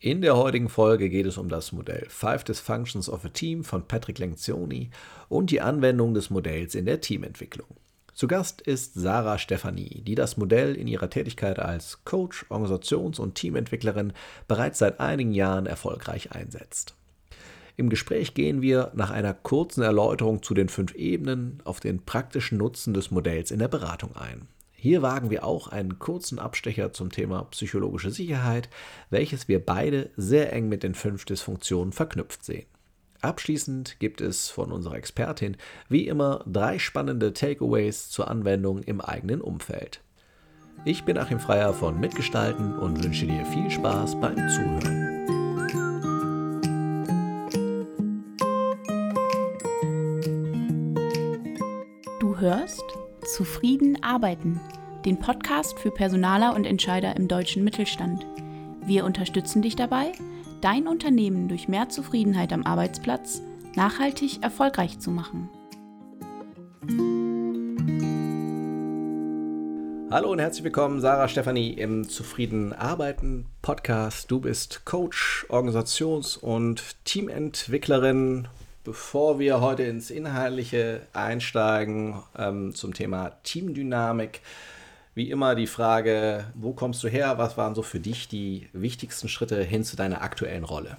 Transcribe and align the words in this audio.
In 0.00 0.22
der 0.22 0.36
heutigen 0.36 0.68
Folge 0.68 1.08
geht 1.08 1.26
es 1.26 1.38
um 1.38 1.48
das 1.48 1.72
Modell 1.72 2.06
Five 2.08 2.44
Dysfunctions 2.44 3.10
of 3.10 3.24
a 3.24 3.30
Team 3.30 3.64
von 3.64 3.88
Patrick 3.88 4.20
Lencioni 4.20 4.90
und 5.28 5.50
die 5.50 5.60
Anwendung 5.60 6.14
des 6.14 6.30
Modells 6.30 6.76
in 6.76 6.86
der 6.86 7.00
Teamentwicklung. 7.00 7.66
Zu 8.14 8.28
Gast 8.28 8.60
ist 8.60 8.94
Sarah 8.94 9.38
Stefanie, 9.38 10.02
die 10.02 10.14
das 10.14 10.36
Modell 10.36 10.76
in 10.76 10.86
ihrer 10.86 11.10
Tätigkeit 11.10 11.58
als 11.58 12.04
Coach, 12.04 12.46
Organisations- 12.48 13.18
und 13.18 13.34
Teamentwicklerin 13.34 14.12
bereits 14.46 14.78
seit 14.78 15.00
einigen 15.00 15.32
Jahren 15.32 15.66
erfolgreich 15.66 16.30
einsetzt. 16.30 16.94
Im 17.76 17.88
Gespräch 17.88 18.34
gehen 18.34 18.62
wir 18.62 18.92
nach 18.94 19.10
einer 19.10 19.34
kurzen 19.34 19.82
Erläuterung 19.82 20.44
zu 20.44 20.54
den 20.54 20.68
fünf 20.68 20.94
Ebenen 20.94 21.60
auf 21.64 21.80
den 21.80 22.04
praktischen 22.04 22.58
Nutzen 22.58 22.94
des 22.94 23.10
Modells 23.10 23.50
in 23.50 23.58
der 23.58 23.68
Beratung 23.68 24.14
ein. 24.14 24.46
Hier 24.80 25.02
wagen 25.02 25.28
wir 25.28 25.42
auch 25.44 25.66
einen 25.66 25.98
kurzen 25.98 26.38
Abstecher 26.38 26.92
zum 26.92 27.10
Thema 27.10 27.42
psychologische 27.50 28.12
Sicherheit, 28.12 28.68
welches 29.10 29.48
wir 29.48 29.64
beide 29.64 30.10
sehr 30.16 30.52
eng 30.52 30.68
mit 30.68 30.84
den 30.84 30.94
fünf 30.94 31.24
Dysfunktionen 31.24 31.92
verknüpft 31.92 32.44
sehen. 32.44 32.66
Abschließend 33.20 33.98
gibt 33.98 34.20
es 34.20 34.48
von 34.48 34.70
unserer 34.70 34.94
Expertin 34.94 35.56
wie 35.88 36.06
immer 36.06 36.44
drei 36.46 36.78
spannende 36.78 37.32
Takeaways 37.32 38.08
zur 38.08 38.28
Anwendung 38.28 38.84
im 38.84 39.00
eigenen 39.00 39.40
Umfeld. 39.40 40.00
Ich 40.84 41.02
bin 41.02 41.18
Achim 41.18 41.40
Freier 41.40 41.74
von 41.74 41.98
Mitgestalten 41.98 42.78
und 42.78 43.02
wünsche 43.02 43.26
dir 43.26 43.44
viel 43.46 43.68
Spaß 43.68 44.20
beim 44.20 44.36
Zuhören. 44.48 45.08
Du 52.20 52.38
hörst 52.38 52.87
Zufrieden 53.28 54.02
arbeiten, 54.02 54.58
den 55.04 55.18
Podcast 55.18 55.78
für 55.78 55.90
Personaler 55.90 56.54
und 56.54 56.64
Entscheider 56.64 57.14
im 57.14 57.28
deutschen 57.28 57.62
Mittelstand. 57.62 58.24
Wir 58.86 59.04
unterstützen 59.04 59.60
dich 59.60 59.76
dabei, 59.76 60.12
dein 60.62 60.88
Unternehmen 60.88 61.46
durch 61.46 61.68
mehr 61.68 61.90
Zufriedenheit 61.90 62.54
am 62.54 62.64
Arbeitsplatz 62.64 63.42
nachhaltig 63.76 64.42
erfolgreich 64.42 64.98
zu 64.98 65.10
machen. 65.10 65.50
Hallo 70.10 70.32
und 70.32 70.38
herzlich 70.38 70.64
willkommen, 70.64 71.02
Sarah 71.02 71.28
Stefanie 71.28 71.74
im 71.74 72.08
Zufrieden 72.08 72.72
Arbeiten 72.72 73.44
Podcast. 73.60 74.30
Du 74.30 74.40
bist 74.40 74.86
Coach, 74.86 75.44
Organisations- 75.50 76.38
und 76.38 76.96
Teamentwicklerin 77.04 78.48
Bevor 78.88 79.38
wir 79.38 79.60
heute 79.60 79.82
ins 79.82 80.08
Inhaltliche 80.08 81.06
einsteigen 81.12 82.22
ähm, 82.38 82.74
zum 82.74 82.94
Thema 82.94 83.32
Teamdynamik, 83.42 84.40
wie 85.14 85.30
immer 85.30 85.54
die 85.54 85.66
Frage, 85.66 86.46
wo 86.54 86.72
kommst 86.72 87.04
du 87.04 87.08
her? 87.08 87.36
Was 87.36 87.58
waren 87.58 87.74
so 87.74 87.82
für 87.82 88.00
dich 88.00 88.28
die 88.28 88.66
wichtigsten 88.72 89.28
Schritte 89.28 89.62
hin 89.62 89.84
zu 89.84 89.94
deiner 89.94 90.22
aktuellen 90.22 90.64
Rolle? 90.64 90.96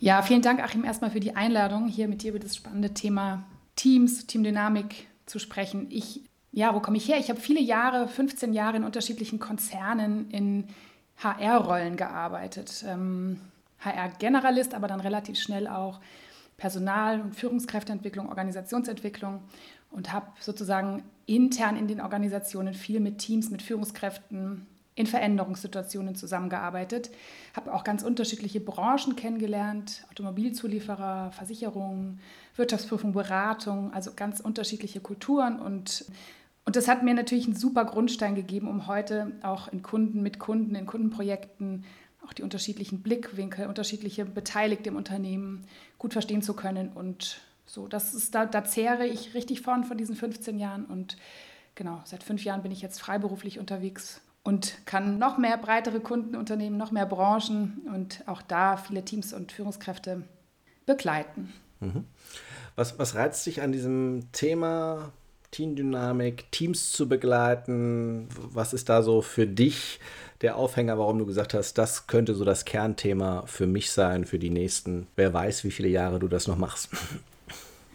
Ja, 0.00 0.20
vielen 0.22 0.42
Dank, 0.42 0.60
Achim, 0.60 0.82
erstmal 0.82 1.12
für 1.12 1.20
die 1.20 1.36
Einladung, 1.36 1.86
hier 1.86 2.08
mit 2.08 2.24
dir 2.24 2.30
über 2.30 2.40
das 2.40 2.56
spannende 2.56 2.92
Thema 2.92 3.44
Teams, 3.76 4.26
Teamdynamik 4.26 5.06
zu 5.26 5.38
sprechen. 5.38 5.86
Ich, 5.90 6.22
ja, 6.50 6.74
wo 6.74 6.80
komme 6.80 6.96
ich 6.96 7.06
her? 7.06 7.18
Ich 7.20 7.30
habe 7.30 7.38
viele 7.38 7.60
Jahre, 7.60 8.08
15 8.08 8.52
Jahre 8.52 8.78
in 8.78 8.82
unterschiedlichen 8.82 9.38
Konzernen 9.38 10.28
in 10.32 10.64
HR-Rollen 11.18 11.96
gearbeitet. 11.96 12.84
Ähm, 12.84 13.38
HR-Generalist, 13.78 14.74
aber 14.74 14.88
dann 14.88 14.98
relativ 14.98 15.38
schnell 15.38 15.68
auch 15.68 16.00
Personal- 16.58 17.22
und 17.22 17.34
Führungskräfteentwicklung, 17.34 18.28
Organisationsentwicklung 18.28 19.40
und 19.90 20.12
habe 20.12 20.26
sozusagen 20.40 21.04
intern 21.24 21.76
in 21.76 21.88
den 21.88 22.00
Organisationen 22.00 22.74
viel 22.74 23.00
mit 23.00 23.18
Teams, 23.18 23.50
mit 23.50 23.62
Führungskräften 23.62 24.66
in 24.96 25.06
Veränderungssituationen 25.06 26.16
zusammengearbeitet, 26.16 27.10
habe 27.54 27.72
auch 27.72 27.84
ganz 27.84 28.02
unterschiedliche 28.02 28.58
Branchen 28.58 29.14
kennengelernt, 29.14 30.04
Automobilzulieferer, 30.10 31.30
Versicherungen, 31.30 32.18
Wirtschaftsprüfung, 32.56 33.12
Beratung, 33.12 33.92
also 33.94 34.10
ganz 34.16 34.40
unterschiedliche 34.40 34.98
Kulturen. 34.98 35.60
Und 35.60 36.06
und 36.68 36.76
das 36.76 36.86
hat 36.86 37.02
mir 37.02 37.14
natürlich 37.14 37.46
einen 37.46 37.56
super 37.56 37.86
Grundstein 37.86 38.34
gegeben, 38.34 38.68
um 38.68 38.86
heute 38.88 39.32
auch 39.42 39.68
in 39.68 39.82
Kunden, 39.82 40.20
mit 40.20 40.38
Kunden, 40.38 40.74
in 40.74 40.84
Kundenprojekten 40.84 41.86
auch 42.28 42.32
die 42.34 42.42
unterschiedlichen 42.42 43.00
Blickwinkel, 43.02 43.66
unterschiedliche 43.66 44.24
Beteiligte 44.24 44.90
im 44.90 44.96
Unternehmen 44.96 45.64
gut 45.98 46.12
verstehen 46.12 46.42
zu 46.42 46.54
können. 46.54 46.90
Und 46.92 47.40
so, 47.64 47.88
das 47.88 48.14
ist, 48.14 48.34
da, 48.34 48.44
da 48.44 48.64
zehre 48.64 49.06
ich 49.06 49.34
richtig 49.34 49.62
von, 49.62 49.84
von 49.84 49.96
diesen 49.96 50.14
15 50.14 50.58
Jahren. 50.58 50.84
Und 50.84 51.16
genau, 51.74 52.00
seit 52.04 52.22
fünf 52.22 52.44
Jahren 52.44 52.62
bin 52.62 52.70
ich 52.70 52.82
jetzt 52.82 53.00
freiberuflich 53.00 53.58
unterwegs 53.58 54.20
und 54.42 54.86
kann 54.86 55.18
noch 55.18 55.38
mehr 55.38 55.56
breitere 55.56 56.00
Kundenunternehmen, 56.00 56.78
noch 56.78 56.90
mehr 56.90 57.06
Branchen 57.06 57.82
und 57.94 58.22
auch 58.26 58.42
da 58.42 58.76
viele 58.76 59.04
Teams 59.04 59.32
und 59.32 59.52
Führungskräfte 59.52 60.22
begleiten. 60.86 61.52
Mhm. 61.80 62.04
Was, 62.76 62.98
was 62.98 63.14
reizt 63.14 63.44
dich 63.46 63.62
an 63.62 63.72
diesem 63.72 64.30
Thema 64.32 65.12
Teamdynamik, 65.50 66.52
Teams 66.52 66.92
zu 66.92 67.08
begleiten? 67.08 68.28
Was 68.36 68.72
ist 68.72 68.88
da 68.88 69.02
so 69.02 69.22
für 69.22 69.46
dich 69.46 69.98
der 70.40 70.56
Aufhänger, 70.56 70.98
warum 70.98 71.18
du 71.18 71.26
gesagt 71.26 71.54
hast, 71.54 71.78
das 71.78 72.06
könnte 72.06 72.34
so 72.34 72.44
das 72.44 72.64
Kernthema 72.64 73.44
für 73.46 73.66
mich 73.66 73.90
sein, 73.90 74.24
für 74.24 74.38
die 74.38 74.50
nächsten, 74.50 75.06
wer 75.16 75.32
weiß, 75.32 75.64
wie 75.64 75.70
viele 75.70 75.88
Jahre 75.88 76.18
du 76.18 76.28
das 76.28 76.46
noch 76.46 76.58
machst? 76.58 76.90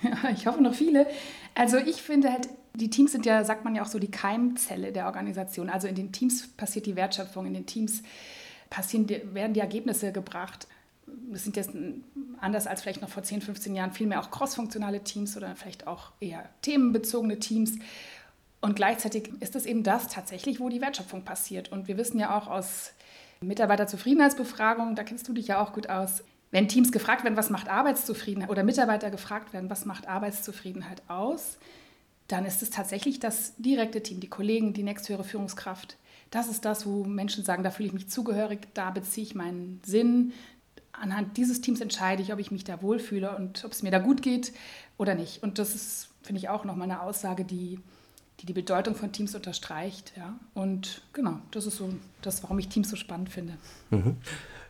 Ja, 0.02 0.30
ich 0.32 0.48
hoffe 0.48 0.62
noch 0.62 0.74
viele. 0.74 1.08
Also 1.56 1.78
ich 1.78 2.02
finde 2.02 2.30
halt, 2.30 2.50
die 2.76 2.90
Teams 2.90 3.14
sind 3.14 3.26
ja, 3.26 3.46
sagt 3.46 3.64
man 3.64 3.74
ja 3.74 3.84
auch 3.84 3.88
so, 3.88 4.00
die 4.00 4.12
Keimzelle 4.12 4.92
der 4.92 5.06
Organisation. 5.06 5.70
Also 5.70 5.88
in 5.88 5.96
den 5.96 6.12
Teams 6.12 6.48
passiert 6.58 6.86
die 6.86 6.98
Wertschöpfung, 6.98 7.46
in 7.46 7.54
den 7.54 7.66
Teams 7.66 8.04
passieren, 8.70 9.08
werden 9.34 9.54
die 9.54 9.62
Ergebnisse 9.62 10.12
gebracht. 10.12 10.68
Das 11.32 11.44
sind 11.44 11.56
jetzt 11.56 11.72
anders 12.42 12.66
als 12.68 12.82
vielleicht 12.82 13.02
noch 13.02 13.10
vor 13.10 13.24
10, 13.24 13.42
15 13.42 13.76
Jahren 13.76 13.92
vielmehr 13.92 14.20
auch 14.20 14.32
crossfunktionale 14.32 15.04
Teams 15.04 15.38
oder 15.38 15.56
vielleicht 15.56 15.86
auch 15.88 16.12
eher 16.20 16.50
themenbezogene 16.62 17.40
Teams. 17.40 17.78
Und 18.64 18.78
gleichzeitig 18.78 19.30
ist 19.42 19.58
es 19.58 19.66
eben 19.66 19.84
das 19.84 20.08
tatsächlich, 20.08 20.62
wo 20.62 20.70
die 20.70 20.80
Wertschöpfung 20.80 21.26
passiert. 21.26 21.70
Und 21.74 21.90
wir 21.90 21.98
wissen 21.98 22.18
ja 22.18 22.38
auch 22.38 22.48
aus 22.48 22.94
Mitarbeiterzufriedenheitsbefragungen, 23.42 24.96
da 24.96 25.04
kennst 25.04 25.28
du 25.28 25.34
dich 25.34 25.48
ja 25.48 25.62
auch 25.62 25.74
gut 25.74 25.90
aus, 25.90 26.24
wenn 26.50 26.70
Teams 26.70 26.94
gefragt 26.94 27.26
werden, 27.26 27.36
was 27.36 27.50
macht 27.50 27.68
Arbeitszufriedenheit 27.68 28.50
oder 28.50 28.64
Mitarbeiter 28.64 29.12
gefragt 29.12 29.52
werden, 29.52 29.70
was 29.70 29.84
macht 29.84 30.08
Arbeitszufriedenheit 30.08 31.02
aus, 31.10 31.58
dann 32.30 32.46
ist 32.46 32.62
es 32.62 32.70
tatsächlich 32.70 33.20
das 33.20 33.54
direkte 33.58 34.02
Team, 34.02 34.22
die 34.22 34.30
Kollegen, 34.30 34.72
die 34.72 34.84
nächsthöhere 34.84 35.26
Führungskraft. 35.26 35.98
Das 36.32 36.48
ist 36.48 36.64
das, 36.64 36.86
wo 36.86 37.04
Menschen 37.04 37.44
sagen, 37.44 37.64
da 37.64 37.70
fühle 37.70 37.88
ich 37.88 37.94
mich 37.94 38.10
zugehörig, 38.10 38.70
da 38.74 38.92
beziehe 38.92 39.28
ich 39.28 39.36
meinen 39.36 39.82
Sinn. 39.86 40.32
Anhand 40.94 41.36
dieses 41.36 41.60
Teams 41.60 41.82
entscheide 41.82 42.22
ich, 42.22 42.32
ob 42.32 42.40
ich 42.40 42.50
mich 42.50 42.64
da 42.64 42.82
wohlfühle 42.82 43.36
und 43.36 43.66
ob 43.66 43.74
es 43.74 43.84
mir 43.84 43.92
da 43.92 44.00
gut 44.00 44.22
geht 44.22 44.54
oder 44.98 45.16
nicht. 45.16 45.44
Und 45.44 45.60
das 45.60 45.76
ist, 45.76 46.12
finde 46.22 46.40
ich, 46.40 46.48
auch 46.48 46.64
nochmal 46.64 46.90
eine 46.90 47.02
Aussage, 47.02 47.44
die 47.44 47.82
die 48.44 48.48
die 48.48 48.54
Bedeutung 48.54 48.94
von 48.94 49.12
Teams 49.14 49.34
unterstreicht. 49.36 50.12
Ja? 50.18 50.38
Und 50.54 51.02
genau, 51.14 51.40
das 51.52 51.66
ist 51.66 51.78
so 51.78 51.94
das, 52.22 52.44
warum 52.44 52.60
ich 52.60 52.68
Teams 52.68 52.90
so 52.90 52.98
spannend 52.98 53.30
finde. 53.30 53.54
Mhm. 53.90 54.18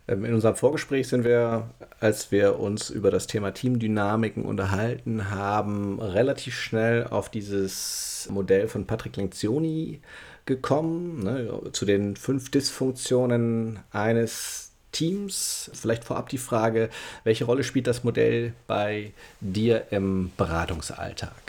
Ähm, 0.07 0.25
in 0.25 0.33
unserem 0.35 0.55
Vorgespräch 0.55 1.07
sind 1.07 1.23
wir, 1.23 1.71
als 1.99 2.31
wir 2.31 2.59
uns 2.59 2.91
über 2.91 3.09
das 3.09 3.25
Thema 3.25 3.51
Teamdynamiken 3.51 4.45
unterhalten 4.45 5.31
haben, 5.31 5.99
relativ 5.99 6.55
schnell 6.55 7.07
auf 7.07 7.29
dieses 7.29 8.27
Modell 8.29 8.67
von 8.67 8.85
Patrick 8.85 9.17
Lencioni 9.17 10.01
gekommen, 10.45 11.23
ne, 11.23 11.61
zu 11.71 11.85
den 11.85 12.15
fünf 12.15 12.51
Dysfunktionen 12.51 13.79
eines 13.91 14.71
Teams. 14.91 15.71
Vielleicht 15.73 16.03
vorab 16.03 16.29
die 16.29 16.37
Frage, 16.37 16.89
welche 17.23 17.45
Rolle 17.45 17.63
spielt 17.63 17.87
das 17.87 18.03
Modell 18.03 18.53
bei 18.67 19.13
dir 19.41 19.87
im 19.89 20.31
Beratungsalltag? 20.37 21.42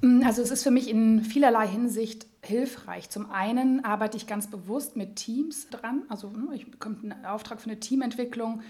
Mm, 0.00 0.22
also 0.24 0.42
es 0.42 0.50
ist 0.50 0.62
für 0.62 0.70
mich 0.70 0.88
in 0.88 1.24
vielerlei 1.24 1.66
Hinsicht 1.66 2.26
hilfreich. 2.42 3.10
Zum 3.10 3.30
einen 3.30 3.84
arbeite 3.84 4.16
ich 4.16 4.26
ganz 4.26 4.48
bewusst 4.48 4.96
mit 4.96 5.16
Teams 5.16 5.68
dran. 5.70 6.02
Also 6.08 6.30
ne, 6.30 6.54
ich 6.54 6.70
bekomme 6.70 6.96
einen 7.02 7.24
Auftrag 7.24 7.60
für 7.60 7.70
eine 7.70 7.80
Teamentwicklung 7.80 8.62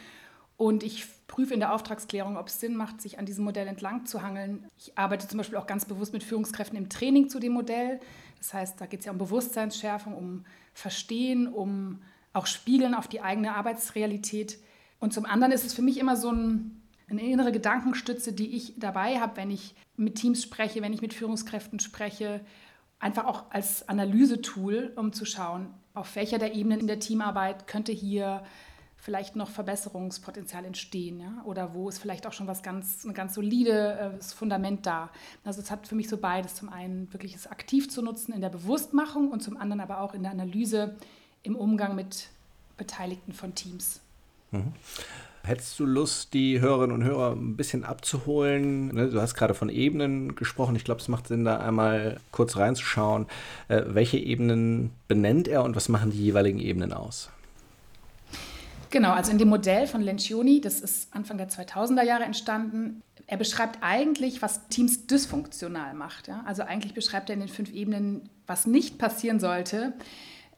und 0.57 0.83
ich 0.83 1.07
prüfe 1.29 1.55
in 1.55 1.61
der 1.61 1.73
Auftragsklärung, 1.73 2.37
ob 2.37 2.49
es 2.49 2.59
Sinn 2.59 2.75
macht, 2.75 3.01
sich 3.01 3.19
an 3.19 3.27
diesem 3.27 3.45
Modell 3.45 3.69
entlang 3.69 4.07
zu 4.07 4.23
hangeln. 4.23 4.67
Ich 4.77 4.97
arbeite 4.99 5.29
zum 5.29 5.39
Beispiel 5.39 5.59
auch 5.59 5.67
ganz 5.67 5.85
bewusst 5.85 6.13
mit 6.13 6.25
Führungskräften 6.25 6.77
im 6.77 6.89
Training 6.89 7.29
zu 7.29 7.39
dem 7.39 7.53
Modell. 7.53 8.01
Das 8.39 8.55
heißt, 8.55 8.81
da 8.81 8.87
geht 8.87 9.01
es 9.01 9.07
ja 9.07 9.13
um 9.13 9.19
Bewusstseinsschärfung, 9.19 10.15
um 10.15 10.45
Verstehen, 10.75 11.47
um 11.47 12.01
auch 12.33 12.47
Spiegeln 12.47 12.95
auf 12.95 13.07
die 13.07 13.21
eigene 13.21 13.55
Arbeitsrealität. 13.55 14.59
Und 15.01 15.13
zum 15.13 15.27
anderen 15.27 15.53
ist 15.53 15.65
es 15.65 15.75
für 15.75 15.83
mich 15.83 15.99
immer 15.99 16.17
so 16.17 16.33
ein 16.33 16.78
eine 17.11 17.23
innere 17.23 17.53
Gedankenstütze, 17.53 18.33
die 18.33 18.57
ich 18.57 18.75
dabei 18.77 19.19
habe, 19.21 19.37
wenn 19.37 19.51
ich 19.51 19.75
mit 19.97 20.17
Teams 20.17 20.43
spreche, 20.43 20.83
wenn 20.83 20.93
ich 20.93 21.03
mit 21.03 21.15
Führungskräften 21.15 21.81
spreche, 21.81 22.41
einfach 22.99 23.25
auch 23.25 23.45
als 23.51 23.89
Analysetool, 23.89 24.93
um 24.97 25.13
zu 25.13 25.25
schauen, 25.25 25.73
auf 25.95 26.15
welcher 26.17 26.39
der 26.39 26.55
Ebenen 26.55 26.81
in 26.81 26.87
der 26.87 27.01
Teamarbeit 27.01 27.67
könnte 27.67 27.93
hier 27.93 28.43
vielleicht 28.97 29.37
noch 29.37 29.49
Verbesserungspotenzial 29.49 30.65
entstehen, 30.65 31.21
ja? 31.21 31.43
oder 31.45 31.73
wo 31.73 31.89
ist 31.89 31.99
vielleicht 31.99 32.27
auch 32.27 32.33
schon 32.33 32.49
was 32.49 32.63
ganz, 32.63 33.05
ein 33.05 33.15
ganz 33.15 33.35
solides 33.35 34.33
Fundament 34.33 34.87
da. 34.87 35.11
Also 35.45 35.61
es 35.61 35.71
hat 35.71 35.87
für 35.87 35.95
mich 35.95 36.09
so 36.09 36.19
beides, 36.19 36.57
zum 36.57 36.69
einen 36.69 37.13
wirklich 37.13 37.35
es 37.35 37.47
aktiv 37.47 37.89
zu 37.89 38.03
nutzen 38.03 38.33
in 38.33 38.41
der 38.41 38.49
Bewusstmachung 38.49 39.31
und 39.31 39.43
zum 39.43 39.57
anderen 39.57 39.81
aber 39.81 40.01
auch 40.01 40.15
in 40.15 40.25
der 40.25 40.33
Analyse 40.33 40.97
im 41.45 41.55
Umgang 41.55 41.95
mit 41.95 42.29
Beteiligten 42.77 43.33
von 43.33 43.55
Teams. 43.55 44.01
Mhm. 44.51 44.73
Hättest 45.43 45.79
du 45.81 45.87
Lust, 45.87 46.35
die 46.35 46.61
Hörerinnen 46.61 46.95
und 46.95 47.05
Hörer 47.05 47.33
ein 47.33 47.57
bisschen 47.57 47.83
abzuholen? 47.83 48.89
Ne, 48.89 49.09
du 49.09 49.21
hast 49.21 49.35
gerade 49.35 49.55
von 49.55 49.71
Ebenen 49.71 50.37
gesprochen. 50.37 50.77
Ich 50.77 50.85
glaube, 50.85 51.01
es 51.01 51.09
macht 51.09 51.27
Sinn, 51.27 51.45
da 51.45 51.59
einmal 51.59 52.21
kurz 52.33 52.57
reinzuschauen. 52.57 53.27
Äh, 53.69 53.83
welche 53.87 54.19
Ebenen 54.19 54.91
benennt 55.07 55.49
er 55.49 55.63
und 55.65 55.75
was 55.75 55.89
machen 55.89 56.11
die 56.11 56.23
jeweiligen 56.23 56.59
Ebenen 56.59 56.93
aus? 56.93 57.31
Genau, 58.91 59.13
also 59.13 59.31
in 59.31 59.39
dem 59.39 59.49
Modell 59.49 59.87
von 59.87 60.01
Lencioni, 60.03 60.61
das 60.61 60.81
ist 60.81 61.15
Anfang 61.15 61.39
der 61.39 61.49
2000er 61.49 62.03
Jahre 62.03 62.25
entstanden, 62.25 63.03
er 63.27 63.37
beschreibt 63.37 63.79
eigentlich, 63.83 64.41
was 64.41 64.69
Teams 64.69 65.07
dysfunktional 65.07 65.93
macht. 65.93 66.29
Ja? 66.29 66.43
Also 66.47 66.63
eigentlich 66.63 66.95
beschreibt 66.95 67.29
er 67.29 67.35
in 67.35 67.41
den 67.41 67.49
fünf 67.49 67.71
Ebenen, 67.73 68.31
was 68.47 68.67
nicht 68.67 68.99
passieren 68.99 69.39
sollte. 69.39 69.93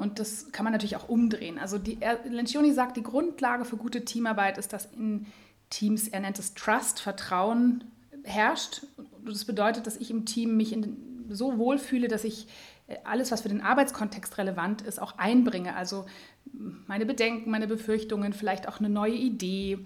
Und 0.01 0.19
das 0.19 0.51
kann 0.53 0.65
man 0.65 0.73
natürlich 0.73 0.97
auch 0.97 1.09
umdrehen. 1.09 1.59
Also 1.59 1.79
die, 1.79 1.99
Lencioni 2.25 2.73
sagt, 2.73 2.97
die 2.97 3.03
Grundlage 3.03 3.65
für 3.65 3.77
gute 3.77 4.05
Teamarbeit 4.05 4.59
ist, 4.59 4.73
dass 4.73 4.87
in 4.87 5.27
Teams, 5.69 6.09
er 6.09 6.21
nennt 6.21 6.39
es 6.39 6.55
Trust, 6.55 7.01
Vertrauen 7.01 7.85
herrscht. 8.25 8.87
Das 9.25 9.45
bedeutet, 9.45 9.87
dass 9.87 9.97
ich 9.97 10.11
im 10.11 10.27
Team 10.27 10.57
mich 10.57 10.73
in, 10.73 11.27
so 11.29 11.59
wohlfühle, 11.59 12.09
dass 12.09 12.25
ich 12.25 12.49
äh, 12.89 12.97
alles, 13.05 13.31
was 13.31 13.43
für 13.43 13.49
den 13.49 13.61
Arbeitskontext 13.61 14.39
relevant 14.39 14.83
ist, 14.83 15.01
auch 15.01 15.19
einbringe. 15.19 15.77
Also 15.77 16.07
meine 16.53 17.07
Bedenken, 17.07 17.51
meine 17.51 17.67
Befürchtungen, 17.67 18.33
vielleicht 18.33 18.69
auch 18.69 18.81
eine 18.81 18.89
neue 18.89 19.15
Idee, 19.15 19.79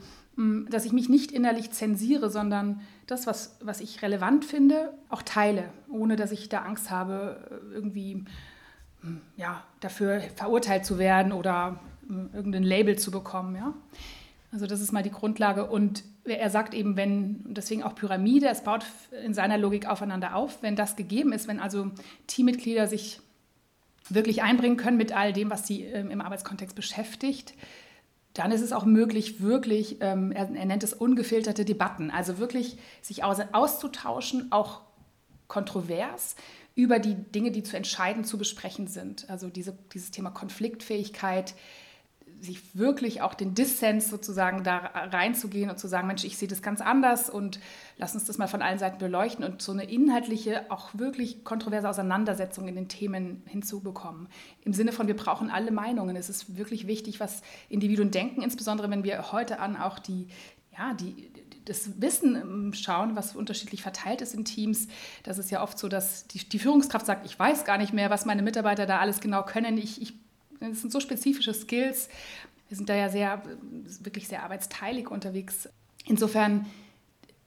dass 0.68 0.84
ich 0.84 0.92
mich 0.92 1.08
nicht 1.08 1.30
innerlich 1.30 1.70
zensiere, 1.70 2.28
sondern 2.30 2.80
das, 3.06 3.26
was, 3.26 3.56
was 3.60 3.80
ich 3.80 4.02
relevant 4.02 4.44
finde, 4.44 4.92
auch 5.08 5.22
teile, 5.22 5.64
ohne 5.88 6.16
dass 6.16 6.32
ich 6.32 6.48
da 6.48 6.62
Angst 6.62 6.90
habe, 6.90 7.62
irgendwie 7.72 8.24
ja, 9.36 9.62
dafür 9.80 10.20
verurteilt 10.34 10.84
zu 10.84 10.98
werden 10.98 11.32
oder 11.32 11.80
irgendein 12.32 12.62
Label 12.62 12.98
zu 12.98 13.10
bekommen. 13.10 13.56
Ja? 13.56 13.74
Also 14.52 14.66
das 14.66 14.80
ist 14.80 14.92
mal 14.92 15.02
die 15.02 15.10
Grundlage. 15.10 15.66
Und 15.66 16.04
er 16.24 16.50
sagt 16.50 16.74
eben, 16.74 16.96
wenn, 16.96 17.44
deswegen 17.54 17.82
auch 17.82 17.94
Pyramide, 17.94 18.48
es 18.48 18.62
baut 18.62 18.84
in 19.24 19.34
seiner 19.34 19.58
Logik 19.58 19.86
aufeinander 19.86 20.34
auf, 20.36 20.62
wenn 20.62 20.76
das 20.76 20.96
gegeben 20.96 21.32
ist, 21.32 21.48
wenn 21.48 21.60
also 21.60 21.90
Teammitglieder 22.26 22.86
sich 22.86 23.20
wirklich 24.08 24.42
einbringen 24.42 24.76
können 24.76 24.96
mit 24.96 25.12
all 25.12 25.32
dem, 25.32 25.50
was 25.50 25.66
sie 25.66 25.82
ähm, 25.84 26.10
im 26.10 26.20
Arbeitskontext 26.20 26.76
beschäftigt, 26.76 27.54
dann 28.34 28.50
ist 28.52 28.60
es 28.60 28.72
auch 28.72 28.84
möglich, 28.84 29.40
wirklich, 29.40 29.98
ähm, 30.00 30.32
er, 30.32 30.46
nennt 30.48 30.82
es 30.82 30.92
ungefilterte 30.92 31.64
Debatten, 31.64 32.10
also 32.10 32.38
wirklich 32.38 32.76
sich 33.00 33.24
aus, 33.24 33.38
auszutauschen, 33.52 34.50
auch 34.50 34.82
kontrovers 35.46 36.36
über 36.74 36.98
die 36.98 37.14
Dinge, 37.14 37.50
die 37.50 37.62
zu 37.62 37.76
entscheiden, 37.76 38.24
zu 38.24 38.38
besprechen 38.38 38.86
sind. 38.86 39.30
Also 39.30 39.48
diese, 39.48 39.76
dieses 39.92 40.10
Thema 40.10 40.30
Konfliktfähigkeit, 40.30 41.54
sich 42.40 42.76
wirklich 42.76 43.22
auch 43.22 43.34
den 43.34 43.54
Dissens 43.54 44.08
sozusagen 44.08 44.64
da 44.64 44.76
reinzugehen 44.76 45.70
und 45.70 45.78
zu 45.78 45.88
sagen, 45.88 46.06
Mensch, 46.06 46.24
ich 46.24 46.36
sehe 46.36 46.48
das 46.48 46.62
ganz 46.62 46.80
anders 46.80 47.30
und 47.30 47.58
lass 47.96 48.14
uns 48.14 48.24
das 48.24 48.38
mal 48.38 48.48
von 48.48 48.62
allen 48.62 48.78
Seiten 48.78 48.98
beleuchten 48.98 49.44
und 49.44 49.62
so 49.62 49.72
eine 49.72 49.84
inhaltliche, 49.84 50.70
auch 50.70 50.90
wirklich 50.94 51.44
kontroverse 51.44 51.88
Auseinandersetzung 51.88 52.68
in 52.68 52.74
den 52.74 52.88
Themen 52.88 53.42
hinzubekommen. 53.46 54.28
Im 54.62 54.72
Sinne 54.72 54.92
von, 54.92 55.06
wir 55.06 55.16
brauchen 55.16 55.50
alle 55.50 55.70
Meinungen. 55.70 56.16
Es 56.16 56.28
ist 56.28 56.56
wirklich 56.56 56.86
wichtig, 56.86 57.20
was 57.20 57.42
Individuen 57.68 58.10
denken, 58.10 58.42
insbesondere 58.42 58.90
wenn 58.90 59.04
wir 59.04 59.32
heute 59.32 59.58
an 59.58 59.76
auch 59.76 59.98
die, 59.98 60.28
ja, 60.76 60.94
die, 60.94 61.30
das 61.64 62.00
Wissen 62.00 62.36
ähm, 62.36 62.72
schauen, 62.74 63.16
was 63.16 63.36
unterschiedlich 63.36 63.82
verteilt 63.82 64.20
ist 64.20 64.34
in 64.34 64.44
Teams. 64.44 64.88
Das 65.22 65.38
ist 65.38 65.50
ja 65.50 65.62
oft 65.62 65.78
so, 65.78 65.88
dass 65.88 66.26
die, 66.26 66.48
die 66.48 66.58
Führungskraft 66.58 67.06
sagt, 67.06 67.26
ich 67.26 67.38
weiß 67.38 67.64
gar 67.64 67.78
nicht 67.78 67.92
mehr, 67.92 68.10
was 68.10 68.26
meine 68.26 68.42
Mitarbeiter 68.42 68.86
da 68.86 68.98
alles 68.98 69.20
genau 69.20 69.44
können. 69.44 69.78
Ich, 69.78 70.00
ich 70.00 70.14
das 70.60 70.80
sind 70.80 70.92
so 70.92 71.00
spezifische 71.00 71.52
Skills. 71.52 72.08
Wir 72.68 72.76
sind 72.76 72.88
da 72.88 72.94
ja 72.94 73.08
sehr, 73.08 73.42
wirklich 74.00 74.28
sehr 74.28 74.42
arbeitsteilig 74.42 75.10
unterwegs. 75.10 75.68
Insofern 76.06 76.66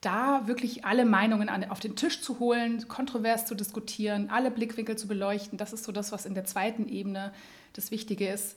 da 0.00 0.46
wirklich 0.46 0.84
alle 0.84 1.04
Meinungen 1.04 1.48
an, 1.48 1.68
auf 1.70 1.80
den 1.80 1.96
Tisch 1.96 2.22
zu 2.22 2.38
holen, 2.38 2.86
kontrovers 2.86 3.46
zu 3.46 3.54
diskutieren, 3.54 4.30
alle 4.30 4.50
Blickwinkel 4.50 4.96
zu 4.96 5.08
beleuchten, 5.08 5.58
das 5.58 5.72
ist 5.72 5.84
so 5.84 5.90
das, 5.90 6.12
was 6.12 6.24
in 6.24 6.34
der 6.34 6.44
zweiten 6.44 6.88
Ebene 6.88 7.32
das 7.72 7.90
Wichtige 7.90 8.28
ist. 8.28 8.56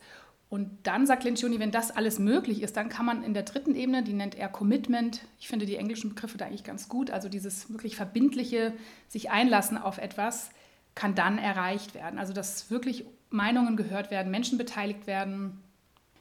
Und 0.52 0.70
dann 0.84 1.08
sagt 1.08 1.24
Lencioni, 1.24 1.60
wenn 1.60 1.72
das 1.72 1.92
alles 1.92 2.20
möglich 2.20 2.62
ist, 2.62 2.76
dann 2.76 2.90
kann 2.90 3.06
man 3.06 3.24
in 3.24 3.34
der 3.34 3.44
dritten 3.44 3.74
Ebene, 3.74 4.04
die 4.04 4.12
nennt 4.12 4.36
er 4.36 4.50
Commitment, 4.50 5.22
ich 5.40 5.48
finde 5.48 5.66
die 5.66 5.78
englischen 5.78 6.10
Begriffe 6.10 6.38
da 6.38 6.46
eigentlich 6.46 6.66
ganz 6.66 6.90
gut, 6.90 7.10
also 7.10 7.30
dieses 7.30 7.72
wirklich 7.72 7.96
verbindliche 7.96 8.74
sich 9.08 9.32
einlassen 9.32 9.78
auf 9.78 9.98
etwas, 9.98 10.50
kann 10.94 11.16
dann 11.16 11.38
erreicht 11.38 11.96
werden. 11.96 12.20
Also 12.20 12.34
dass 12.34 12.70
wirklich 12.70 13.06
Meinungen 13.30 13.78
gehört 13.78 14.12
werden, 14.12 14.30
Menschen 14.30 14.58
beteiligt 14.58 15.08
werden, 15.08 15.58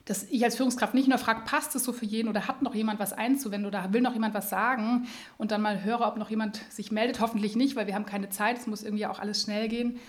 dass 0.05 0.23
ich 0.23 0.45
als 0.45 0.55
Führungskraft 0.55 0.93
nicht 0.93 1.09
nur 1.09 1.17
frage, 1.17 1.41
passt 1.43 1.75
es 1.75 1.83
so 1.83 1.91
für 1.91 2.05
jeden 2.05 2.29
oder 2.29 2.47
hat 2.47 2.61
noch 2.61 2.73
jemand 2.73 3.01
was 3.01 3.11
einzuwenden 3.11 3.67
oder 3.67 3.91
will 3.91 3.99
noch 3.99 4.13
jemand 4.13 4.33
was 4.33 4.49
sagen 4.49 5.07
und 5.37 5.51
dann 5.51 5.61
mal 5.61 5.83
höre, 5.83 6.07
ob 6.07 6.15
noch 6.15 6.29
jemand 6.29 6.61
sich 6.71 6.89
meldet. 6.89 7.19
Hoffentlich 7.19 7.57
nicht, 7.57 7.75
weil 7.75 7.85
wir 7.85 7.95
haben 7.95 8.05
keine 8.05 8.29
Zeit, 8.29 8.59
es 8.59 8.65
muss 8.65 8.81
irgendwie 8.81 9.07
auch 9.07 9.19
alles 9.19 9.41
schnell 9.41 9.67
gehen. 9.67 9.99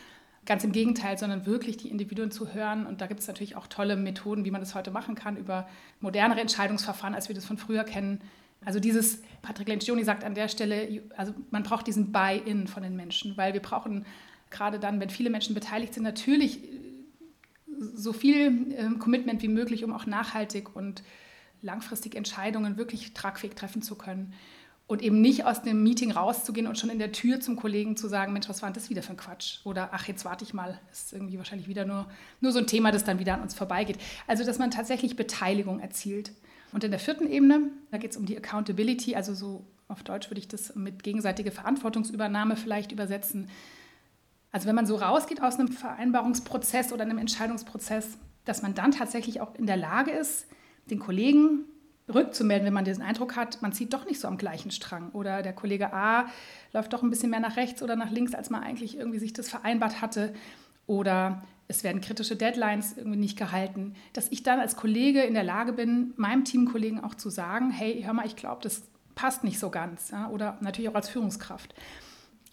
Ganz 0.45 0.65
im 0.65 0.73
Gegenteil, 0.73 1.19
sondern 1.19 1.47
wirklich 1.47 1.77
die 1.77 1.89
Individuen 1.89 2.31
zu 2.31 2.53
hören. 2.53 2.87
Und 2.87 3.01
da 3.01 3.07
gibt 3.07 3.21
es 3.21 3.29
natürlich 3.29 3.55
auch 3.57 3.69
tolle 3.69 3.97
Methoden, 3.97 4.45
wie 4.45 4.51
man 4.51 4.61
das 4.61 4.75
heute 4.75 4.91
machen 4.91 5.15
kann, 5.15 5.37
über 5.37 5.69
modernere 6.01 6.41
Entscheidungsverfahren, 6.41 7.15
als 7.15 7.29
wir 7.29 7.35
das 7.35 7.45
von 7.45 7.59
früher 7.59 7.85
kennen. 7.85 8.21
Also 8.65 8.81
dieses, 8.81 9.23
Patrick 9.41 9.69
Lencioni 9.69 10.05
sagt 10.05 10.25
an 10.25 10.35
der 10.35 10.49
Stelle, 10.49 11.03
also 11.17 11.33
man 11.51 11.63
braucht 11.63 11.87
diesen 11.87 12.13
Buy-in 12.13 12.67
von 12.67 12.83
den 12.83 12.97
Menschen, 12.97 13.37
weil 13.37 13.55
wir 13.55 13.63
brauchen 13.63 14.05
gerade 14.51 14.79
dann, 14.79 15.01
wenn 15.01 15.11
viele 15.11 15.31
Menschen 15.31 15.55
beteiligt 15.55 15.95
sind, 15.95 16.03
natürlich 16.05 16.61
so 17.95 18.13
viel 18.13 18.73
äh, 18.73 18.99
Commitment 18.99 19.43
wie 19.43 19.49
möglich, 19.49 19.85
um 19.85 19.93
auch 19.93 20.07
nachhaltig 20.07 20.77
und 20.77 21.03
langfristig 21.63 22.15
Entscheidungen 22.15 22.77
wirklich 22.77 23.15
tragfähig 23.15 23.55
treffen 23.55 23.83
zu 23.83 23.97
können. 23.97 24.35
Und 24.87 25.01
eben 25.01 25.21
nicht 25.21 25.45
aus 25.45 25.63
dem 25.63 25.83
Meeting 25.83 26.11
rauszugehen 26.11 26.67
und 26.67 26.79
schon 26.79 26.91
in 26.91 26.99
der 26.99 27.13
Tür 27.13 27.41
zum 27.41 27.57
Kollegen 27.57 27.97
zu 27.97 28.09
sagen, 28.09 28.33
Mensch, 28.33 28.49
was 28.49 28.61
war 28.61 28.69
denn 28.69 28.75
das 28.75 28.91
wieder 28.91 29.03
für 29.03 29.11
ein 29.13 29.17
Quatsch? 29.17 29.61
Oder 29.65 29.91
ach, 29.93 30.07
jetzt 30.07 30.25
warte 30.25 30.45
ich 30.45 30.53
mal. 30.53 30.79
Das 30.91 31.05
ist 31.05 31.13
irgendwie 31.13 31.39
wahrscheinlich 31.39 31.69
wieder 31.69 31.85
nur, 31.85 32.07
nur 32.41 32.53
so 32.53 32.59
ein 32.59 32.67
Thema, 32.67 32.93
das 32.93 33.05
dann 33.05 33.19
wieder 33.19 33.35
an 33.35 33.43
uns 33.43 33.55
vorbeigeht. 33.55 33.99
Also, 34.27 34.45
dass 34.45 34.59
man 34.59 34.71
tatsächlich 34.71 35.17
Beteiligung 35.17 35.81
erzielt. 35.81 36.33
Und 36.73 36.85
in 36.85 36.91
der 36.91 37.01
vierten 37.01 37.27
Ebene, 37.27 37.71
da 37.91 37.99
geht 37.99 38.11
es 38.11 38.17
um 38.17 38.27
die 38.27 38.37
Accountability, 38.37 39.15
also 39.15 39.35
so 39.35 39.65
auf 39.89 40.03
Deutsch 40.03 40.31
würde 40.31 40.41
ich 40.41 40.49
das 40.49 40.75
mit 40.75 41.03
gegenseitige 41.03 41.51
Verantwortungsübernahme 41.51 42.57
vielleicht 42.57 42.93
übersetzen. 42.93 43.49
Also 44.51 44.67
wenn 44.67 44.75
man 44.75 44.87
so 44.87 44.97
rausgeht 44.97 45.43
aus 45.43 45.59
einem 45.59 45.69
Vereinbarungsprozess 45.69 46.93
oder 46.93 47.03
einem 47.03 47.19
Entscheidungsprozess, 47.19 48.19
dass 48.45 48.63
man 48.63 48.75
dann 48.75 48.91
tatsächlich 48.91 49.41
auch 49.41 49.55
in 49.55 49.67
der 49.67 49.77
Lage 49.77 50.11
ist, 50.11 50.47
den 50.91 50.99
Kollegen 50.99 51.65
rückzumelden, 52.13 52.67
wenn 52.67 52.73
man 52.73 52.85
diesen 52.85 53.03
Eindruck 53.03 53.37
hat, 53.37 53.61
man 53.63 53.73
zieht 53.73 53.93
doch 53.93 54.07
nicht 54.07 54.21
so 54.21 54.29
am 54.29 54.37
gleichen 54.37 54.71
Strang 54.71 55.11
oder 55.11 55.43
der 55.43 55.53
Kollege 55.53 55.93
A 55.93 56.27
läuft 56.73 56.93
doch 56.93 57.03
ein 57.03 57.11
bisschen 57.11 57.31
mehr 57.31 57.41
nach 57.41 57.57
rechts 57.57 57.83
oder 57.83 57.97
nach 57.97 58.11
links, 58.11 58.35
als 58.35 58.51
man 58.51 58.63
eigentlich 58.63 58.97
irgendwie 58.97 59.19
sich 59.19 59.33
das 59.33 59.49
vereinbart 59.49 60.01
hatte 60.01 60.33
oder 60.87 61.43
es 61.69 61.85
werden 61.85 62.01
kritische 62.01 62.37
Deadlines 62.37 62.97
irgendwie 62.97 63.19
nicht 63.19 63.39
gehalten, 63.39 63.95
dass 64.13 64.31
ich 64.31 64.43
dann 64.43 64.61
als 64.61 64.77
Kollege 64.77 65.23
in 65.23 65.35
der 65.35 65.45
Lage 65.45 65.73
bin, 65.73 66.13
meinem 66.17 66.45
Teamkollegen 66.45 67.03
auch 67.03 67.15
zu 67.15 67.31
sagen, 67.31 67.71
hey, 67.71 68.03
hör 68.05 68.13
mal, 68.13 68.27
ich 68.27 68.37
glaube, 68.37 68.63
das 68.63 68.83
passt 69.15 69.45
nicht 69.45 69.59
so 69.59 69.71
ganz 69.71 70.11
ja? 70.11 70.29
oder 70.29 70.59
natürlich 70.61 70.91
auch 70.91 70.95
als 70.95 71.09
Führungskraft. 71.09 71.75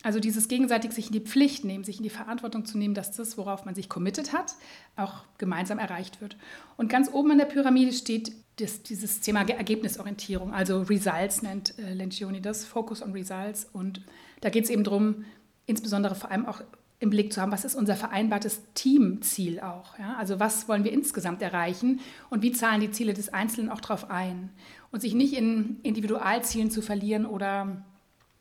Also 0.01 0.21
dieses 0.21 0.47
gegenseitig 0.47 0.93
sich 0.93 1.07
in 1.07 1.13
die 1.13 1.19
Pflicht 1.19 1.65
nehmen, 1.65 1.83
sich 1.83 1.97
in 1.97 2.03
die 2.03 2.09
Verantwortung 2.09 2.63
zu 2.63 2.77
nehmen, 2.77 2.93
dass 2.93 3.11
das, 3.11 3.37
worauf 3.37 3.65
man 3.65 3.75
sich 3.75 3.89
committed 3.89 4.31
hat, 4.31 4.55
auch 4.95 5.23
gemeinsam 5.37 5.77
erreicht 5.77 6.21
wird. 6.21 6.37
Und 6.77 6.89
ganz 6.89 7.11
oben 7.11 7.31
in 7.31 7.37
der 7.37 7.45
Pyramide 7.45 7.91
steht 7.91 8.31
das, 8.59 8.83
dieses 8.83 9.21
Thema 9.21 9.47
Ergebnisorientierung, 9.47 10.53
also 10.53 10.81
Results 10.81 11.41
nennt 11.41 11.77
äh, 11.79 11.93
Lencioni 11.93 12.41
das, 12.41 12.65
Focus 12.65 13.01
on 13.01 13.11
Results. 13.13 13.67
Und 13.71 14.01
da 14.41 14.49
geht 14.49 14.65
es 14.65 14.69
eben 14.69 14.83
darum, 14.83 15.25
insbesondere 15.65 16.15
vor 16.15 16.31
allem 16.31 16.45
auch 16.45 16.61
im 16.99 17.09
Blick 17.09 17.31
zu 17.31 17.41
haben, 17.41 17.51
was 17.51 17.63
ist 17.63 17.75
unser 17.75 17.95
vereinbartes 17.95 18.61
Teamziel 18.73 19.61
auch. 19.61 19.97
Ja? 19.97 20.17
Also 20.17 20.39
was 20.39 20.67
wollen 20.67 20.83
wir 20.83 20.91
insgesamt 20.91 21.41
erreichen 21.41 22.01
und 22.29 22.41
wie 22.41 22.51
zahlen 22.51 22.81
die 22.81 22.91
Ziele 22.91 23.13
des 23.13 23.29
Einzelnen 23.29 23.69
auch 23.69 23.79
darauf 23.79 24.09
ein. 24.09 24.49
Und 24.91 25.01
sich 25.01 25.13
nicht 25.13 25.33
in 25.33 25.79
Individualzielen 25.83 26.71
zu 26.71 26.81
verlieren 26.81 27.25
oder 27.25 27.83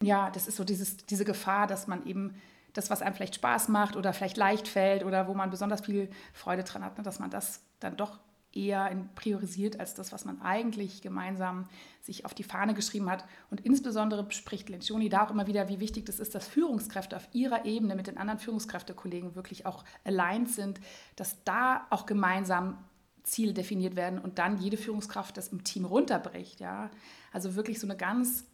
ja, 0.02 0.30
das 0.30 0.48
ist 0.48 0.56
so 0.56 0.64
dieses, 0.64 0.96
diese 0.96 1.24
Gefahr, 1.24 1.66
dass 1.66 1.86
man 1.86 2.06
eben 2.06 2.34
das, 2.72 2.90
was 2.90 3.02
einem 3.02 3.14
vielleicht 3.14 3.36
Spaß 3.36 3.68
macht 3.68 3.96
oder 3.96 4.12
vielleicht 4.12 4.36
leicht 4.36 4.68
fällt 4.68 5.04
oder 5.04 5.28
wo 5.28 5.34
man 5.34 5.50
besonders 5.50 5.82
viel 5.82 6.08
Freude 6.32 6.64
dran 6.64 6.84
hat, 6.84 6.96
ne, 6.98 7.04
dass 7.04 7.18
man 7.18 7.30
das 7.30 7.62
dann 7.80 7.96
doch 7.96 8.18
eher 8.58 8.90
priorisiert 9.14 9.78
als 9.78 9.94
das, 9.94 10.12
was 10.12 10.24
man 10.24 10.42
eigentlich 10.42 11.00
gemeinsam 11.00 11.68
sich 12.00 12.24
auf 12.24 12.34
die 12.34 12.42
Fahne 12.42 12.74
geschrieben 12.74 13.10
hat. 13.10 13.24
Und 13.50 13.60
insbesondere 13.60 14.30
spricht 14.32 14.68
Lencioni 14.68 15.08
da 15.08 15.24
auch 15.24 15.30
immer 15.30 15.46
wieder, 15.46 15.68
wie 15.68 15.80
wichtig 15.80 16.06
das 16.06 16.18
ist, 16.18 16.34
dass 16.34 16.48
Führungskräfte 16.48 17.16
auf 17.16 17.28
ihrer 17.32 17.64
Ebene 17.64 17.94
mit 17.94 18.06
den 18.06 18.18
anderen 18.18 18.40
Führungskräftekollegen 18.40 19.34
wirklich 19.36 19.66
auch 19.66 19.84
aligned 20.04 20.50
sind, 20.50 20.80
dass 21.16 21.42
da 21.44 21.86
auch 21.90 22.06
gemeinsam 22.06 22.78
Ziele 23.22 23.52
definiert 23.52 23.94
werden 23.94 24.18
und 24.18 24.38
dann 24.38 24.58
jede 24.58 24.76
Führungskraft 24.76 25.36
das 25.36 25.48
im 25.48 25.62
Team 25.62 25.84
runterbricht. 25.84 26.60
Ja? 26.60 26.90
Also 27.32 27.54
wirklich 27.54 27.78
so 27.78 27.86
eine 27.86 27.96
ganz 27.96 28.44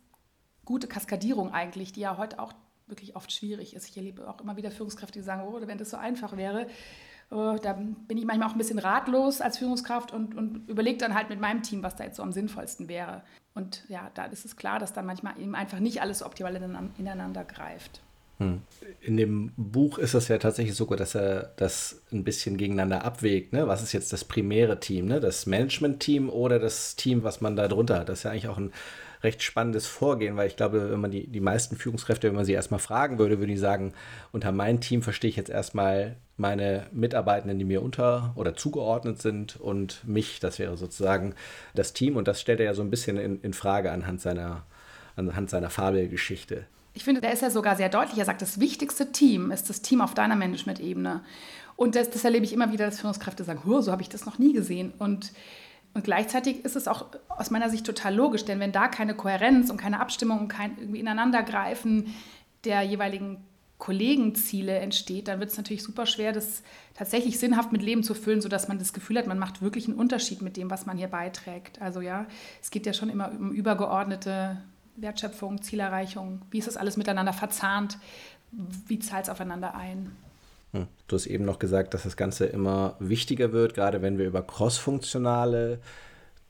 gute 0.64 0.88
Kaskadierung 0.88 1.52
eigentlich, 1.52 1.92
die 1.92 2.00
ja 2.00 2.16
heute 2.16 2.38
auch 2.38 2.52
wirklich 2.86 3.16
oft 3.16 3.32
schwierig 3.32 3.74
ist. 3.74 3.88
Ich 3.88 3.96
erlebe 3.96 4.28
auch 4.28 4.40
immer 4.40 4.56
wieder 4.56 4.70
Führungskräfte, 4.70 5.18
die 5.18 5.24
sagen, 5.24 5.42
oh, 5.46 5.58
wenn 5.66 5.78
das 5.78 5.90
so 5.90 5.96
einfach 5.96 6.36
wäre. 6.36 6.66
Äh, 7.34 7.58
da 7.60 7.72
bin 7.72 8.16
ich 8.16 8.24
manchmal 8.24 8.48
auch 8.48 8.54
ein 8.54 8.58
bisschen 8.58 8.78
ratlos 8.78 9.40
als 9.40 9.58
Führungskraft 9.58 10.12
und, 10.12 10.34
und 10.36 10.68
überlege 10.68 10.98
dann 10.98 11.14
halt 11.14 11.28
mit 11.28 11.40
meinem 11.40 11.62
Team, 11.62 11.82
was 11.82 11.96
da 11.96 12.04
jetzt 12.04 12.16
so 12.16 12.22
am 12.22 12.32
sinnvollsten 12.32 12.88
wäre. 12.88 13.22
Und 13.54 13.84
ja, 13.88 14.10
da 14.14 14.24
ist 14.26 14.44
es 14.44 14.56
klar, 14.56 14.78
dass 14.78 14.92
dann 14.92 15.06
manchmal 15.06 15.38
eben 15.40 15.54
einfach 15.54 15.78
nicht 15.80 16.00
alles 16.00 16.22
optimal 16.22 16.54
ineinander 16.98 17.44
greift. 17.44 18.00
Hm. 18.38 18.62
In 19.00 19.16
dem 19.16 19.52
Buch 19.56 19.98
ist 19.98 20.14
es 20.14 20.26
ja 20.26 20.38
tatsächlich 20.38 20.74
so, 20.74 20.86
dass 20.86 21.14
er 21.14 21.52
das 21.56 22.02
ein 22.12 22.24
bisschen 22.24 22.56
gegeneinander 22.56 23.04
abwägt. 23.04 23.52
Ne? 23.52 23.68
Was 23.68 23.82
ist 23.82 23.92
jetzt 23.92 24.12
das 24.12 24.24
primäre 24.24 24.80
Team? 24.80 25.06
Ne? 25.06 25.20
Das 25.20 25.46
Management-Team 25.46 26.28
oder 26.28 26.58
das 26.58 26.96
Team, 26.96 27.22
was 27.22 27.40
man 27.40 27.54
da 27.54 27.68
drunter 27.68 28.00
hat? 28.00 28.08
Das 28.08 28.20
ist 28.20 28.22
ja 28.24 28.32
eigentlich 28.32 28.48
auch 28.48 28.58
ein 28.58 28.72
recht 29.24 29.42
spannendes 29.42 29.86
Vorgehen, 29.86 30.36
weil 30.36 30.46
ich 30.46 30.56
glaube, 30.56 30.90
wenn 30.90 31.00
man 31.00 31.10
die, 31.10 31.26
die 31.26 31.40
meisten 31.40 31.76
Führungskräfte, 31.76 32.28
wenn 32.28 32.36
man 32.36 32.44
sie 32.44 32.52
erstmal 32.52 32.80
fragen 32.80 33.18
würde, 33.18 33.40
würde 33.40 33.52
ich 33.52 33.60
sagen, 33.60 33.92
unter 34.30 34.52
mein 34.52 34.80
Team 34.80 35.02
verstehe 35.02 35.30
ich 35.30 35.36
jetzt 35.36 35.50
erstmal 35.50 36.16
meine 36.36 36.86
Mitarbeitenden, 36.92 37.58
die 37.58 37.64
mir 37.64 37.82
unter 37.82 38.32
oder 38.36 38.54
zugeordnet 38.54 39.20
sind 39.20 39.56
und 39.60 40.06
mich, 40.06 40.40
das 40.40 40.58
wäre 40.58 40.76
sozusagen 40.76 41.34
das 41.74 41.92
Team 41.92 42.16
und 42.16 42.28
das 42.28 42.40
stellt 42.40 42.60
er 42.60 42.66
ja 42.66 42.74
so 42.74 42.82
ein 42.82 42.90
bisschen 42.90 43.16
in, 43.16 43.40
in 43.40 43.52
Frage 43.52 43.90
anhand 43.90 44.20
seiner, 44.20 44.64
anhand 45.16 45.50
seiner 45.50 45.70
Fabelgeschichte. 45.70 46.66
Ich 46.92 47.02
finde, 47.02 47.20
da 47.20 47.30
ist 47.30 47.42
er 47.42 47.50
sogar 47.50 47.74
sehr 47.74 47.88
deutlich. 47.88 48.18
Er 48.18 48.24
sagt, 48.24 48.42
das 48.42 48.60
wichtigste 48.60 49.10
Team 49.10 49.50
ist 49.50 49.68
das 49.68 49.82
Team 49.82 50.00
auf 50.00 50.14
deiner 50.14 50.36
Management-Ebene. 50.36 51.22
Und 51.76 51.96
das, 51.96 52.10
das, 52.10 52.24
erlebe 52.24 52.44
ich 52.44 52.52
immer 52.52 52.72
wieder, 52.72 52.86
dass 52.86 53.00
Führungskräfte 53.00 53.42
sagen, 53.42 53.60
so 53.82 53.90
habe 53.90 54.02
ich 54.02 54.08
das 54.08 54.26
noch 54.26 54.38
nie 54.38 54.52
gesehen. 54.52 54.92
Und, 54.98 55.32
und 55.94 56.02
gleichzeitig 56.02 56.64
ist 56.64 56.74
es 56.76 56.88
auch 56.88 57.06
aus 57.28 57.50
meiner 57.50 57.70
Sicht 57.70 57.86
total 57.86 58.14
logisch, 58.14 58.44
denn 58.44 58.58
wenn 58.60 58.72
da 58.72 58.88
keine 58.88 59.14
Kohärenz 59.14 59.70
und 59.70 59.76
keine 59.76 60.00
Abstimmung 60.00 60.40
und 60.40 60.48
kein 60.48 60.76
irgendwie 60.76 61.00
Ineinandergreifen 61.00 62.12
der 62.64 62.82
jeweiligen 62.82 63.44
Kollegenziele 63.78 64.78
entsteht, 64.78 65.28
dann 65.28 65.40
wird 65.40 65.50
es 65.50 65.56
natürlich 65.56 65.82
super 65.82 66.06
schwer, 66.06 66.32
das 66.32 66.62
tatsächlich 66.94 67.38
sinnhaft 67.38 67.70
mit 67.70 67.82
Leben 67.82 68.02
zu 68.02 68.14
füllen, 68.14 68.40
sodass 68.40 68.66
man 68.66 68.78
das 68.78 68.92
Gefühl 68.92 69.18
hat, 69.18 69.26
man 69.26 69.38
macht 69.38 69.62
wirklich 69.62 69.86
einen 69.86 69.98
Unterschied 69.98 70.42
mit 70.42 70.56
dem, 70.56 70.70
was 70.70 70.86
man 70.86 70.96
hier 70.96 71.08
beiträgt. 71.08 71.80
Also 71.80 72.00
ja, 72.00 72.26
es 72.62 72.70
geht 72.70 72.86
ja 72.86 72.92
schon 72.92 73.10
immer 73.10 73.30
um 73.30 73.52
übergeordnete 73.52 74.56
Wertschöpfung, 74.96 75.62
Zielerreichung, 75.62 76.42
wie 76.50 76.58
ist 76.58 76.68
das 76.68 76.76
alles 76.76 76.96
miteinander 76.96 77.32
verzahnt, 77.32 77.98
wie 78.52 78.98
zahlt 78.98 79.24
es 79.24 79.30
aufeinander 79.30 79.74
ein. 79.74 80.12
Hm. 80.74 80.88
Du 81.06 81.16
hast 81.16 81.26
eben 81.26 81.44
noch 81.44 81.60
gesagt, 81.60 81.94
dass 81.94 82.02
das 82.02 82.16
Ganze 82.16 82.46
immer 82.46 82.96
wichtiger 82.98 83.52
wird, 83.52 83.74
gerade 83.74 84.02
wenn 84.02 84.18
wir 84.18 84.26
über 84.26 84.42
crossfunktionale 84.42 85.78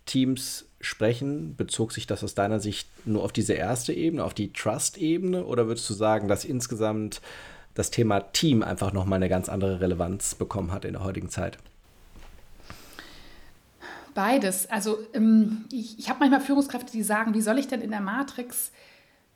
Teams 0.07 0.64
sprechen. 0.81 1.57
Bezog 1.57 1.93
sich 1.93 2.07
das 2.07 2.25
aus 2.25 2.35
deiner 2.35 2.59
Sicht 2.59 2.88
nur 3.07 3.23
auf 3.23 3.33
diese 3.33 3.52
erste 3.52 3.93
Ebene, 3.93 4.25
auf 4.25 4.35
die 4.35 4.52
Trust-Ebene, 4.52 5.45
oder 5.45 5.66
würdest 5.66 5.88
du 5.90 5.95
sagen, 5.95 6.26
dass 6.26 6.45
insgesamt 6.45 7.21
das 7.75 7.90
Thema 7.90 8.21
Team 8.21 8.62
einfach 8.62 8.93
nochmal 8.93 9.19
eine 9.19 9.28
ganz 9.28 9.49
andere 9.50 9.81
Relevanz 9.81 10.35
bekommen 10.35 10.73
hat 10.73 10.87
in 10.87 10.95
der 10.95 11.04
heutigen 11.04 11.28
Zeit? 11.28 11.59
Beides. 14.14 14.71
Also 14.71 14.99
ähm, 15.12 15.66
ich, 15.71 15.99
ich 15.99 16.09
habe 16.09 16.21
manchmal 16.21 16.40
Führungskräfte, 16.40 16.93
die 16.93 17.02
sagen, 17.02 17.35
wie 17.35 17.43
soll 17.43 17.59
ich 17.59 17.69
denn 17.69 17.83
in 17.83 17.90
der 17.90 18.00
Matrix 18.00 18.71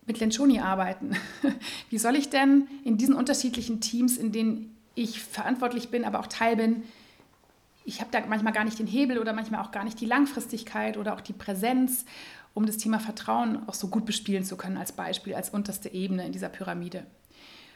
mit 0.06 0.20
Lencioni 0.20 0.60
arbeiten? 0.60 1.16
wie 1.90 1.98
soll 1.98 2.16
ich 2.16 2.30
denn 2.30 2.68
in 2.84 2.96
diesen 2.96 3.14
unterschiedlichen 3.14 3.80
Teams, 3.80 4.16
in 4.16 4.32
denen 4.32 4.77
ich 5.02 5.22
verantwortlich 5.22 5.90
bin, 5.90 6.04
aber 6.04 6.20
auch 6.20 6.26
Teil 6.26 6.56
bin, 6.56 6.82
ich 7.84 8.00
habe 8.00 8.10
da 8.10 8.20
manchmal 8.26 8.52
gar 8.52 8.64
nicht 8.64 8.78
den 8.78 8.86
Hebel 8.86 9.18
oder 9.18 9.32
manchmal 9.32 9.62
auch 9.62 9.70
gar 9.70 9.82
nicht 9.82 9.98
die 10.00 10.06
Langfristigkeit 10.06 10.98
oder 10.98 11.14
auch 11.14 11.22
die 11.22 11.32
Präsenz, 11.32 12.04
um 12.52 12.66
das 12.66 12.76
Thema 12.76 13.00
Vertrauen 13.00 13.66
auch 13.66 13.72
so 13.72 13.88
gut 13.88 14.04
bespielen 14.04 14.44
zu 14.44 14.56
können 14.56 14.76
als 14.76 14.92
Beispiel, 14.92 15.34
als 15.34 15.48
unterste 15.48 15.88
Ebene 15.88 16.26
in 16.26 16.32
dieser 16.32 16.50
Pyramide. 16.50 17.06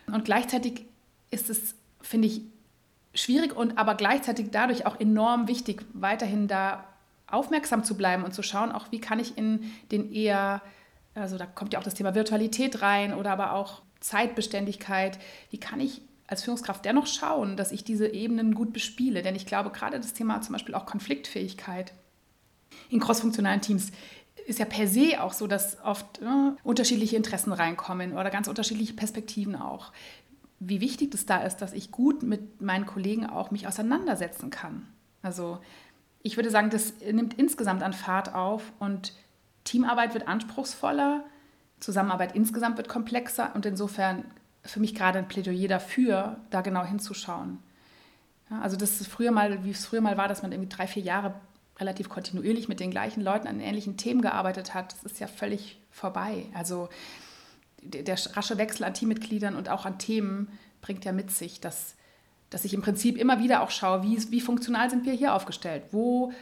Und 0.07 0.27
gleichzeitig 0.27 0.85
ist 1.31 1.49
es, 1.49 1.77
finde 2.03 2.29
ich, 2.29 2.43
schwierig 3.15 3.57
und 3.57 3.79
aber 3.79 3.95
gleichzeitig 3.95 4.49
dadurch 4.51 4.85
auch 4.85 5.01
enorm 5.01 5.49
wichtig, 5.49 5.83
weiterhin 5.95 6.47
da 6.47 6.85
aufmerksam 7.27 7.83
zu 7.83 7.97
bleiben 7.97 8.25
und 8.25 8.35
zu 8.35 8.43
schauen, 8.43 8.73
auch 8.73 8.89
wie 8.91 9.01
kann 9.01 9.19
ich 9.19 9.39
in 9.39 9.73
den 9.91 10.13
eher, 10.13 10.61
also 11.15 11.39
da 11.39 11.47
kommt 11.47 11.73
ja 11.73 11.79
auch 11.79 11.85
das 11.85 11.95
Thema 11.95 12.15
Virtualität 12.15 12.83
rein 12.83 13.15
oder 13.15 13.31
aber 13.31 13.53
auch 13.53 13.81
Zeitbeständigkeit, 14.01 15.19
wie 15.51 15.59
kann 15.59 15.81
ich 15.81 16.03
als 16.33 16.43
Führungskraft 16.43 16.85
dennoch 16.85 17.07
schauen, 17.07 17.57
dass 17.57 17.71
ich 17.71 17.85
diese 17.85 18.09
Ebenen 18.09 18.55
gut 18.55 18.73
bespiele. 18.73 19.23
Denn 19.23 19.37
ich 19.37 19.47
glaube, 19.47 19.71
gerade 19.71 20.01
das 20.01 20.15
Thema 20.15 20.41
zum 20.41 20.55
Beispiel 20.55 20.75
auch 20.75 20.87
Konfliktfähigkeit 20.87 21.93
in 22.89 23.01
crossfunktionalen 23.01 23.61
Teams 23.61 23.93
ist 24.47 24.59
ja 24.59 24.65
per 24.65 24.89
se 24.89 25.23
auch 25.23 25.33
so, 25.33 25.47
dass 25.47 25.79
oft 25.85 26.21
äh, 26.21 26.53
unterschiedliche 26.65 27.17
Interessen 27.17 27.53
reinkommen 27.53 28.15
oder 28.15 28.31
ganz 28.31 28.49
unterschiedliche 28.49 28.95
Perspektiven 28.95 29.57
auch. 29.57 29.93
Wie 30.59 30.81
wichtig 30.81 31.15
es 31.15 31.27
da 31.27 31.43
ist, 31.43 31.59
dass 31.59 31.73
ich 31.73 31.91
gut 31.91 32.23
mit 32.23 32.61
meinen 32.61 32.87
Kollegen 32.87 33.27
auch 33.27 33.51
mich 33.51 33.67
auseinandersetzen 33.67 34.51
kann. 34.51 34.87
Also 35.23 35.59
ich 36.23 36.37
würde 36.37 36.51
sagen, 36.51 36.71
das 36.71 36.95
nimmt 37.01 37.35
insgesamt 37.35 37.83
an 37.83 37.93
Fahrt 37.93 38.35
auf 38.35 38.73
und 38.79 39.13
Teamarbeit 39.65 40.15
wird 40.15 40.29
anspruchsvoller, 40.29 41.25
Zusammenarbeit 41.81 42.35
insgesamt 42.35 42.77
wird 42.77 42.89
komplexer 42.89 43.55
und 43.55 43.67
insofern 43.67 44.25
für 44.65 44.81
mich 44.81 44.95
gerade 44.95 45.19
ein 45.19 45.29
Plädoyer 45.29 45.69
dafür, 45.69 46.37
da 46.51 46.61
genau 46.61 46.85
hinzuschauen. 46.85 47.59
Ja, 48.51 48.61
also 48.61 48.77
das 48.77 49.01
ist 49.01 49.09
früher 49.09 49.33
mal, 49.33 49.65
wie 49.65 49.71
es 49.71 49.87
früher 49.87 50.01
mal 50.01 50.17
war, 50.17 50.29
dass 50.29 50.43
man 50.43 50.53
irgendwie 50.53 50.75
drei, 50.75 50.87
vier 50.87 51.03
Jahre 51.03 51.35
relativ 51.79 52.09
kontinuierlich 52.09 52.69
mit 52.69 52.81
den 52.81 52.91
gleichen 52.91 53.23
Leuten 53.23 53.49
an 53.49 53.61
ähnlichen 53.61 53.97
Themen 53.97 54.23
gearbeitet 54.23 54.75
hat, 54.75 54.93
das 54.93 55.13
ist 55.13 55.21
ja 55.21 55.27
völlig 55.27 55.81
vorbei. 55.91 56.47
Also 56.55 56.89
der, 57.83 58.17
rasche 58.37 58.59
Wechsel 58.59 58.85
an 58.85 58.95
Teammitgliedern 58.95 59.57
und 59.57 59.69
auch 59.69 59.85
an 59.85 59.99
Themen 59.99 60.49
bringt 60.81 61.05
ja 61.05 61.13
mit 61.13 61.31
sich, 61.31 61.61
dass 61.61 61.97
dass 62.53 62.67
ich 62.67 62.75
im 62.75 62.83
Prinzip 62.83 63.17
immer 63.17 63.39
wieder 63.39 63.63
auch 63.63 63.71
schaue, 63.71 64.03
wie, 64.03 64.31
wie 64.31 64.41
funktional 64.41 64.91
sind 64.91 65.07
wir 65.07 65.15
hier 65.15 65.35
aufgestellt, 65.35 65.85
wo, 65.91 66.33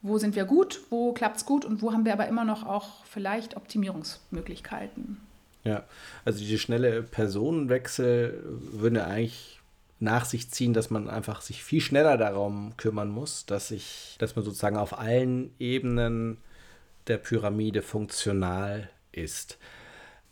wo 0.00 0.16
sind 0.16 0.34
wir 0.34 0.46
gut, 0.46 0.80
wo 0.88 1.12
klappt 1.12 1.36
es 1.36 1.44
gut 1.44 1.64
und 1.64 1.82
wo 1.82 1.92
haben 1.92 2.06
wir 2.06 2.14
aber 2.14 2.26
immer 2.26 2.44
noch 2.44 2.64
auch 2.64 3.04
vielleicht 3.04 3.56
Optimierungsmöglichkeiten. 3.56 5.20
Ja, 5.68 5.84
also 6.24 6.38
die 6.38 6.58
schnelle 6.58 7.02
Personenwechsel 7.02 8.42
würde 8.42 9.04
eigentlich 9.04 9.60
nach 10.00 10.24
sich 10.24 10.50
ziehen, 10.50 10.72
dass 10.72 10.88
man 10.88 11.10
einfach 11.10 11.42
sich 11.42 11.62
viel 11.62 11.82
schneller 11.82 12.16
darum 12.16 12.74
kümmern 12.78 13.10
muss, 13.10 13.44
dass 13.44 13.70
ich, 13.70 14.16
dass 14.18 14.34
man 14.34 14.46
sozusagen 14.46 14.78
auf 14.78 14.98
allen 14.98 15.52
Ebenen 15.58 16.38
der 17.06 17.18
Pyramide 17.18 17.82
funktional 17.82 18.88
ist. 19.12 19.58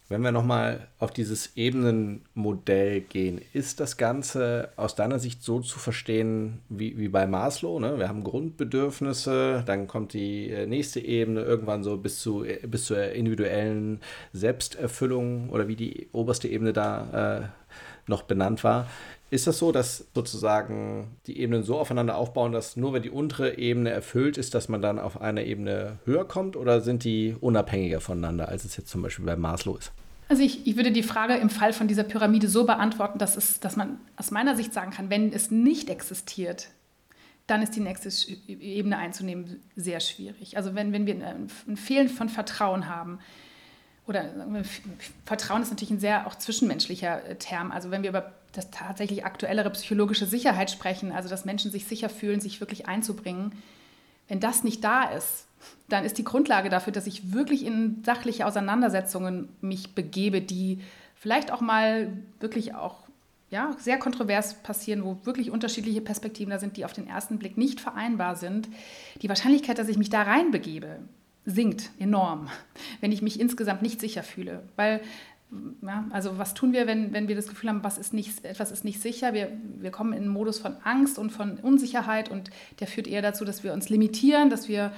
Wenn 0.09 0.23
wir 0.23 0.31
nochmal 0.31 0.87
auf 1.01 1.11
dieses 1.11 1.57
Ebenenmodell 1.57 3.01
gehen, 3.01 3.41
ist 3.53 3.81
das 3.81 3.97
Ganze 3.97 4.69
aus 4.77 4.95
deiner 4.95 5.19
Sicht 5.19 5.43
so 5.43 5.59
zu 5.59 5.81
verstehen 5.81 6.61
wie, 6.69 6.97
wie 6.97 7.09
bei 7.09 7.27
Maslow? 7.27 7.81
Ne? 7.81 7.99
Wir 7.99 8.09
haben 8.09 8.23
Grundbedürfnisse, 8.23 9.65
dann 9.67 9.89
kommt 9.89 10.13
die 10.13 10.51
äh, 10.51 10.67
nächste 10.67 11.01
Ebene 11.01 11.43
irgendwann 11.43 11.83
so 11.83 11.97
bis, 11.97 12.21
zu, 12.21 12.45
äh, 12.45 12.65
bis 12.69 12.85
zur 12.85 13.11
individuellen 13.11 14.01
Selbsterfüllung 14.33 15.51
oder 15.51 15.67
wie 15.67 15.77
die 15.77 16.09
oberste 16.13 16.47
Ebene 16.47 16.73
da 16.73 17.41
äh, 17.41 17.49
noch 18.09 18.23
benannt 18.23 18.63
war. 18.63 18.87
Ist 19.29 19.47
das 19.49 19.59
so, 19.59 19.73
dass 19.73 20.07
sozusagen 20.15 21.17
die 21.27 21.39
Ebenen 21.41 21.65
so 21.65 21.79
aufeinander 21.79 22.17
aufbauen, 22.17 22.53
dass 22.53 22.77
nur 22.77 22.93
wenn 22.93 23.03
die 23.03 23.11
untere 23.11 23.59
Ebene 23.59 23.91
erfüllt 23.91 24.39
ist, 24.39 24.55
dass 24.55 24.69
man 24.69 24.81
dann 24.81 25.01
auf 25.01 25.21
eine 25.21 25.45
Ebene 25.45 25.99
höher 26.05 26.27
kommt 26.27 26.57
oder 26.57 26.81
sind 26.81 27.03
die 27.03 27.35
unabhängiger 27.41 28.01
voneinander, 28.01 28.49
als 28.49 28.65
es 28.65 28.77
jetzt 28.77 28.89
zum 28.89 29.03
Beispiel 29.03 29.25
bei 29.25 29.35
Maslow 29.35 29.77
ist? 29.77 29.93
Also 30.29 30.43
ich, 30.43 30.67
ich 30.67 30.77
würde 30.77 30.93
die 30.93 31.03
Frage 31.03 31.35
im 31.35 31.51
Fall 31.51 31.73
von 31.73 31.89
dieser 31.89 32.05
Pyramide 32.05 32.49
so 32.49 32.65
beantworten, 32.65 33.19
dass, 33.19 33.37
es, 33.37 33.59
dass 33.59 33.77
man 33.77 33.99
aus 34.17 34.31
meiner 34.31 34.57
Sicht 34.57 34.73
sagen 34.73 34.93
kann, 34.93 35.11
wenn 35.11 35.33
es 35.33 35.51
nicht 35.51 35.91
existiert, 35.91 36.69
dann 37.49 37.63
ist 37.63 37.77
die 37.77 37.81
nächste 37.81 38.11
Ebene 38.49 38.99
einzunehmen 38.99 39.61
sehr 39.77 40.01
schwierig. 40.01 40.57
Also 40.57 40.75
wenn, 40.75 40.93
wenn 40.93 41.07
wir 41.07 41.15
ein 41.15 41.77
Fehlen 41.77 42.09
von 42.09 42.29
Vertrauen 42.29 42.89
haben, 42.89 43.19
oder 44.07 44.25
Vertrauen 45.25 45.63
ist 45.63 45.71
natürlich 45.71 45.91
ein 45.91 46.01
sehr 46.01 46.27
auch 46.27 46.37
zwischenmenschlicher 46.37 47.25
äh, 47.25 47.37
Term. 47.37 47.73
Also 47.73 47.91
wenn 47.91 48.03
wir 48.03 48.11
über 48.11 48.33
das 48.57 48.71
tatsächlich 48.71 49.25
aktuellere 49.25 49.71
psychologische 49.71 50.27
Sicherheit 50.27 50.71
sprechen, 50.71 51.13
also 51.13 51.29
dass 51.29 51.45
Menschen 51.45 51.71
sich 51.71 51.87
sicher 51.87 52.09
fühlen, 52.09 52.41
sich 52.41 52.61
wirklich 52.61 52.87
einzubringen, 52.87 53.53
wenn 54.29 54.41
das 54.41 54.65
nicht 54.65 54.83
da 54.83 55.05
ist, 55.05 55.47
dann 55.89 56.05
ist 56.05 56.19
die 56.19 56.25
Grundlage 56.25 56.69
dafür, 56.69 56.93
dass 56.93 57.07
ich 57.07 57.33
wirklich 57.33 57.65
in 57.65 58.03
sachliche 58.05 58.47
Auseinandersetzungen 58.47 59.49
mich 59.61 59.95
begebe, 59.95 60.41
die 60.41 60.81
vielleicht 61.15 61.53
auch 61.53 61.61
mal 61.61 62.13
wirklich 62.41 62.75
auch 62.75 63.07
ja, 63.51 63.77
sehr 63.79 63.99
kontrovers 63.99 64.55
passieren, 64.63 65.05
wo 65.05 65.19
wirklich 65.25 65.51
unterschiedliche 65.51 66.01
Perspektiven 66.01 66.51
da 66.51 66.59
sind, 66.59 66.77
die 66.77 66.85
auf 66.85 66.93
den 66.93 67.07
ersten 67.07 67.39
Blick 67.39 67.57
nicht 67.57 67.81
vereinbar 67.81 68.35
sind. 68.35 68.69
Die 69.23 69.29
Wahrscheinlichkeit, 69.29 69.79
dass 69.79 69.89
ich 69.89 69.99
mich 69.99 70.11
da 70.11 70.23
reinbegebe, 70.23 70.99
sinkt 71.45 71.91
enorm, 72.01 72.49
wenn 73.01 73.13
ich 73.13 73.23
mich 73.23 73.39
insgesamt 73.39 73.83
nicht 73.83 74.01
sicher 74.01 74.25
fühle. 74.25 74.65
Weil, 74.75 75.01
ja, 75.83 76.05
also 76.11 76.39
was 76.39 76.55
tun 76.55 76.73
wir, 76.73 76.87
wenn, 76.87 77.13
wenn 77.13 77.29
wir 77.29 77.37
das 77.37 77.47
Gefühl 77.47 77.71
haben, 77.71 77.85
was 77.85 77.99
ist 77.99 78.13
nicht, 78.13 78.45
etwas 78.45 78.73
ist 78.73 78.85
nicht 78.85 79.01
sicher? 79.01 79.33
Wir, 79.33 79.51
wir 79.79 79.91
kommen 79.91 80.13
in 80.13 80.25
einen 80.25 80.29
Modus 80.29 80.59
von 80.59 80.77
Angst 80.83 81.19
und 81.19 81.31
von 81.31 81.59
Unsicherheit 81.59 82.31
und 82.31 82.51
der 82.81 82.87
führt 82.87 83.07
eher 83.07 83.23
dazu, 83.23 83.45
dass 83.45 83.63
wir 83.63 83.73
uns 83.73 83.89
limitieren, 83.89 84.51
dass 84.51 84.69
wir 84.69 84.93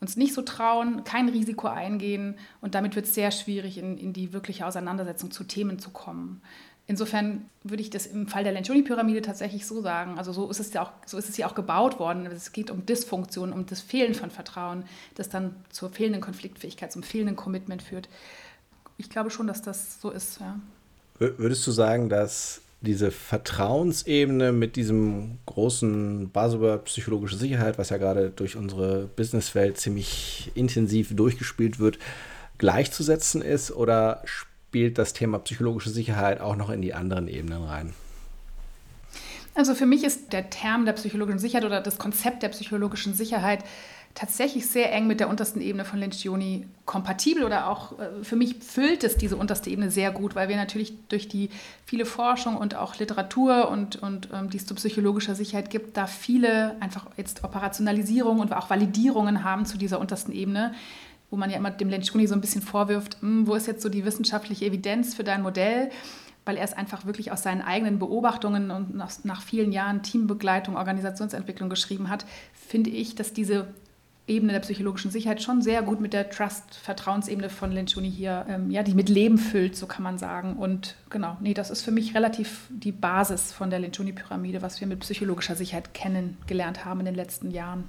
uns 0.00 0.16
nicht 0.16 0.34
so 0.34 0.42
trauen, 0.42 1.04
kein 1.04 1.28
Risiko 1.28 1.68
eingehen 1.68 2.36
und 2.60 2.74
damit 2.74 2.96
wird 2.96 3.06
es 3.06 3.14
sehr 3.14 3.30
schwierig, 3.30 3.78
in, 3.78 3.96
in 3.96 4.12
die 4.12 4.32
wirkliche 4.34 4.66
Auseinandersetzung 4.66 5.30
zu 5.30 5.44
Themen 5.44 5.78
zu 5.78 5.90
kommen. 5.90 6.42
Insofern 6.88 7.50
würde 7.64 7.82
ich 7.82 7.90
das 7.90 8.06
im 8.06 8.28
Fall 8.28 8.44
der 8.44 8.52
Lencioni-Pyramide 8.52 9.20
tatsächlich 9.20 9.66
so 9.66 9.80
sagen. 9.80 10.18
Also 10.18 10.32
so 10.32 10.48
ist 10.48 10.60
es 10.60 10.72
ja 10.72 10.82
auch, 10.82 10.92
so 11.04 11.18
ist 11.18 11.28
es 11.28 11.36
ja 11.36 11.48
auch 11.48 11.56
gebaut 11.56 11.98
worden. 11.98 12.26
Es 12.26 12.52
geht 12.52 12.70
um 12.70 12.86
Dysfunktion, 12.86 13.52
um 13.52 13.66
das 13.66 13.80
Fehlen 13.80 14.14
von 14.14 14.30
Vertrauen, 14.30 14.84
das 15.16 15.28
dann 15.28 15.56
zur 15.70 15.90
fehlenden 15.90 16.20
Konfliktfähigkeit, 16.20 16.92
zum 16.92 17.02
fehlenden 17.02 17.34
Commitment 17.34 17.82
führt. 17.82 18.08
Ich 18.98 19.10
glaube 19.10 19.30
schon, 19.30 19.46
dass 19.46 19.62
das 19.62 20.00
so 20.00 20.10
ist. 20.10 20.40
Ja. 20.40 20.58
Würdest 21.18 21.66
du 21.66 21.70
sagen, 21.70 22.08
dass 22.08 22.60
diese 22.80 23.10
Vertrauensebene 23.10 24.52
mit 24.52 24.76
diesem 24.76 25.38
großen 25.46 26.28
Buzzword 26.28 26.84
psychologische 26.84 27.36
Sicherheit, 27.36 27.78
was 27.78 27.90
ja 27.90 27.96
gerade 27.96 28.30
durch 28.30 28.56
unsere 28.56 29.08
Businesswelt 29.16 29.78
ziemlich 29.78 30.52
intensiv 30.54 31.14
durchgespielt 31.14 31.78
wird, 31.78 31.98
gleichzusetzen 32.58 33.42
ist 33.42 33.70
oder 33.70 34.22
spielt 34.24 34.98
das 34.98 35.12
Thema 35.12 35.38
psychologische 35.40 35.90
Sicherheit 35.90 36.40
auch 36.40 36.56
noch 36.56 36.70
in 36.70 36.82
die 36.82 36.94
anderen 36.94 37.28
Ebenen 37.28 37.64
rein? 37.64 37.94
Also 39.54 39.74
für 39.74 39.86
mich 39.86 40.04
ist 40.04 40.34
der 40.34 40.50
Term 40.50 40.84
der 40.84 40.92
psychologischen 40.92 41.38
Sicherheit 41.38 41.64
oder 41.64 41.80
das 41.80 41.96
Konzept 41.96 42.42
der 42.42 42.50
psychologischen 42.50 43.14
Sicherheit 43.14 43.64
tatsächlich 44.16 44.66
sehr 44.66 44.92
eng 44.92 45.06
mit 45.06 45.20
der 45.20 45.28
untersten 45.28 45.60
Ebene 45.60 45.84
von 45.84 46.00
Lencioni 46.00 46.66
kompatibel 46.86 47.44
oder 47.44 47.68
auch 47.68 47.98
äh, 47.98 48.24
für 48.24 48.34
mich 48.34 48.56
füllt 48.60 49.04
es 49.04 49.18
diese 49.18 49.36
unterste 49.36 49.68
Ebene 49.68 49.90
sehr 49.90 50.10
gut, 50.10 50.34
weil 50.34 50.48
wir 50.48 50.56
natürlich 50.56 50.94
durch 51.08 51.28
die 51.28 51.50
viele 51.84 52.06
Forschung 52.06 52.56
und 52.56 52.74
auch 52.74 52.98
Literatur 52.98 53.70
und, 53.70 53.96
und 53.96 54.30
ähm, 54.32 54.48
die 54.48 54.56
es 54.56 54.64
zu 54.64 54.74
psychologischer 54.74 55.34
Sicherheit 55.34 55.68
gibt, 55.68 55.98
da 55.98 56.06
viele 56.06 56.80
einfach 56.80 57.06
jetzt 57.18 57.44
Operationalisierungen 57.44 58.40
und 58.40 58.54
auch 58.54 58.70
Validierungen 58.70 59.44
haben 59.44 59.66
zu 59.66 59.76
dieser 59.76 60.00
untersten 60.00 60.32
Ebene, 60.32 60.72
wo 61.30 61.36
man 61.36 61.50
ja 61.50 61.58
immer 61.58 61.70
dem 61.70 61.90
Lencioni 61.90 62.26
so 62.26 62.34
ein 62.34 62.40
bisschen 62.40 62.62
vorwirft, 62.62 63.20
hm, 63.20 63.46
wo 63.46 63.54
ist 63.54 63.66
jetzt 63.66 63.82
so 63.82 63.90
die 63.90 64.06
wissenschaftliche 64.06 64.64
Evidenz 64.64 65.14
für 65.14 65.24
dein 65.24 65.42
Modell? 65.42 65.90
Weil 66.46 66.56
er 66.56 66.64
es 66.64 66.72
einfach 66.72 67.04
wirklich 67.04 67.32
aus 67.32 67.42
seinen 67.42 67.60
eigenen 67.60 67.98
Beobachtungen 67.98 68.70
und 68.70 68.94
nach, 68.94 69.12
nach 69.24 69.42
vielen 69.42 69.72
Jahren 69.72 70.02
Teambegleitung, 70.02 70.76
Organisationsentwicklung 70.76 71.68
geschrieben 71.68 72.08
hat, 72.08 72.24
finde 72.54 72.88
ich, 72.88 73.14
dass 73.14 73.34
diese 73.34 73.66
Ebene 74.28 74.52
der 74.52 74.60
psychologischen 74.60 75.10
Sicherheit 75.10 75.40
schon 75.40 75.62
sehr 75.62 75.82
gut 75.82 76.00
mit 76.00 76.12
der 76.12 76.30
Trust-Vertrauensebene 76.30 77.48
von 77.48 77.70
Lencioni 77.70 78.10
hier, 78.10 78.44
ähm, 78.48 78.70
ja, 78.70 78.82
die 78.82 78.94
mit 78.94 79.08
Leben 79.08 79.38
füllt, 79.38 79.76
so 79.76 79.86
kann 79.86 80.02
man 80.02 80.18
sagen. 80.18 80.54
Und 80.56 80.96
genau, 81.10 81.36
nee, 81.40 81.54
das 81.54 81.70
ist 81.70 81.82
für 81.82 81.92
mich 81.92 82.14
relativ 82.14 82.62
die 82.68 82.92
Basis 82.92 83.52
von 83.52 83.70
der 83.70 83.78
Lencioni-Pyramide, 83.78 84.62
was 84.62 84.80
wir 84.80 84.88
mit 84.88 85.00
psychologischer 85.00 85.54
Sicherheit 85.54 85.94
kennengelernt 85.94 86.84
haben 86.84 87.00
in 87.00 87.06
den 87.06 87.14
letzten 87.14 87.52
Jahren. 87.52 87.84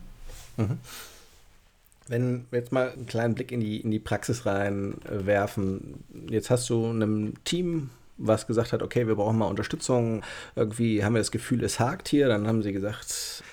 Mhm. 0.57 0.77
Wenn 2.07 2.45
wir 2.51 2.59
jetzt 2.59 2.71
mal 2.71 2.91
einen 2.91 3.07
kleinen 3.07 3.33
Blick 3.33 3.51
in 3.51 3.59
die, 3.59 3.81
in 3.81 3.91
die 3.91 3.99
Praxis 3.99 4.45
reinwerfen, 4.45 6.03
jetzt 6.29 6.49
hast 6.49 6.69
du 6.69 6.85
einem 6.85 7.33
Team 7.43 7.89
was 8.17 8.47
gesagt 8.47 8.73
hat, 8.73 8.81
okay, 8.81 9.07
wir 9.07 9.15
brauchen 9.15 9.37
mal 9.37 9.45
Unterstützung, 9.45 10.23
irgendwie 10.55 11.03
haben 11.03 11.13
wir 11.13 11.19
das 11.19 11.31
Gefühl, 11.31 11.63
es 11.63 11.79
hakt 11.79 12.07
hier, 12.07 12.27
dann 12.27 12.47
haben 12.47 12.63
sie 12.63 12.73
gesagt, 12.73 13.43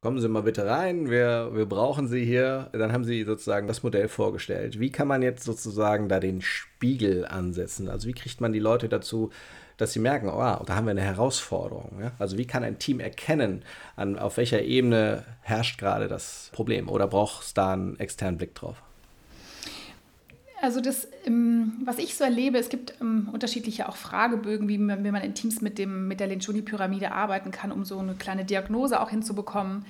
kommen 0.00 0.20
Sie 0.20 0.28
mal 0.28 0.42
bitte 0.42 0.66
rein, 0.66 1.10
wir, 1.10 1.50
wir 1.54 1.66
brauchen 1.66 2.06
Sie 2.06 2.24
hier. 2.24 2.70
Dann 2.72 2.92
haben 2.92 3.04
Sie 3.04 3.24
sozusagen 3.24 3.66
das 3.66 3.82
Modell 3.82 4.08
vorgestellt. 4.08 4.78
Wie 4.78 4.90
kann 4.90 5.08
man 5.08 5.22
jetzt 5.22 5.44
sozusagen 5.44 6.08
da 6.08 6.20
den 6.20 6.40
Spiegel 6.40 7.26
ansetzen? 7.26 7.88
Also 7.88 8.08
wie 8.08 8.12
kriegt 8.12 8.40
man 8.40 8.52
die 8.52 8.60
Leute 8.60 8.88
dazu, 8.88 9.30
dass 9.76 9.92
sie 9.92 10.00
merken, 10.00 10.28
oh, 10.28 10.38
da 10.38 10.74
haben 10.74 10.86
wir 10.86 10.90
eine 10.90 11.00
Herausforderung. 11.00 12.00
Ja? 12.00 12.12
Also 12.18 12.36
wie 12.36 12.46
kann 12.46 12.64
ein 12.64 12.78
Team 12.78 13.00
erkennen, 13.00 13.64
an, 13.96 14.18
auf 14.18 14.36
welcher 14.36 14.62
Ebene 14.62 15.24
herrscht 15.40 15.78
gerade 15.78 16.08
das 16.08 16.50
Problem? 16.52 16.88
Oder 16.88 17.06
braucht 17.06 17.44
es 17.44 17.54
da 17.54 17.72
einen 17.72 17.98
externen 17.98 18.38
Blick 18.38 18.54
drauf? 18.54 18.82
Also 20.60 20.80
das, 20.80 21.06
ähm, 21.24 21.74
was 21.84 21.98
ich 21.98 22.16
so 22.16 22.24
erlebe, 22.24 22.58
es 22.58 22.68
gibt 22.68 22.94
ähm, 23.00 23.28
unterschiedliche 23.32 23.88
auch 23.88 23.96
Fragebögen, 23.96 24.68
wie 24.68 24.78
man, 24.78 25.04
in 25.22 25.34
Teams 25.34 25.60
mit, 25.60 25.78
dem, 25.78 26.08
mit 26.08 26.18
der 26.20 26.26
Lencioni-Pyramide 26.26 27.12
arbeiten 27.12 27.50
kann, 27.52 27.70
um 27.70 27.84
so 27.84 27.98
eine 27.98 28.14
kleine 28.14 28.44
Diagnose 28.44 29.00
auch 29.00 29.10
hinzubekommen. 29.10 29.84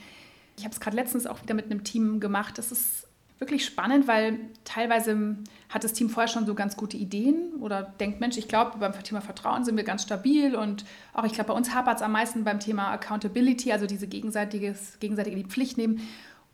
Ich 0.58 0.64
habe 0.64 0.74
es 0.74 0.80
gerade 0.80 0.96
letztens 0.96 1.26
auch 1.26 1.42
wieder 1.42 1.54
mit 1.54 1.66
einem 1.66 1.84
Team 1.84 2.20
gemacht. 2.20 2.58
Das 2.58 2.70
ist 2.70 3.08
wirklich 3.38 3.64
spannend, 3.64 4.08
weil 4.08 4.40
teilweise 4.64 5.36
hat 5.68 5.84
das 5.84 5.92
Team 5.92 6.10
vorher 6.10 6.28
schon 6.28 6.44
so 6.44 6.54
ganz 6.54 6.76
gute 6.76 6.96
Ideen 6.96 7.52
oder 7.60 7.82
denkt, 7.82 8.20
Mensch, 8.20 8.36
ich 8.36 8.48
glaube, 8.48 8.78
beim 8.78 8.92
Thema 9.02 9.20
Vertrauen 9.20 9.64
sind 9.64 9.76
wir 9.76 9.84
ganz 9.84 10.02
stabil 10.02 10.56
und 10.56 10.84
auch 11.14 11.24
ich 11.24 11.32
glaube, 11.32 11.48
bei 11.48 11.54
uns 11.54 11.72
hapert 11.72 11.96
es 11.96 12.02
am 12.02 12.12
meisten 12.12 12.44
beim 12.44 12.58
Thema 12.58 12.90
Accountability, 12.90 13.72
also 13.72 13.86
diese 13.86 14.08
gegenseitiges, 14.08 14.98
gegenseitige 14.98 15.40
Pflicht 15.44 15.78
nehmen. 15.78 16.00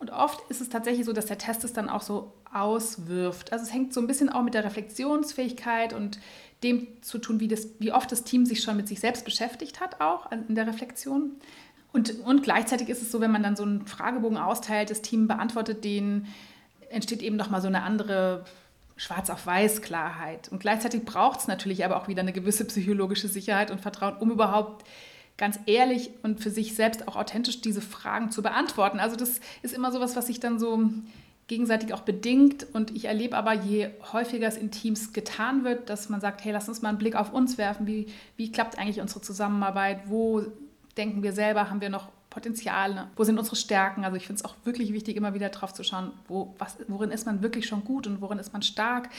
Und 0.04 0.10
oft 0.10 0.50
ist 0.50 0.60
es 0.60 0.68
tatsächlich 0.68 1.06
so, 1.06 1.14
dass 1.14 1.24
der 1.24 1.38
Test 1.38 1.64
es 1.64 1.72
dann 1.72 1.88
auch 1.88 2.02
so 2.02 2.34
auswirft. 2.52 3.54
Also 3.54 3.64
es 3.64 3.72
hängt 3.72 3.94
so 3.94 4.00
ein 4.00 4.06
bisschen 4.06 4.28
auch 4.28 4.42
mit 4.42 4.52
der 4.52 4.62
Reflexionsfähigkeit 4.62 5.94
und 5.94 6.18
dem 6.62 6.88
zu 7.00 7.16
tun, 7.16 7.40
wie, 7.40 7.48
das, 7.48 7.68
wie 7.78 7.90
oft 7.90 8.12
das 8.12 8.22
Team 8.22 8.44
sich 8.44 8.62
schon 8.62 8.76
mit 8.76 8.86
sich 8.86 9.00
selbst 9.00 9.24
beschäftigt 9.24 9.80
hat, 9.80 10.02
auch 10.02 10.30
in 10.30 10.54
der 10.54 10.66
Reflexion. 10.66 11.30
Und, 11.94 12.20
und 12.20 12.42
gleichzeitig 12.42 12.90
ist 12.90 13.00
es 13.00 13.10
so, 13.10 13.22
wenn 13.22 13.30
man 13.30 13.42
dann 13.42 13.56
so 13.56 13.62
einen 13.62 13.86
Fragebogen 13.86 14.36
austeilt, 14.36 14.90
das 14.90 15.00
Team 15.00 15.26
beantwortet 15.26 15.84
den, 15.84 16.26
entsteht 16.90 17.22
eben 17.22 17.36
nochmal 17.36 17.62
so 17.62 17.68
eine 17.68 17.82
andere 17.82 18.44
Schwarz 18.96 19.30
auf 19.30 19.46
Weiß 19.46 19.80
Klarheit. 19.80 20.50
Und 20.50 20.58
gleichzeitig 20.58 21.06
braucht 21.06 21.40
es 21.40 21.48
natürlich 21.48 21.82
aber 21.82 21.96
auch 21.96 22.08
wieder 22.08 22.20
eine 22.20 22.34
gewisse 22.34 22.66
psychologische 22.66 23.28
Sicherheit 23.28 23.70
und 23.70 23.80
Vertrauen, 23.80 24.18
um 24.18 24.30
überhaupt 24.30 24.84
ganz 25.36 25.58
ehrlich 25.66 26.10
und 26.22 26.40
für 26.40 26.50
sich 26.50 26.74
selbst 26.74 27.08
auch 27.08 27.16
authentisch 27.16 27.60
diese 27.60 27.80
Fragen 27.80 28.30
zu 28.30 28.42
beantworten. 28.42 29.00
Also 29.00 29.16
das 29.16 29.40
ist 29.62 29.74
immer 29.74 29.90
sowas, 29.90 30.14
was 30.14 30.28
sich 30.28 30.40
dann 30.40 30.58
so 30.58 30.90
gegenseitig 31.48 31.92
auch 31.92 32.00
bedingt. 32.00 32.66
Und 32.72 32.94
ich 32.94 33.06
erlebe 33.06 33.36
aber, 33.36 33.52
je 33.52 33.90
häufiger 34.12 34.46
es 34.46 34.56
in 34.56 34.70
Teams 34.70 35.12
getan 35.12 35.64
wird, 35.64 35.90
dass 35.90 36.08
man 36.08 36.20
sagt, 36.20 36.44
hey, 36.44 36.52
lass 36.52 36.68
uns 36.68 36.82
mal 36.82 36.90
einen 36.90 36.98
Blick 36.98 37.16
auf 37.16 37.32
uns 37.32 37.58
werfen. 37.58 37.86
Wie, 37.86 38.06
wie 38.36 38.50
klappt 38.52 38.78
eigentlich 38.78 39.00
unsere 39.00 39.20
Zusammenarbeit? 39.20 40.02
Wo 40.06 40.42
denken 40.96 41.22
wir 41.22 41.32
selber, 41.32 41.68
haben 41.68 41.80
wir 41.80 41.90
noch 41.90 42.08
Potenziale? 42.30 43.08
Wo 43.16 43.24
sind 43.24 43.38
unsere 43.38 43.56
Stärken? 43.56 44.04
Also 44.04 44.16
ich 44.16 44.26
finde 44.26 44.40
es 44.40 44.44
auch 44.44 44.54
wirklich 44.64 44.92
wichtig, 44.92 45.16
immer 45.16 45.34
wieder 45.34 45.48
drauf 45.50 45.74
zu 45.74 45.82
schauen, 45.82 46.12
wo, 46.28 46.54
was, 46.58 46.78
worin 46.88 47.10
ist 47.10 47.26
man 47.26 47.42
wirklich 47.42 47.66
schon 47.66 47.84
gut 47.84 48.06
und 48.06 48.20
worin 48.20 48.38
ist 48.38 48.52
man 48.52 48.62
stark 48.62 49.10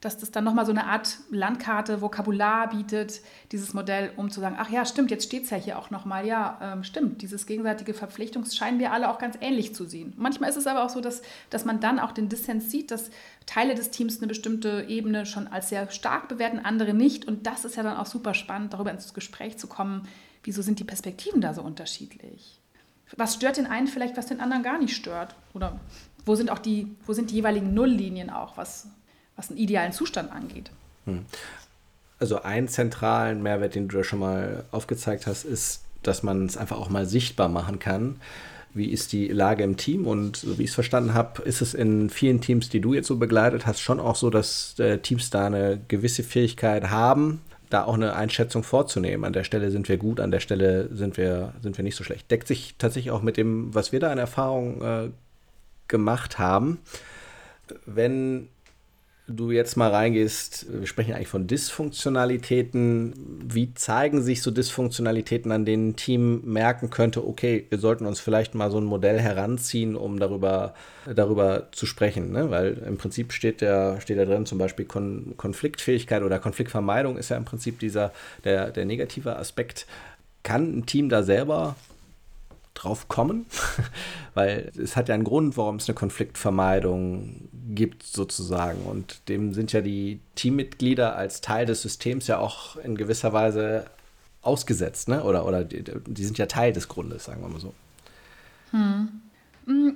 dass 0.00 0.16
das 0.16 0.30
dann 0.30 0.44
nochmal 0.44 0.64
so 0.64 0.72
eine 0.72 0.86
Art 0.86 1.18
Landkarte, 1.30 2.00
Vokabular 2.00 2.70
bietet, 2.70 3.20
dieses 3.52 3.74
Modell, 3.74 4.12
um 4.16 4.30
zu 4.30 4.40
sagen, 4.40 4.56
ach 4.58 4.70
ja, 4.70 4.86
stimmt, 4.86 5.10
jetzt 5.10 5.24
steht 5.24 5.44
es 5.44 5.50
ja 5.50 5.58
hier 5.58 5.78
auch 5.78 5.90
nochmal, 5.90 6.26
ja, 6.26 6.58
ähm, 6.62 6.84
stimmt, 6.84 7.20
dieses 7.20 7.46
gegenseitige 7.46 7.92
Verpflichtung 7.92 8.44
scheinen 8.46 8.78
wir 8.78 8.92
alle 8.92 9.10
auch 9.10 9.18
ganz 9.18 9.36
ähnlich 9.40 9.74
zu 9.74 9.84
sehen. 9.84 10.14
Manchmal 10.16 10.48
ist 10.48 10.56
es 10.56 10.66
aber 10.66 10.84
auch 10.84 10.88
so, 10.88 11.02
dass, 11.02 11.20
dass 11.50 11.66
man 11.66 11.80
dann 11.80 11.98
auch 11.98 12.12
den 12.12 12.30
Dissens 12.30 12.70
sieht, 12.70 12.90
dass 12.90 13.10
Teile 13.44 13.74
des 13.74 13.90
Teams 13.90 14.18
eine 14.18 14.28
bestimmte 14.28 14.86
Ebene 14.88 15.26
schon 15.26 15.46
als 15.48 15.68
sehr 15.68 15.90
stark 15.90 16.28
bewerten, 16.28 16.60
andere 16.60 16.94
nicht. 16.94 17.26
Und 17.26 17.46
das 17.46 17.66
ist 17.66 17.76
ja 17.76 17.82
dann 17.82 17.98
auch 17.98 18.06
super 18.06 18.32
spannend, 18.32 18.72
darüber 18.72 18.90
ins 18.90 19.12
Gespräch 19.12 19.58
zu 19.58 19.66
kommen, 19.66 20.08
wieso 20.44 20.62
sind 20.62 20.78
die 20.78 20.84
Perspektiven 20.84 21.42
da 21.42 21.52
so 21.52 21.62
unterschiedlich? 21.62 22.58
Was 23.16 23.34
stört 23.34 23.58
den 23.58 23.66
einen 23.66 23.86
vielleicht, 23.86 24.16
was 24.16 24.26
den 24.26 24.40
anderen 24.40 24.62
gar 24.62 24.78
nicht 24.78 24.96
stört? 24.96 25.34
Oder 25.52 25.78
wo 26.24 26.36
sind 26.36 26.50
auch 26.50 26.58
die, 26.58 26.96
wo 27.06 27.12
sind 27.12 27.30
die 27.30 27.34
jeweiligen 27.34 27.74
Nulllinien 27.74 28.30
auch, 28.30 28.56
was, 28.56 28.86
was 29.40 29.50
einen 29.50 29.58
idealen 29.58 29.92
Zustand 29.92 30.30
angeht. 30.30 30.70
Hm. 31.06 31.24
Also 32.18 32.42
einen 32.42 32.68
zentralen 32.68 33.42
Mehrwert, 33.42 33.74
den 33.74 33.88
du 33.88 33.96
da 33.96 34.04
schon 34.04 34.18
mal 34.18 34.64
aufgezeigt 34.70 35.26
hast, 35.26 35.44
ist, 35.44 35.82
dass 36.02 36.22
man 36.22 36.44
es 36.44 36.58
einfach 36.58 36.78
auch 36.78 36.90
mal 36.90 37.06
sichtbar 37.06 37.48
machen 37.48 37.78
kann. 37.78 38.20
Wie 38.74 38.90
ist 38.90 39.12
die 39.12 39.28
Lage 39.28 39.64
im 39.64 39.78
Team? 39.78 40.06
Und 40.06 40.36
so 40.36 40.58
wie 40.58 40.64
ich 40.64 40.68
es 40.70 40.74
verstanden 40.74 41.14
habe, 41.14 41.42
ist 41.42 41.62
es 41.62 41.72
in 41.72 42.10
vielen 42.10 42.40
Teams, 42.42 42.68
die 42.68 42.80
du 42.80 42.92
jetzt 42.92 43.08
so 43.08 43.16
begleitet 43.16 43.66
hast, 43.66 43.80
schon 43.80 43.98
auch 43.98 44.14
so, 44.14 44.28
dass 44.28 44.78
äh, 44.78 44.98
Teams 44.98 45.30
da 45.30 45.46
eine 45.46 45.80
gewisse 45.88 46.22
Fähigkeit 46.22 46.90
haben, 46.90 47.40
da 47.70 47.84
auch 47.84 47.94
eine 47.94 48.14
Einschätzung 48.14 48.62
vorzunehmen. 48.62 49.24
An 49.24 49.32
der 49.32 49.44
Stelle 49.44 49.70
sind 49.70 49.88
wir 49.88 49.96
gut, 49.96 50.20
an 50.20 50.30
der 50.30 50.40
Stelle 50.40 50.94
sind 50.94 51.16
wir, 51.16 51.54
sind 51.62 51.78
wir 51.78 51.82
nicht 51.82 51.96
so 51.96 52.04
schlecht. 52.04 52.30
Deckt 52.30 52.46
sich 52.46 52.74
tatsächlich 52.78 53.10
auch 53.10 53.22
mit 53.22 53.38
dem, 53.38 53.74
was 53.74 53.92
wir 53.92 54.00
da 54.00 54.12
an 54.12 54.18
Erfahrung 54.18 54.82
äh, 54.82 55.10
gemacht 55.88 56.38
haben. 56.38 56.78
Wenn 57.86 58.48
du 59.30 59.50
jetzt 59.50 59.76
mal 59.76 59.90
reingehst, 59.90 60.66
wir 60.68 60.86
sprechen 60.86 61.14
eigentlich 61.14 61.28
von 61.28 61.46
Dysfunktionalitäten. 61.46 63.14
Wie 63.44 63.74
zeigen 63.74 64.22
sich 64.22 64.42
so 64.42 64.50
Dysfunktionalitäten, 64.50 65.52
an 65.52 65.64
denen 65.64 65.90
ein 65.90 65.96
Team 65.96 66.42
merken 66.44 66.90
könnte, 66.90 67.26
okay, 67.26 67.66
wir 67.68 67.78
sollten 67.78 68.06
uns 68.06 68.20
vielleicht 68.20 68.54
mal 68.54 68.70
so 68.70 68.78
ein 68.78 68.84
Modell 68.84 69.20
heranziehen, 69.20 69.96
um 69.96 70.18
darüber, 70.18 70.74
darüber 71.12 71.68
zu 71.72 71.86
sprechen? 71.86 72.32
Ne? 72.32 72.50
Weil 72.50 72.78
im 72.86 72.98
Prinzip 72.98 73.32
steht 73.32 73.62
da, 73.62 74.00
steht 74.00 74.18
da 74.18 74.24
drin 74.24 74.46
zum 74.46 74.58
Beispiel 74.58 74.84
Kon 74.84 75.34
Konfliktfähigkeit 75.36 76.22
oder 76.22 76.38
Konfliktvermeidung 76.38 77.16
ist 77.16 77.30
ja 77.30 77.36
im 77.36 77.44
Prinzip 77.44 77.78
dieser, 77.78 78.12
der, 78.44 78.70
der 78.70 78.84
negative 78.84 79.36
Aspekt. 79.36 79.86
Kann 80.42 80.78
ein 80.78 80.86
Team 80.86 81.08
da 81.08 81.22
selber 81.22 81.76
drauf 82.74 83.08
kommen, 83.08 83.46
weil 84.34 84.70
es 84.76 84.96
hat 84.96 85.08
ja 85.08 85.14
einen 85.14 85.24
Grund, 85.24 85.56
warum 85.56 85.76
es 85.76 85.88
eine 85.88 85.94
Konfliktvermeidung 85.94 87.48
gibt 87.74 88.02
sozusagen 88.02 88.82
und 88.82 89.28
dem 89.28 89.54
sind 89.54 89.72
ja 89.72 89.80
die 89.80 90.20
Teammitglieder 90.34 91.16
als 91.16 91.40
Teil 91.40 91.66
des 91.66 91.82
Systems 91.82 92.26
ja 92.26 92.38
auch 92.38 92.76
in 92.76 92.96
gewisser 92.96 93.32
Weise 93.32 93.86
ausgesetzt, 94.42 95.08
ne? 95.08 95.22
Oder, 95.22 95.46
oder 95.46 95.64
die, 95.64 95.84
die 95.84 96.24
sind 96.24 96.38
ja 96.38 96.46
Teil 96.46 96.72
des 96.72 96.88
Grundes, 96.88 97.24
sagen 97.24 97.42
wir 97.42 97.48
mal 97.48 97.60
so. 97.60 97.74
Hm. 98.70 99.08
hm. 99.66 99.94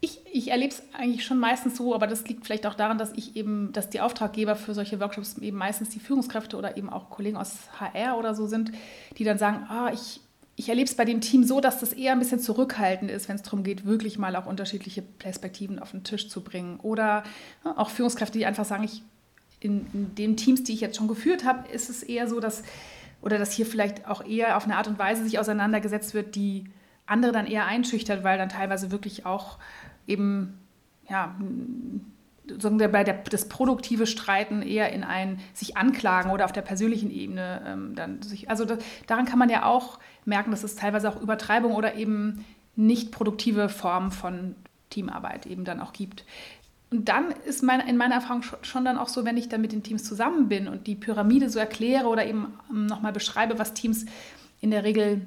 Ich, 0.00 0.20
ich 0.32 0.50
erlebe 0.50 0.72
es 0.72 0.82
eigentlich 0.92 1.24
schon 1.24 1.40
meistens 1.40 1.76
so, 1.76 1.92
aber 1.94 2.06
das 2.06 2.28
liegt 2.28 2.44
vielleicht 2.44 2.66
auch 2.66 2.74
daran, 2.74 2.98
dass 2.98 3.12
ich 3.14 3.34
eben, 3.34 3.72
dass 3.72 3.90
die 3.90 4.00
Auftraggeber 4.00 4.54
für 4.54 4.74
solche 4.74 5.00
Workshops 5.00 5.38
eben 5.38 5.56
meistens 5.56 5.88
die 5.88 5.98
Führungskräfte 5.98 6.56
oder 6.56 6.76
eben 6.76 6.88
auch 6.88 7.10
Kollegen 7.10 7.36
aus 7.36 7.54
HR 7.80 8.16
oder 8.16 8.34
so 8.34 8.46
sind, 8.46 8.70
die 9.18 9.24
dann 9.24 9.38
sagen, 9.38 9.66
ah, 9.68 9.90
ich, 9.92 10.20
ich 10.56 10.70
erlebe 10.70 10.88
es 10.88 10.96
bei 10.96 11.04
dem 11.04 11.20
Team 11.20 11.44
so, 11.44 11.60
dass 11.60 11.80
das 11.80 11.92
eher 11.92 12.12
ein 12.12 12.18
bisschen 12.18 12.40
zurückhaltend 12.40 13.10
ist, 13.10 13.28
wenn 13.28 13.36
es 13.36 13.42
darum 13.42 13.62
geht, 13.62 13.84
wirklich 13.84 14.18
mal 14.18 14.34
auch 14.36 14.46
unterschiedliche 14.46 15.02
Perspektiven 15.02 15.78
auf 15.78 15.90
den 15.90 16.02
Tisch 16.02 16.30
zu 16.30 16.42
bringen. 16.42 16.80
Oder 16.80 17.24
auch 17.76 17.90
Führungskräfte, 17.90 18.38
die 18.38 18.46
einfach 18.46 18.64
sagen, 18.64 18.84
ich, 18.84 19.02
in, 19.60 19.86
in 19.92 20.14
den 20.14 20.36
Teams, 20.38 20.64
die 20.64 20.72
ich 20.72 20.80
jetzt 20.80 20.96
schon 20.96 21.08
geführt 21.08 21.44
habe, 21.44 21.68
ist 21.68 21.90
es 21.90 22.02
eher 22.02 22.26
so, 22.26 22.40
dass, 22.40 22.62
oder 23.20 23.38
dass 23.38 23.52
hier 23.52 23.66
vielleicht 23.66 24.08
auch 24.08 24.24
eher 24.24 24.56
auf 24.56 24.64
eine 24.64 24.76
Art 24.76 24.88
und 24.88 24.98
Weise 24.98 25.24
sich 25.24 25.38
auseinandergesetzt 25.38 26.14
wird, 26.14 26.34
die 26.34 26.64
andere 27.04 27.32
dann 27.32 27.46
eher 27.46 27.66
einschüchtert, 27.66 28.24
weil 28.24 28.38
dann 28.38 28.48
teilweise 28.48 28.90
wirklich 28.90 29.26
auch 29.26 29.58
eben, 30.06 30.58
ja, 31.08 31.36
sagen 32.58 32.78
wir, 32.78 32.88
bei 32.88 33.04
der, 33.04 33.14
das 33.30 33.48
produktive 33.48 34.06
Streiten 34.06 34.62
eher 34.62 34.92
in 34.92 35.04
ein 35.04 35.40
sich 35.54 35.76
anklagen 35.76 36.30
oder 36.30 36.44
auf 36.44 36.52
der 36.52 36.62
persönlichen 36.62 37.10
Ebene 37.10 37.62
ähm, 37.66 37.94
dann 37.94 38.22
sich, 38.22 38.50
also 38.50 38.64
das, 38.64 38.78
daran 39.06 39.24
kann 39.24 39.38
man 39.38 39.48
ja 39.48 39.64
auch 39.64 39.98
merken, 40.24 40.50
dass 40.50 40.64
es 40.64 40.76
teilweise 40.76 41.08
auch 41.08 41.20
Übertreibung 41.20 41.74
oder 41.74 41.94
eben 41.94 42.44
nicht 42.76 43.10
produktive 43.10 43.68
Formen 43.68 44.10
von 44.10 44.54
Teamarbeit 44.90 45.46
eben 45.46 45.64
dann 45.64 45.80
auch 45.80 45.92
gibt. 45.92 46.24
Und 46.90 47.08
dann 47.08 47.32
ist 47.44 47.62
mein, 47.62 47.80
in 47.80 47.96
meiner 47.96 48.16
Erfahrung 48.16 48.42
schon 48.62 48.84
dann 48.84 48.96
auch 48.96 49.08
so, 49.08 49.24
wenn 49.24 49.36
ich 49.36 49.48
dann 49.48 49.60
mit 49.60 49.72
den 49.72 49.82
Teams 49.82 50.04
zusammen 50.04 50.48
bin 50.48 50.68
und 50.68 50.86
die 50.86 50.94
Pyramide 50.94 51.50
so 51.50 51.58
erkläre 51.58 52.06
oder 52.06 52.26
eben 52.26 52.54
ähm, 52.70 52.86
nochmal 52.86 53.12
beschreibe, 53.12 53.58
was 53.58 53.74
Teams 53.74 54.06
in 54.60 54.70
der 54.70 54.84
Regel 54.84 55.22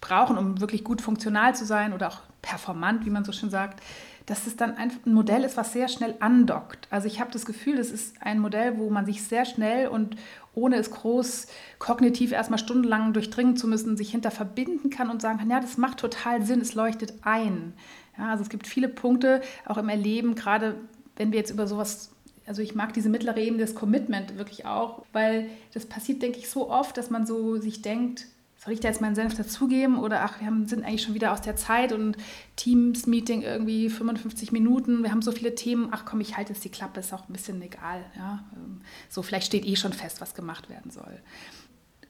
brauchen, 0.00 0.36
um 0.36 0.60
wirklich 0.60 0.84
gut 0.84 1.00
funktional 1.00 1.54
zu 1.54 1.64
sein 1.64 1.92
oder 1.92 2.08
auch 2.08 2.20
performant, 2.42 3.06
wie 3.06 3.10
man 3.10 3.24
so 3.24 3.32
schön 3.32 3.48
sagt, 3.48 3.82
dass 4.26 4.46
es 4.46 4.56
dann 4.56 4.76
ein 4.76 4.90
Modell 5.04 5.44
ist, 5.44 5.56
was 5.56 5.72
sehr 5.72 5.88
schnell 5.88 6.14
andockt. 6.20 6.88
Also 6.90 7.06
ich 7.06 7.20
habe 7.20 7.30
das 7.30 7.44
Gefühl, 7.44 7.76
das 7.76 7.90
ist 7.90 8.16
ein 8.20 8.38
Modell, 8.38 8.78
wo 8.78 8.88
man 8.88 9.04
sich 9.04 9.22
sehr 9.22 9.44
schnell 9.44 9.88
und 9.88 10.16
ohne 10.54 10.76
es 10.76 10.90
groß 10.90 11.46
kognitiv 11.78 12.32
erstmal 12.32 12.58
stundenlang 12.58 13.12
durchdringen 13.12 13.56
zu 13.56 13.66
müssen, 13.66 13.96
sich 13.96 14.10
hinter 14.10 14.30
verbinden 14.30 14.88
kann 14.88 15.10
und 15.10 15.20
sagen 15.20 15.38
kann, 15.38 15.50
ja, 15.50 15.60
das 15.60 15.76
macht 15.76 15.98
total 15.98 16.42
Sinn, 16.42 16.60
es 16.60 16.74
leuchtet 16.74 17.14
ein. 17.22 17.74
Ja, 18.16 18.30
also 18.30 18.42
es 18.42 18.48
gibt 18.48 18.66
viele 18.66 18.88
Punkte, 18.88 19.42
auch 19.66 19.76
im 19.76 19.88
Erleben, 19.88 20.34
gerade 20.34 20.76
wenn 21.16 21.32
wir 21.32 21.38
jetzt 21.38 21.50
über 21.50 21.66
sowas 21.66 22.10
also 22.46 22.60
ich 22.60 22.74
mag 22.74 22.92
diese 22.92 23.08
mittlere 23.08 23.40
Ebene 23.40 23.62
des 23.62 23.74
Commitment 23.74 24.36
wirklich 24.36 24.66
auch, 24.66 25.04
weil 25.12 25.48
das 25.72 25.86
passiert, 25.86 26.22
denke 26.22 26.38
ich, 26.38 26.50
so 26.50 26.70
oft, 26.70 26.96
dass 26.96 27.10
man 27.10 27.26
so 27.26 27.56
sich 27.56 27.80
denkt, 27.80 28.26
soll 28.64 28.72
ich 28.72 28.80
da 28.80 28.88
jetzt 28.88 29.02
meinen 29.02 29.14
Senf 29.14 29.36
dazugeben 29.36 29.98
oder 29.98 30.22
ach, 30.22 30.40
wir 30.40 30.46
haben, 30.46 30.66
sind 30.66 30.84
eigentlich 30.84 31.02
schon 31.02 31.14
wieder 31.14 31.32
aus 31.32 31.42
der 31.42 31.54
Zeit 31.54 31.92
und 31.92 32.16
Teams-Meeting 32.56 33.42
irgendwie 33.42 33.90
55 33.90 34.52
Minuten, 34.52 35.02
wir 35.02 35.10
haben 35.10 35.20
so 35.20 35.32
viele 35.32 35.54
Themen, 35.54 35.88
ach 35.90 36.04
komm, 36.06 36.20
ich 36.20 36.36
halte 36.38 36.54
jetzt 36.54 36.64
die 36.64 36.70
Klappe, 36.70 37.00
ist 37.00 37.12
auch 37.12 37.28
ein 37.28 37.32
bisschen 37.32 37.60
egal. 37.60 38.04
Ja? 38.16 38.44
Ähm, 38.56 38.80
so, 39.10 39.22
vielleicht 39.22 39.46
steht 39.46 39.66
eh 39.66 39.76
schon 39.76 39.92
fest, 39.92 40.22
was 40.22 40.34
gemacht 40.34 40.70
werden 40.70 40.90
soll. 40.90 41.20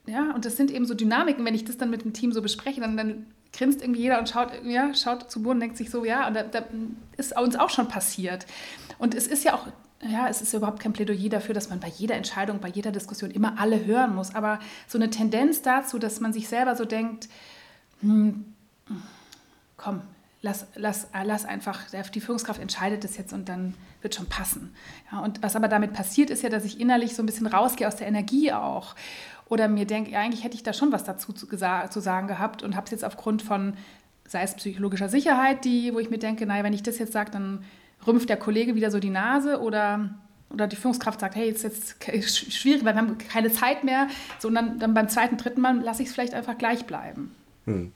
Ja, 0.07 0.33
und 0.33 0.45
das 0.45 0.57
sind 0.57 0.71
eben 0.71 0.85
so 0.85 0.95
Dynamiken, 0.95 1.45
wenn 1.45 1.55
ich 1.55 1.65
das 1.65 1.77
dann 1.77 1.91
mit 1.91 2.05
dem 2.05 2.13
Team 2.13 2.31
so 2.31 2.41
bespreche, 2.41 2.81
dann, 2.81 2.97
dann 2.97 3.27
grinst 3.53 3.83
irgendwie 3.83 4.03
jeder 4.03 4.19
und 4.21 4.29
schaut, 4.29 4.53
ja, 4.65 4.95
schaut 4.95 5.31
zu 5.31 5.43
Boden 5.43 5.57
und 5.57 5.61
denkt 5.61 5.77
sich 5.77 5.91
so, 5.91 6.05
ja, 6.05 6.29
und 6.29 6.35
da, 6.35 6.43
da 6.45 6.65
ist 7.17 7.37
uns 7.37 7.57
auch 7.57 7.71
schon 7.71 7.89
passiert. 7.89 8.47
Und 8.99 9.15
es 9.15 9.27
ist 9.27 9.45
ja 9.45 9.55
auch 9.55 9.67
ja, 10.11 10.29
es 10.29 10.43
ist 10.43 10.53
überhaupt 10.53 10.81
kein 10.81 10.93
Plädoyer 10.93 11.31
dafür, 11.31 11.55
dass 11.55 11.71
man 11.71 11.81
bei 11.81 11.89
jeder 11.89 12.15
Entscheidung, 12.15 12.61
bei 12.61 12.69
jeder 12.69 12.93
Diskussion 12.93 13.31
immer 13.31 13.59
alle 13.59 13.85
hören 13.85 14.15
muss. 14.15 14.35
Aber 14.35 14.59
so 14.87 14.99
eine 14.99 15.11
Tendenz 15.11 15.63
dazu, 15.63 15.99
dass 15.99 16.21
man 16.21 16.33
sich 16.33 16.49
selber 16.49 16.77
so 16.77 16.85
denkt, 16.85 17.29
hm, 18.01 18.45
komm, 19.77 20.03
lass, 20.43 20.67
lass, 20.75 21.09
lass 21.25 21.45
einfach, 21.45 21.81
die 22.13 22.21
Führungskraft 22.21 22.61
entscheidet 22.61 23.03
das 23.03 23.17
jetzt 23.17 23.33
und 23.33 23.49
dann 23.49 23.75
wird 24.03 24.15
schon 24.15 24.27
passen. 24.27 24.75
Ja, 25.11 25.21
und 25.21 25.43
was 25.43 25.57
aber 25.57 25.69
damit 25.69 25.95
passiert, 25.95 26.31
ist 26.31 26.43
ja, 26.43 26.51
dass 26.51 26.65
ich 26.65 26.81
innerlich 26.81 27.15
so 27.15 27.23
ein 27.23 27.27
bisschen 27.27 27.47
rausgehe 27.47 27.89
aus 27.89 27.97
der 27.97 28.07
Energie 28.07 28.53
auch. 28.53 28.95
Oder 29.49 29.69
mir 29.69 29.87
denke, 29.87 30.11
ja, 30.11 30.21
eigentlich 30.21 30.45
hätte 30.45 30.57
ich 30.57 30.63
da 30.63 30.73
schon 30.73 30.93
was 30.93 31.05
dazu 31.05 31.33
zu, 31.33 31.47
zu 31.47 32.01
sagen 32.01 32.29
gehabt 32.29 32.63
und 32.63 32.77
habe 32.77 32.85
es 32.85 32.91
jetzt 32.91 33.05
aufgrund 33.05 33.43
von, 33.43 33.75
sei 34.29 34.43
es 34.43 34.55
psychologischer 34.55 35.09
Sicherheit, 35.09 35.65
die, 35.65 35.95
wo 35.95 35.99
ich 35.99 36.11
mir 36.11 36.19
denke, 36.19 36.47
naja, 36.47 36.63
wenn 36.63 36.73
ich 36.73 36.83
das 36.83 36.99
jetzt 36.99 37.13
sage, 37.13 37.31
dann 37.31 37.65
rümpft 38.07 38.29
der 38.29 38.37
Kollege 38.37 38.75
wieder 38.75 38.91
so 38.91 38.99
die 38.99 39.11
Nase 39.11 39.61
oder, 39.61 40.11
oder 40.51 40.67
die 40.67 40.77
Führungskraft 40.77 41.21
sagt, 41.21 41.35
hey, 41.35 41.51
ist 41.51 41.63
jetzt 41.63 41.97
schwierig, 42.53 42.85
weil 42.85 42.95
wir 42.95 43.01
haben 43.01 43.19
keine 43.19 43.51
Zeit 43.51 43.85
mehr. 43.85 44.09
So, 44.39 44.49
und 44.49 44.55
dann, 44.55 44.79
dann 44.79 44.95
beim 44.95 45.09
zweiten, 45.09 45.37
dritten 45.37 45.61
Mal 45.61 45.81
lasse 45.81 46.03
ich 46.03 46.09
es 46.09 46.15
vielleicht 46.15 46.35
einfach 46.35 46.59
gleich 46.59 46.87
bleiben. 46.87 47.35
Hm. 47.67 47.93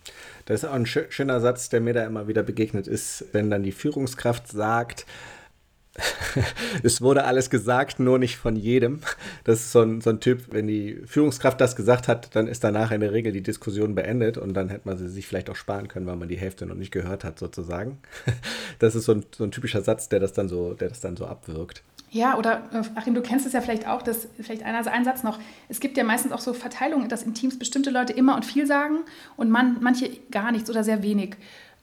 Das 0.47 0.62
ist 0.62 0.68
auch 0.68 0.75
ein 0.75 0.87
schöner 0.87 1.40
Satz, 1.40 1.68
der 1.68 1.81
mir 1.81 1.92
da 1.92 2.05
immer 2.05 2.27
wieder 2.27 2.42
begegnet 2.42 2.87
ist, 2.87 3.27
wenn 3.33 3.51
dann 3.51 3.62
die 3.62 3.73
Führungskraft 3.73 4.49
sagt, 4.49 5.05
es 6.83 7.01
wurde 7.01 7.25
alles 7.25 7.51
gesagt, 7.51 8.01
nur 8.01 8.19
nicht 8.19 8.37
von 8.37 8.57
jedem. 8.57 9.01
Das 9.45 9.61
ist 9.61 9.73
so 9.73 9.83
ein, 9.83 10.01
so 10.01 10.11
ein 10.11 10.21
Typ, 10.21 10.53
wenn 10.53 10.67
die 10.67 11.01
Führungskraft 11.07 11.61
das 11.61 11.77
gesagt 11.77 12.09
hat, 12.09 12.35
dann 12.35 12.47
ist 12.47 12.65
danach 12.65 12.91
in 12.91 13.01
der 13.01 13.13
Regel 13.13 13.33
die 13.33 13.43
Diskussion 13.43 13.95
beendet 13.95 14.39
und 14.39 14.55
dann 14.55 14.69
hätte 14.69 14.89
man 14.89 14.99
sie 14.99 15.09
sich 15.09 15.27
vielleicht 15.27 15.51
auch 15.51 15.57
sparen 15.57 15.89
können, 15.89 16.07
weil 16.07 16.17
man 16.17 16.29
die 16.29 16.39
Hälfte 16.39 16.67
noch 16.67 16.75
nicht 16.75 16.93
gehört 16.93 17.25
hat, 17.25 17.39
sozusagen. 17.39 17.99
Das 18.79 18.95
ist 18.95 19.07
so 19.07 19.13
ein, 19.13 19.25
so 19.37 19.43
ein 19.43 19.51
typischer 19.51 19.83
Satz, 19.83 20.09
der 20.09 20.21
das 20.21 20.33
dann 20.33 20.49
so, 20.49 20.73
der 20.75 20.89
das 20.89 21.01
dann 21.01 21.17
so 21.17 21.27
abwirkt. 21.27 21.83
Ja, 22.11 22.39
oder 22.39 22.63
äh, 22.73 22.83
Achim, 22.95 23.15
du 23.15 23.21
kennst 23.21 23.47
es 23.47 23.53
ja 23.53 23.61
vielleicht 23.61 23.87
auch, 23.87 24.03
dass 24.03 24.29
vielleicht 24.41 24.63
einer, 24.63 24.87
ein 24.91 25.05
Satz 25.05 25.23
noch. 25.23 25.39
Es 25.69 25.81
gibt 25.81 25.97
ja 25.97 26.05
meistens 26.05 26.33
auch 26.33 26.41
so 26.41 26.55
Verteilungen, 26.55 27.09
dass 27.09 27.23
in 27.23 27.35
Teams 27.35 27.59
bestimmte 27.59 27.91
Leute 27.91 28.13
immer 28.13 28.35
und 28.35 28.47
viel 28.47 28.67
sagen 28.67 29.01
und 29.37 29.51
man, 29.51 29.79
manche 29.81 30.11
gar 30.31 30.53
nichts 30.53 30.71
oder 30.71 30.85
sehr 30.85 31.03
wenig. 31.03 31.37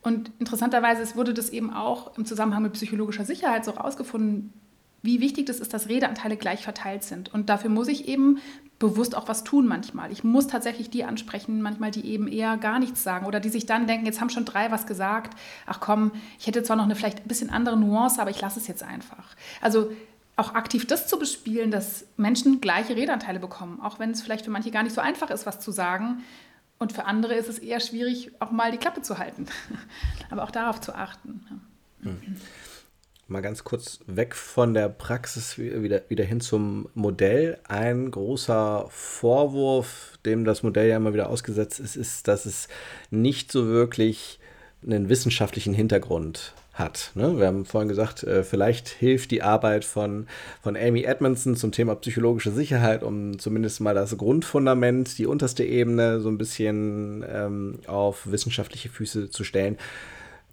Und 0.05 0.31
interessanterweise 0.37 1.15
wurde 1.15 1.33
das 1.33 1.49
eben 1.49 1.73
auch 1.73 2.15
im 2.15 2.25
Zusammenhang 2.25 2.61
mit 2.61 2.73
psychologischer 2.73 3.25
Sicherheit 3.25 3.65
so 3.65 3.71
rausgefunden, 3.71 4.53
wie 5.01 5.19
wichtig 5.19 5.47
das 5.47 5.59
ist, 5.59 5.73
dass 5.73 5.89
Redeanteile 5.89 6.37
gleich 6.37 6.63
verteilt 6.63 7.03
sind. 7.03 7.33
Und 7.33 7.49
dafür 7.49 7.71
muss 7.71 7.87
ich 7.87 8.07
eben 8.07 8.37
bewusst 8.77 9.15
auch 9.15 9.27
was 9.27 9.43
tun 9.43 9.65
manchmal. 9.65 10.11
Ich 10.11 10.23
muss 10.23 10.45
tatsächlich 10.45 10.91
die 10.91 11.05
ansprechen, 11.05 11.59
manchmal 11.59 11.89
die 11.89 12.05
eben 12.05 12.27
eher 12.27 12.55
gar 12.57 12.77
nichts 12.77 13.01
sagen 13.01 13.25
oder 13.25 13.39
die 13.39 13.49
sich 13.49 13.65
dann 13.65 13.87
denken, 13.87 14.05
jetzt 14.05 14.21
haben 14.21 14.29
schon 14.29 14.45
drei 14.45 14.69
was 14.69 14.85
gesagt. 14.85 15.35
Ach 15.65 15.79
komm, 15.79 16.11
ich 16.37 16.45
hätte 16.45 16.61
zwar 16.61 16.75
noch 16.75 16.83
eine 16.83 16.95
vielleicht 16.95 17.21
ein 17.21 17.27
bisschen 17.27 17.49
andere 17.49 17.75
Nuance, 17.75 18.21
aber 18.21 18.29
ich 18.29 18.41
lasse 18.41 18.59
es 18.59 18.67
jetzt 18.67 18.83
einfach. 18.83 19.35
Also 19.59 19.91
auch 20.35 20.53
aktiv 20.53 20.85
das 20.85 21.07
zu 21.07 21.17
bespielen, 21.17 21.71
dass 21.71 22.05
Menschen 22.15 22.61
gleiche 22.61 22.95
Redeanteile 22.95 23.39
bekommen, 23.39 23.79
auch 23.81 23.97
wenn 23.97 24.11
es 24.11 24.21
vielleicht 24.21 24.45
für 24.45 24.51
manche 24.51 24.69
gar 24.69 24.83
nicht 24.83 24.93
so 24.93 25.01
einfach 25.01 25.31
ist, 25.31 25.47
was 25.47 25.59
zu 25.59 25.71
sagen, 25.71 26.23
und 26.77 26.93
für 26.93 27.05
andere 27.05 27.35
ist 27.35 27.49
es 27.49 27.59
eher 27.59 27.79
schwierig, 27.79 28.31
auch 28.39 28.51
mal 28.51 28.71
die 28.71 28.77
Klappe 28.77 29.01
zu 29.01 29.17
halten. 29.17 29.45
Aber 30.29 30.43
auch 30.43 30.51
darauf 30.51 30.81
zu 30.81 30.93
achten. 30.93 31.45
Hm. 32.01 32.38
Mal 33.27 33.41
ganz 33.41 33.63
kurz 33.63 34.01
weg 34.05 34.35
von 34.35 34.75
der 34.75 34.88
Praxis 34.88 35.57
wieder, 35.57 36.01
wieder 36.09 36.23
hin 36.23 36.41
zum 36.41 36.89
Modell. 36.93 37.57
Ein 37.67 38.11
großer 38.11 38.85
Vorwurf, 38.89 40.19
dem 40.25 40.45
das 40.45 40.61
Modell 40.61 40.89
ja 40.89 40.97
immer 40.97 41.13
wieder 41.13 41.29
ausgesetzt 41.29 41.79
ist, 41.79 41.95
ist, 41.95 42.27
dass 42.27 42.45
es 42.45 42.67
nicht 43.09 43.51
so 43.51 43.67
wirklich 43.67 44.39
einen 44.85 45.09
wissenschaftlichen 45.09 45.73
Hintergrund 45.73 46.53
hat. 46.75 47.11
Ne? 47.15 47.39
Wir 47.39 47.47
haben 47.47 47.65
vorhin 47.65 47.89
gesagt, 47.89 48.23
äh, 48.23 48.43
vielleicht 48.43 48.89
hilft 48.89 49.31
die 49.31 49.41
Arbeit 49.41 49.85
von, 49.85 50.27
von 50.61 50.75
Amy 50.75 51.03
Edmondson 51.03 51.55
zum 51.55 51.71
Thema 51.71 51.95
psychologische 51.95 52.51
Sicherheit, 52.51 53.01
um 53.01 53.39
zumindest 53.39 53.81
mal 53.81 53.95
das 53.95 54.15
Grundfundament, 54.17 55.17
die 55.17 55.25
unterste 55.25 55.63
Ebene 55.63 56.19
so 56.19 56.29
ein 56.29 56.38
bisschen 56.38 57.25
ähm, 57.27 57.79
auf 57.88 58.29
wissenschaftliche 58.29 58.89
Füße 58.89 59.29
zu 59.29 59.43
stellen. 59.43 59.77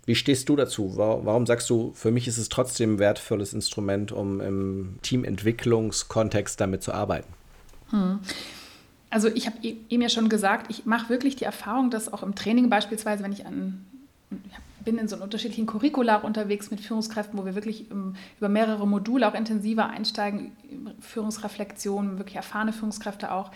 Wie 0.05 0.15
stehst 0.15 0.49
du 0.49 0.57
dazu? 0.57 0.97
Warum 0.97 1.47
sagst 1.47 1.71
du, 1.71 1.93
für 1.95 2.11
mich 2.11 2.27
ist 2.27 2.39
es 2.39 2.49
trotzdem 2.49 2.95
ein 2.95 2.99
wertvolles 2.99 3.53
Instrument, 3.53 4.11
um 4.11 4.41
im 4.41 4.99
Teamentwicklungskontext 5.03 6.61
damit 6.61 6.83
zu 6.83 6.93
arbeiten? 6.93 7.29
Hm. 7.91 8.19
Also 9.11 9.29
ich 9.29 9.47
habe 9.47 9.57
e-, 9.63 9.77
eben 9.91 10.03
ja 10.03 10.09
schon 10.09 10.29
gesagt, 10.29 10.71
ich 10.71 10.87
mache 10.87 11.09
wirklich 11.09 11.37
die 11.37 11.45
Erfahrung, 11.45 11.91
dass 11.91 12.13
auch 12.13 12.23
im 12.23 12.35
Training 12.35 12.69
beispielsweise, 12.71 13.23
wenn 13.23 13.33
ich 13.33 13.47
an 13.47 13.85
ich 14.31 14.57
bin 14.85 14.99
in 14.99 15.09
so 15.09 15.17
unterschiedlichen 15.17 15.67
Curricula 15.67 16.17
unterwegs 16.17 16.71
mit 16.71 16.81
Führungskräften, 16.81 17.39
wo 17.39 17.45
wir 17.45 17.55
wirklich 17.55 17.91
um, 17.91 18.15
über 18.39 18.49
mehrere 18.49 18.87
Module 18.87 19.29
auch 19.29 19.35
intensiver 19.35 19.89
einsteigen, 19.89 20.53
Führungsreflexion, 21.01 22.19
wirklich 22.19 22.37
erfahrene 22.37 22.73
Führungskräfte 22.73 23.33
auch, 23.33 23.51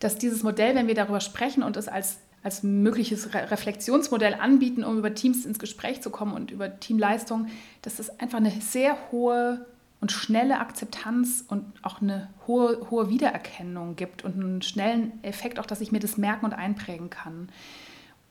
dass 0.00 0.18
dieses 0.18 0.42
Modell, 0.42 0.74
wenn 0.74 0.86
wir 0.86 0.94
darüber 0.94 1.20
sprechen 1.20 1.62
und 1.62 1.76
es 1.76 1.88
als, 1.88 2.18
als 2.42 2.62
mögliches 2.62 3.34
Re 3.34 3.50
Reflexionsmodell 3.50 4.34
anbieten, 4.34 4.84
um 4.84 4.98
über 4.98 5.14
Teams 5.14 5.44
ins 5.44 5.58
Gespräch 5.58 6.02
zu 6.02 6.10
kommen 6.10 6.32
und 6.32 6.50
über 6.50 6.80
Teamleistung, 6.80 7.46
dass 7.82 7.98
es 7.98 8.20
einfach 8.20 8.38
eine 8.38 8.50
sehr 8.50 8.96
hohe 9.10 9.66
und 10.00 10.12
schnelle 10.12 10.60
Akzeptanz 10.60 11.44
und 11.48 11.64
auch 11.82 12.02
eine 12.02 12.28
hohe, 12.46 12.90
hohe 12.90 13.08
Wiedererkennung 13.08 13.96
gibt 13.96 14.22
und 14.22 14.34
einen 14.34 14.60
schnellen 14.60 15.12
Effekt, 15.22 15.58
auch 15.58 15.64
dass 15.64 15.80
ich 15.80 15.92
mir 15.92 16.00
das 16.00 16.18
merken 16.18 16.44
und 16.44 16.52
einprägen 16.52 17.08
kann. 17.08 17.48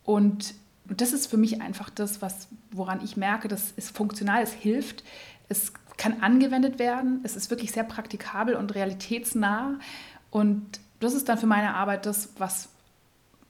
Und 0.03 0.53
das 0.85 1.13
ist 1.13 1.27
für 1.27 1.37
mich 1.37 1.61
einfach 1.61 1.89
das, 1.89 2.21
was, 2.21 2.47
woran 2.71 3.03
ich 3.03 3.17
merke, 3.17 3.47
das 3.47 3.71
ist 3.71 3.95
funktional, 3.95 4.43
es 4.43 4.51
hilft, 4.51 5.03
es 5.49 5.73
kann 5.97 6.21
angewendet 6.21 6.79
werden, 6.79 7.21
es 7.23 7.35
ist 7.35 7.49
wirklich 7.49 7.71
sehr 7.71 7.83
praktikabel 7.83 8.55
und 8.55 8.75
realitätsnah. 8.75 9.79
Und 10.31 10.79
das 10.99 11.13
ist 11.13 11.29
dann 11.29 11.37
für 11.37 11.45
meine 11.47 11.75
Arbeit 11.75 12.05
das, 12.05 12.33
was, 12.37 12.69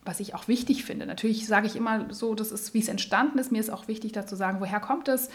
was 0.04 0.19
ich 0.19 0.36
auch 0.36 0.48
wichtig 0.48 0.84
finde. 0.84 1.06
Natürlich 1.06 1.48
sage 1.48 1.67
ich 1.67 1.76
immer 1.76 2.13
so, 2.13 2.36
das 2.36 2.52
ist, 2.52 2.74
wie 2.74 2.80
es 2.80 2.88
entstanden 2.89 3.39
ist. 3.39 3.52
Mir 3.52 3.60
ist 3.60 3.69
auch 3.69 3.88
wichtig, 3.88 4.12
dazu 4.12 4.36
sagen, 4.36 4.60
woher 4.60 4.80
kommt 4.80 5.08
es. 5.08 5.30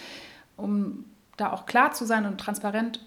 um 0.56 1.04
da 1.38 1.52
auch 1.52 1.64
klar 1.64 1.92
zu 1.92 2.04
sein 2.04 2.26
und 2.26 2.38
transparent. 2.38 3.00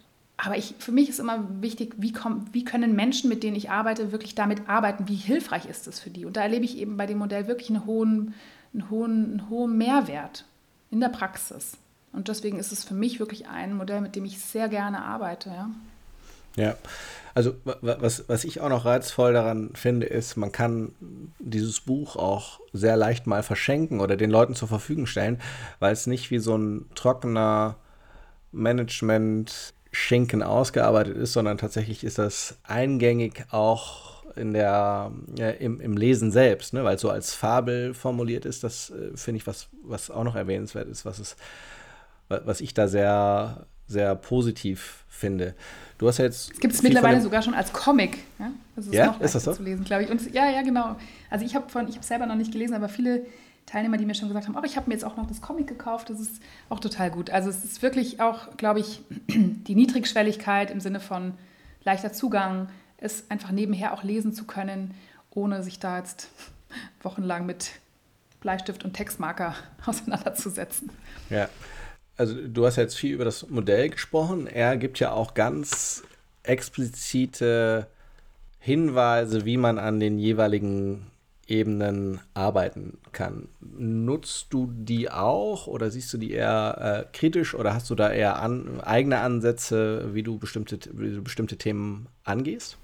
Aber 0.44 0.58
ich, 0.58 0.74
für 0.80 0.92
mich 0.92 1.08
ist 1.08 1.20
immer 1.20 1.46
wichtig, 1.62 1.94
wie, 1.98 2.12
komm, 2.12 2.46
wie 2.52 2.66
können 2.66 2.96
Menschen, 2.96 3.30
mit 3.30 3.44
denen 3.44 3.56
ich 3.56 3.70
arbeite, 3.70 4.12
wirklich 4.12 4.34
damit 4.34 4.68
arbeiten? 4.68 5.08
Wie 5.08 5.16
hilfreich 5.16 5.68
ist 5.68 5.88
es 5.88 6.00
für 6.00 6.10
die? 6.10 6.26
Und 6.26 6.36
da 6.36 6.42
erlebe 6.42 6.66
ich 6.66 6.78
eben 6.78 6.98
bei 6.98 7.06
dem 7.06 7.20
Modell 7.20 7.48
wirklich 7.48 7.70
einen 7.70 7.86
hohen, 7.86 8.34
einen 8.74 8.90
hohen, 8.90 9.26
einen 9.26 9.50
hohen 9.50 9.78
Mehrwert 9.78 10.46
in 10.90 11.00
der 11.00 11.10
Praxis. 11.10 11.78
Und 12.12 12.28
deswegen 12.28 12.58
ist 12.58 12.72
es 12.72 12.84
für 12.84 12.96
mich 12.96 13.20
wirklich 13.20 13.48
ein 13.50 13.76
Modell, 13.76 14.02
mit 14.02 14.16
dem 14.16 14.26
ich 14.26 14.40
sehr 14.40 14.68
gerne 14.68 15.04
arbeite. 15.04 15.50
Ja, 15.50 15.70
ja. 16.56 16.76
also 17.36 17.54
was, 17.64 18.28
was 18.28 18.44
ich 18.44 18.62
auch 18.62 18.70
noch 18.70 18.84
reizvoll 18.84 19.34
daran 19.34 19.70
finde, 19.76 20.08
ist, 20.08 20.38
man 20.38 20.52
kann 20.52 20.94
dieses 21.38 21.82
Buch 21.82 22.16
auch 22.16 22.60
sehr 22.74 22.98
leicht 22.98 23.28
mal 23.28 23.44
verschenken 23.44 24.00
oder 24.00 24.18
den 24.18 24.32
Leuten 24.32 24.56
zur 24.56 24.68
Verfügung 24.68 25.06
stellen, 25.06 25.40
weil 25.78 25.94
es 25.94 26.08
nicht 26.08 26.32
wie 26.32 26.40
so 26.40 26.58
ein 26.58 26.90
trockener 26.96 27.76
Management-Schinken 29.92 30.44
ausgearbeitet 30.44 31.18
ist, 31.18 31.34
sondern 31.34 31.58
tatsächlich 31.58 32.04
ist 32.04 32.18
das 32.18 32.58
eingängig 32.64 33.46
auch 33.52 34.24
in 34.36 34.54
der, 34.54 35.12
ja, 35.38 35.50
im, 35.50 35.82
im 35.82 35.98
Lesen 35.98 36.32
selbst, 36.32 36.74
ne? 36.74 36.84
weil 36.84 36.96
es 36.96 37.02
so 37.02 37.10
als 37.10 37.34
Fabel 37.34 37.94
formuliert 37.94 38.46
ist, 38.46 38.64
das 38.64 38.90
äh, 38.90 39.16
finde 39.16 39.38
ich 39.38 39.48
was, 39.48 39.68
was 39.84 40.10
auch 40.10 40.24
noch 40.24 40.36
erwähnenswert 40.36 40.88
ist, 40.88 41.04
was 41.04 41.20
es, 41.20 41.36
was 42.30 42.62
ich 42.62 42.74
da 42.74 42.88
sehr, 42.88 43.68
sehr 43.88 44.16
positiv 44.16 45.04
finde. 45.10 45.54
Du 45.98 46.08
hast 46.08 46.18
ja 46.18 46.26
jetzt. 46.26 46.54
Es 46.54 46.60
gibt 46.60 46.74
es 46.74 46.82
mittlerweile 46.82 47.20
sogar 47.20 47.42
schon 47.42 47.54
als 47.54 47.74
Comic. 47.74 48.20
Ja, 48.40 48.52
das 48.78 48.86
ist, 48.86 48.94
ja? 48.94 49.08
noch 49.08 49.20
ist 49.20 49.36
das 49.36 49.44
so? 49.44 49.54
zu 49.54 49.64
lesen, 49.64 49.84
glaube 49.84 50.04
ich. 50.04 50.10
Und, 50.10 50.34
ja, 50.34 50.50
ja, 50.50 50.62
genau. 50.62 50.96
Also 51.30 51.46
ich 51.46 51.54
habe 51.54 51.70
von, 51.70 51.90
ich 51.90 51.96
habe 51.96 52.06
selber 52.06 52.26
noch 52.26 52.36
nicht 52.36 52.54
gelesen, 52.54 52.74
aber 52.74 52.88
viele 52.88 53.26
Teilnehmer, 53.72 53.98
die 53.98 54.06
mir 54.06 54.16
schon 54.16 54.28
gesagt 54.28 54.48
haben, 54.48 54.58
oh, 54.58 54.66
ich 54.66 54.76
habe 54.76 54.90
mir 54.90 54.96
jetzt 54.96 55.06
auch 55.06 55.16
noch 55.16 55.28
das 55.28 55.40
Comic 55.40 55.66
gekauft, 55.66 56.10
das 56.10 56.20
ist 56.20 56.42
auch 56.68 56.82
total 56.82 57.10
gut. 57.10 57.30
Also 57.30 57.50
es 57.50 57.64
ist 57.64 57.82
wirklich 57.82 58.20
auch, 58.20 58.58
glaube 58.58 58.82
ich, 58.82 59.02
die 59.30 59.76
Niedrigschwelligkeit 59.76 60.72
im 60.72 60.82
Sinne 60.82 61.00
von 61.00 61.36
leichter 61.86 62.12
Zugang, 62.12 62.68
es 62.98 63.32
einfach 63.32 63.52
nebenher 63.52 63.94
auch 63.94 64.04
lesen 64.04 64.34
zu 64.34 64.44
können, 64.44 64.94
ohne 65.30 65.64
sich 65.64 65.80
da 65.80 65.98
jetzt 65.98 66.28
wochenlang 67.02 67.46
mit 67.46 67.72
Bleistift 68.42 68.84
und 68.84 68.94
Textmarker 68.94 69.56
auseinanderzusetzen. 69.86 70.90
Ja, 71.30 71.48
also 72.18 72.36
du 72.46 72.66
hast 72.66 72.76
jetzt 72.76 72.98
viel 72.98 73.14
über 73.14 73.26
das 73.26 73.50
Modell 73.50 73.90
gesprochen. 73.90 74.48
Er 74.48 74.76
gibt 74.76 75.00
ja 75.00 75.14
auch 75.14 75.34
ganz 75.34 76.04
explizite 76.44 77.88
Hinweise, 78.60 79.46
wie 79.46 79.56
man 79.56 79.80
an 79.80 80.02
den 80.02 80.20
jeweiligen 80.20 81.11
Ebenen 81.52 82.22
arbeiten 82.34 82.98
kann. 83.12 83.50
Nutzt 83.60 84.48
du 84.52 84.72
die 84.74 85.12
auch 85.12 85.68
oder 85.68 85.92
siehst 85.92 86.12
du 86.14 86.18
die 86.18 86.32
eher 86.32 87.06
äh, 87.12 87.18
kritisch 87.18 87.54
oder 87.54 87.74
hast 87.74 87.90
du 87.90 87.96
da 87.96 88.10
eher 88.10 88.40
an, 88.40 88.80
eigene 88.82 89.20
Ansätze, 89.20 90.14
wie 90.14 90.24
du 90.24 90.38
bestimmte, 90.38 90.80
wie 90.94 91.16
du 91.16 91.22
bestimmte 91.22 91.58
Themen 91.58 92.08
angehst? 92.24 92.78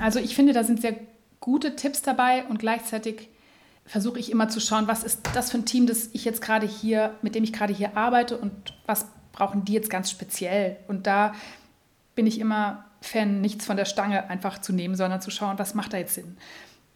Also 0.00 0.18
ich 0.18 0.34
finde, 0.34 0.54
da 0.54 0.64
sind 0.64 0.80
sehr 0.80 0.96
gute 1.40 1.76
Tipps 1.76 2.00
dabei 2.00 2.44
und 2.46 2.58
gleichzeitig 2.58 3.28
versuche 3.84 4.18
ich 4.18 4.32
immer 4.32 4.48
zu 4.48 4.60
schauen, 4.60 4.88
was 4.88 5.04
ist 5.04 5.20
das 5.34 5.50
für 5.50 5.58
ein 5.58 5.66
Team, 5.66 5.86
das 5.86 6.08
ich 6.14 6.24
jetzt 6.24 6.40
gerade 6.40 6.66
hier, 6.66 7.14
mit 7.20 7.34
dem 7.34 7.44
ich 7.44 7.52
gerade 7.52 7.74
hier 7.74 7.98
arbeite 7.98 8.38
und 8.38 8.52
was 8.86 9.06
brauchen 9.32 9.66
die 9.66 9.74
jetzt 9.74 9.90
ganz 9.90 10.10
speziell. 10.10 10.78
Und 10.88 11.06
da 11.06 11.34
bin 12.14 12.26
ich 12.26 12.40
immer 12.40 12.86
Fan, 13.02 13.42
nichts 13.42 13.66
von 13.66 13.76
der 13.76 13.84
Stange 13.84 14.30
einfach 14.30 14.58
zu 14.58 14.72
nehmen, 14.72 14.94
sondern 14.94 15.20
zu 15.20 15.30
schauen, 15.30 15.58
was 15.58 15.74
macht 15.74 15.92
da 15.92 15.98
jetzt 15.98 16.14
Sinn. 16.14 16.38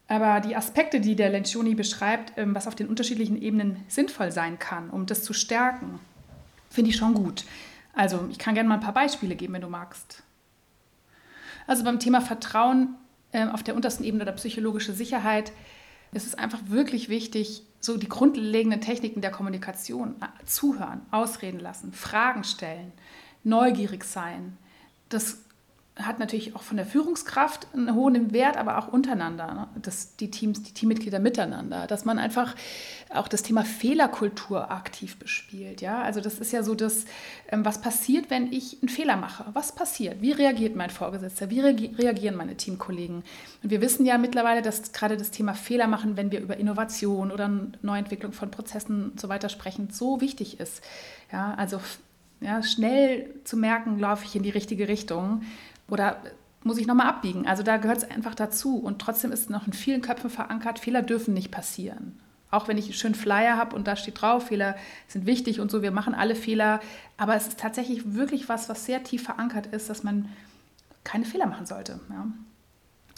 Aber 0.09 0.41
die 0.41 0.57
Aspekte, 0.57 1.01
die 1.01 1.17
der 1.17 1.29
Lencioni 1.29 1.75
beschreibt, 1.75 2.33
ähm, 2.37 2.55
was 2.55 2.67
auf 2.67 2.75
den 2.75 2.89
unterschiedlichen 2.89 3.41
Ebenen 3.41 3.85
sinnvoll 3.89 4.33
sein 4.33 4.59
kann, 4.59 4.91
um 4.91 5.07
das 5.07 5.23
zu 5.23 5.35
stärken, 5.35 6.01
finde 6.71 6.91
ich 6.91 6.97
schon 6.97 7.15
gut. 7.15 7.45
Also 7.93 8.27
ich 8.31 8.39
kann 8.39 8.55
gerne 8.55 8.69
mal 8.69 8.77
ein 8.77 8.81
paar 8.81 8.95
Beispiele 8.95 9.37
geben, 9.37 9.55
wenn 9.55 9.61
du 9.61 9.69
magst. 9.69 10.23
Also 11.67 11.85
beim 11.85 12.01
Thema 12.01 12.23
Vertrauen 12.23 12.95
äh, 13.33 13.47
auf 13.47 13.63
der 13.63 13.77
untersten 13.77 14.05
Ebene 14.05 14.23
oder 14.23 14.33
psychologische 14.33 14.95
Sicherheit 14.95 15.53
ist 16.13 16.27
es 16.27 16.35
einfach 16.35 16.61
wirklich 16.69 17.11
wichtig, 17.11 17.63
so 17.81 17.99
die 17.99 18.09
grundlegenden 18.09 18.81
Techniken 18.81 19.21
der 19.21 19.31
Kommunikation, 19.31 20.17
äh, 20.23 20.45
zuhören, 20.47 21.03
ausreden 21.11 21.61
lassen, 21.61 21.93
Fragen 21.93 22.45
stellen, 22.45 22.93
neugierig 23.45 24.05
sein. 24.05 24.57
Das 25.11 25.43
hat 26.01 26.21
natürlich 26.21 26.55
auch 26.55 26.63
von 26.63 26.77
der 26.77 26.87
Führungskraft 26.87 27.67
einen 27.75 27.95
hohen 27.95 28.33
Wert, 28.33 28.57
aber 28.57 28.79
auch 28.79 28.89
untereinander, 28.89 29.53
ne? 29.53 29.69
dass 29.83 30.17
die 30.17 30.31
Teams, 30.31 30.63
die 30.63 30.73
Teammitglieder 30.73 31.19
miteinander, 31.19 31.87
dass 31.87 32.05
man 32.05 32.19
einfach 32.19 32.55
auch 33.11 33.27
das 33.27 33.43
Thema 33.43 33.65
Fehlerkultur 33.65 34.71
aktiv 34.71 35.19
bespielt. 35.19 35.81
Ja? 35.81 36.01
Also 36.03 36.21
das 36.21 36.39
ist 36.39 36.53
ja 36.53 36.63
so 36.63 36.75
das, 36.75 37.05
ähm, 37.51 37.65
was 37.65 37.81
passiert, 37.81 38.31
wenn 38.31 38.53
ich 38.53 38.79
einen 38.81 38.89
Fehler 38.89 39.17
mache? 39.17 39.47
Was 39.55 39.75
passiert? 39.75 40.23
Wie 40.23 40.31
reagiert 40.31 40.77
mein 40.77 40.91
Vorgesetzter? 40.91 41.51
Wie 41.51 41.61
reagieren 41.61 42.37
meine 42.37 42.57
Teamkollegen? 42.57 43.25
Und 43.63 43.71
wir 43.71 43.81
wissen 43.81 44.07
ja 44.07 44.19
mittlerweile, 44.19 44.63
dass 44.63 44.93
gerade 44.93 45.17
das 45.17 45.33
Thema 45.33 45.55
Fehler 45.55 45.89
machen, 45.89 46.17
wenn 46.17 46.31
wir 46.31 46.41
über 46.41 46.59
Innovation 46.59 47.33
oder 47.33 47.51
Neuentwicklung 47.83 48.33
von 48.33 48.51
Prozessen 48.51 49.11
und 49.11 49.21
so 49.21 49.29
weiter 49.29 49.49
sprechen, 49.49 49.89
so 49.91 50.21
wichtig 50.21 50.61
ist. 50.61 50.83
Ja, 51.33 51.55
also 51.55 51.81
ja, 52.41 52.63
schnell 52.63 53.35
zu 53.45 53.57
merken, 53.57 53.99
laufe 53.99 54.25
ich 54.25 54.37
in 54.37 54.45
die 54.45 54.51
richtige 54.51 54.87
Richtung 54.87 55.43
oder 55.89 56.23
muss 56.65 56.79
ich 56.79 56.87
nochmal 56.87 57.07
abbiegen? 57.07 57.47
Also 57.47 57.63
da 57.63 57.77
gehört 57.77 57.99
es 57.99 58.11
einfach 58.11 58.35
dazu. 58.35 58.79
Und 58.79 59.01
trotzdem 59.01 59.33
ist 59.33 59.51
noch 59.51 59.67
in 59.67 59.73
vielen 59.73 60.03
Köpfen 60.03 60.31
verankert, 60.31 60.79
Fehler 60.79 61.03
dürfen 61.03 61.35
nicht 61.35 61.51
passieren. 61.51 62.21
Auch 62.51 62.67
wenn 62.67 62.79
ich 62.79 62.87
einen 62.87 62.95
schönen 62.95 63.15
Flyer 63.15 63.57
habe 63.57 63.77
und 63.77 63.87
da 63.87 63.95
steht 63.95 64.21
drauf, 64.21 64.47
Fehler 64.47 64.75
sind 65.07 65.27
wichtig 65.27 65.61
und 65.61 65.71
so, 65.71 65.83
wir 65.83 65.91
machen 65.91 66.15
alle 66.15 66.35
Fehler. 66.35 66.81
Aber 67.17 67.35
es 67.37 67.49
ist 67.49 67.61
tatsächlich 67.61 68.15
wirklich 68.15 68.49
was, 68.49 68.69
was 68.69 68.87
sehr 68.87 69.05
tief 69.05 69.23
verankert 69.23 69.67
ist, 69.67 69.91
dass 69.91 70.03
man 70.03 70.29
keine 71.05 71.25
Fehler 71.25 71.47
machen 71.47 71.67
sollte. 71.67 72.01
Ja. 72.11 72.27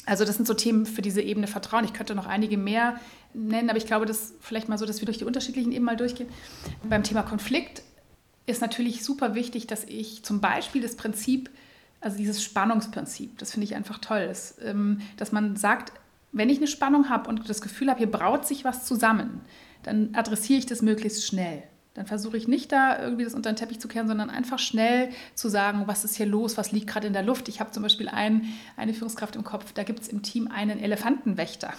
Also 0.07 0.25
das 0.25 0.37
sind 0.37 0.47
so 0.47 0.55
Themen 0.55 0.87
für 0.87 1.03
diese 1.03 1.23
Ebene 1.23 1.47
Vertrauen. 1.47 1.85
Ich 1.85 1.93
könnte 1.93 2.15
noch 2.15 2.27
einige 2.27 2.57
mehr 2.57 2.99
nennen, 3.33 3.69
aber 3.69 3.79
ich 3.79 3.87
glaube, 3.87 4.07
das 4.07 4.35
vielleicht 4.41 4.69
mal 4.69 4.79
so, 4.79 4.87
dass 4.87 5.01
wir 5.01 5.07
durch 5.07 5.19
die 5.19 5.25
unterschiedlichen 5.25 5.71
Ebenen 5.71 5.85
mal 5.85 5.97
durchgehen. 5.97 6.29
Beim 6.83 7.05
Thema 7.05 7.23
Konflikt 7.23 7.83
ist 8.47 8.61
natürlich 8.61 9.05
super 9.05 9.35
wichtig, 9.35 9.67
dass 9.67 9.85
ich 9.85 10.25
zum 10.25 10.41
Beispiel 10.41 10.83
das 10.83 10.97
Prinzip 10.97 11.51
also 12.01 12.17
dieses 12.17 12.43
Spannungsprinzip, 12.43 13.39
das 13.39 13.53
finde 13.53 13.65
ich 13.65 13.75
einfach 13.75 13.99
toll, 13.99 14.27
dass, 14.27 14.57
ähm, 14.63 15.01
dass 15.17 15.33
man 15.33 15.57
sagt, 15.57 15.93
wenn 16.33 16.49
ich 16.49 16.59
eine 16.59 16.67
Spannung 16.67 17.09
habe 17.09 17.29
und 17.29 17.49
das 17.49 17.61
Gefühl 17.61 17.89
habe, 17.89 17.99
hier 17.99 18.11
braut 18.11 18.47
sich 18.47 18.65
was 18.65 18.85
zusammen, 18.85 19.41
dann 19.83 20.15
adressiere 20.15 20.59
ich 20.59 20.67
das 20.67 20.83
möglichst 20.83 21.27
schnell. 21.27 21.63
Dann 21.95 22.07
versuche 22.07 22.37
ich 22.37 22.47
nicht 22.47 22.71
da 22.71 23.03
irgendwie 23.03 23.25
das 23.25 23.35
unter 23.35 23.51
den 23.51 23.57
Teppich 23.57 23.81
zu 23.81 23.89
kehren, 23.89 24.07
sondern 24.07 24.31
einfach 24.31 24.61
schnell 24.61 25.11
zu 25.35 25.49
sagen, 25.49 25.83
was 25.87 26.05
ist 26.05 26.15
hier 26.15 26.27
los, 26.27 26.57
was 26.57 26.71
liegt 26.71 26.87
gerade 26.87 27.09
in 27.09 27.13
der 27.13 27.25
Luft. 27.25 27.49
Ich 27.49 27.59
habe 27.59 27.73
zum 27.73 27.83
Beispiel 27.83 28.09
ein, 28.09 28.45
eine 28.77 28.95
Führungskraft 28.95 29.35
im 29.35 29.43
Kopf, 29.43 29.73
da 29.73 29.83
gibt 29.83 30.01
es 30.01 30.09
im 30.09 30.23
Team 30.23 30.49
einen 30.49 30.79
Elefantenwächter. 30.79 31.73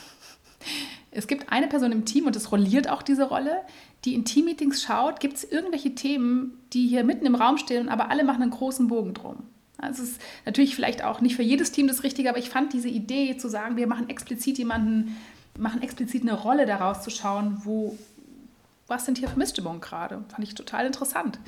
Es 1.12 1.28
gibt 1.28 1.52
eine 1.52 1.68
Person 1.68 1.92
im 1.92 2.06
Team 2.06 2.26
und 2.26 2.36
es 2.36 2.52
rolliert 2.52 2.90
auch 2.90 3.02
diese 3.02 3.24
Rolle, 3.24 3.62
die 4.06 4.14
in 4.14 4.26
Teammeetings 4.26 4.84
schaut, 4.84 5.20
gibt 5.20 5.36
es 5.38 5.44
irgendwelche 5.44 5.96
Themen, 5.96 6.58
die 6.74 6.88
hier 6.88 7.04
mitten 7.04 7.26
im 7.26 7.36
Raum 7.36 7.58
stehen, 7.58 7.90
aber 7.90 8.10
alle 8.10 8.24
machen 8.24 8.42
einen 8.42 8.52
großen 8.52 8.88
Bogen 8.88 9.14
drum. 9.14 9.44
Also 9.82 10.04
es 10.04 10.12
ist 10.12 10.22
natürlich 10.46 10.76
vielleicht 10.76 11.04
auch 11.04 11.22
nicht 11.22 11.36
für 11.36 11.44
jedes 11.44 11.72
Team 11.72 11.88
das 11.88 12.04
Richtige, 12.04 12.30
aber 12.30 12.38
ich 12.38 12.50
fand 12.50 12.74
diese 12.74 12.90
Idee 12.90 13.38
zu 13.38 13.50
sagen, 13.50 13.78
wir 13.78 13.88
machen 13.88 14.10
explizit 14.10 14.58
jemanden, 14.58 15.18
machen 15.58 15.82
explizit 15.82 16.22
eine 16.22 16.34
Rolle 16.34 16.66
daraus 16.66 17.02
zu 17.02 17.10
schauen, 17.10 17.62
wo, 17.64 17.98
was 18.88 19.06
sind 19.06 19.18
hier 19.18 19.28
Vermissstimmungen 19.28 19.82
gerade? 19.82 20.24
Fand 20.30 20.44
ich 20.44 20.56
total 20.56 20.86
interessant. 20.86 21.40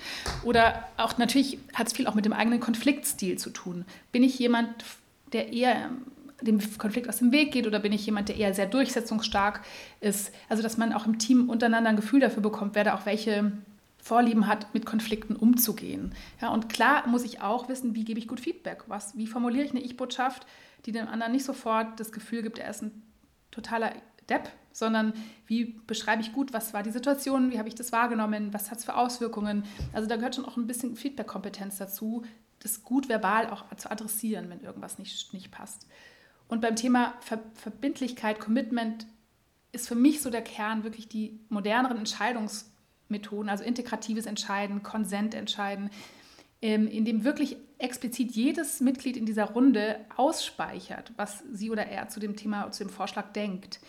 Oder 0.44 0.88
auch 0.98 1.18
natürlich 1.18 1.60
hat 1.74 1.88
es 1.88 1.94
viel 1.94 2.08
auch 2.08 2.16
mit 2.16 2.26
dem 2.26 2.34
eigenen 2.34 2.60
Konfliktstil 2.60 3.38
zu 3.38 3.50
tun. 3.50 3.86
Bin 4.12 4.24
ich 4.24 4.40
jemand, 4.40 4.70
der 5.32 5.54
eher 5.54 5.90
dem 6.42 6.60
Konflikt 6.78 7.08
aus 7.08 7.18
dem 7.18 7.32
Weg 7.32 7.52
geht 7.52 7.68
oder 7.68 7.80
bin 7.80 7.94
ich 7.94 8.06
jemand, 8.06 8.30
der 8.30 8.38
eher 8.38 8.54
sehr 8.54 8.66
durchsetzungsstark 8.66 9.62
ist? 10.02 10.32
Also 10.50 10.64
dass 10.64 10.78
man 10.78 10.94
auch 10.94 11.06
im 11.06 11.20
Team 11.20 11.50
untereinander 11.50 11.90
ein 11.90 11.96
Gefühl 11.96 12.20
dafür 12.20 12.42
bekommt, 12.42 12.76
wer 12.76 12.84
da 12.84 12.96
auch 12.96 13.06
welche 13.06 13.52
Vorlieben 14.04 14.48
hat, 14.48 14.74
mit 14.74 14.86
Konflikten 14.86 15.34
umzugehen. 15.34 16.14
Ja, 16.42 16.50
und 16.50 16.68
klar 16.68 17.08
muss 17.08 17.24
ich 17.24 17.40
auch 17.40 17.70
wissen, 17.70 17.96
wie 17.96 18.04
gebe 18.04 18.20
ich 18.20 18.28
gut 18.28 18.42
Feedback? 18.42 18.84
Was, 18.88 19.18
wie 19.18 19.28
formuliere 19.28 19.64
ich 19.64 19.72
eine 19.72 19.80
Ich-Botschaft, 19.80 20.46
die 20.86 20.92
dem 20.92 21.08
anderen 21.08 21.32
nicht 21.32 21.46
sofort 21.46 21.98
das 22.02 22.12
Gefühl 22.12 22.42
gibt, 22.42 22.60
er 22.60 22.70
ist 22.70 22.84
ein 22.84 23.02
totaler 23.50 23.94
Depp, 24.28 24.50
sondern 24.74 25.14
wie 25.48 25.80
beschreibe 25.88 26.22
ich 26.22 26.34
gut, 26.34 26.52
was 26.52 26.74
war 26.74 26.84
die 26.84 26.92
Situation, 26.92 27.50
wie 27.50 27.60
habe 27.60 27.70
ich 27.70 27.76
das 27.76 27.94
wahrgenommen, 27.94 28.54
was 28.54 28.72
hat 28.72 28.80
es 28.80 28.84
für 28.84 28.98
Auswirkungen. 28.98 29.64
Also 29.94 30.10
da 30.10 30.18
gehört 30.18 30.36
schon 30.36 30.46
auch 30.46 30.58
ein 30.58 30.68
bisschen 30.68 30.98
Feedback-Kompetenz 30.98 31.78
dazu, 31.78 32.24
das 32.60 32.84
gut 32.84 33.08
verbal 33.08 33.50
auch 33.52 33.64
zu 33.78 33.90
adressieren, 33.90 34.50
wenn 34.50 34.60
irgendwas 34.60 35.00
nicht, 35.00 35.32
nicht 35.34 35.50
passt. 35.50 35.88
Und 36.50 36.60
beim 36.60 36.76
Thema 36.76 37.14
Ver 37.22 37.40
Verbindlichkeit, 37.54 38.42
Commitment 38.42 39.08
ist 39.72 39.88
für 39.88 39.96
mich 39.96 40.22
so 40.22 40.30
der 40.30 40.42
Kern 40.44 40.84
wirklich 40.84 41.08
die 41.08 41.40
moderneren 41.48 42.06
Entscheidungs- 42.06 42.66
Methoden, 43.10 43.50
also 43.50 43.64
integratives 43.64 44.26
Entscheiden, 44.26 44.84
Konsent 44.84 45.36
entscheiden, 45.36 45.90
ähm, 46.62 46.88
in 46.88 47.06
dem 47.06 47.24
wirklich 47.24 47.58
explizit 47.78 48.32
jedes 48.32 48.80
Mitglied 48.80 49.18
in 49.18 49.26
dieser 49.26 49.46
Runde 49.46 49.98
ausspeichert, 50.16 51.12
was 51.18 51.44
sie 51.52 51.70
oder 51.70 51.88
er 51.88 52.08
zu 52.08 52.20
dem 52.20 52.36
Thema, 52.36 52.72
zu 52.72 52.84
dem 52.84 52.90
Vorschlag 52.90 53.34
denkt. 53.34 53.80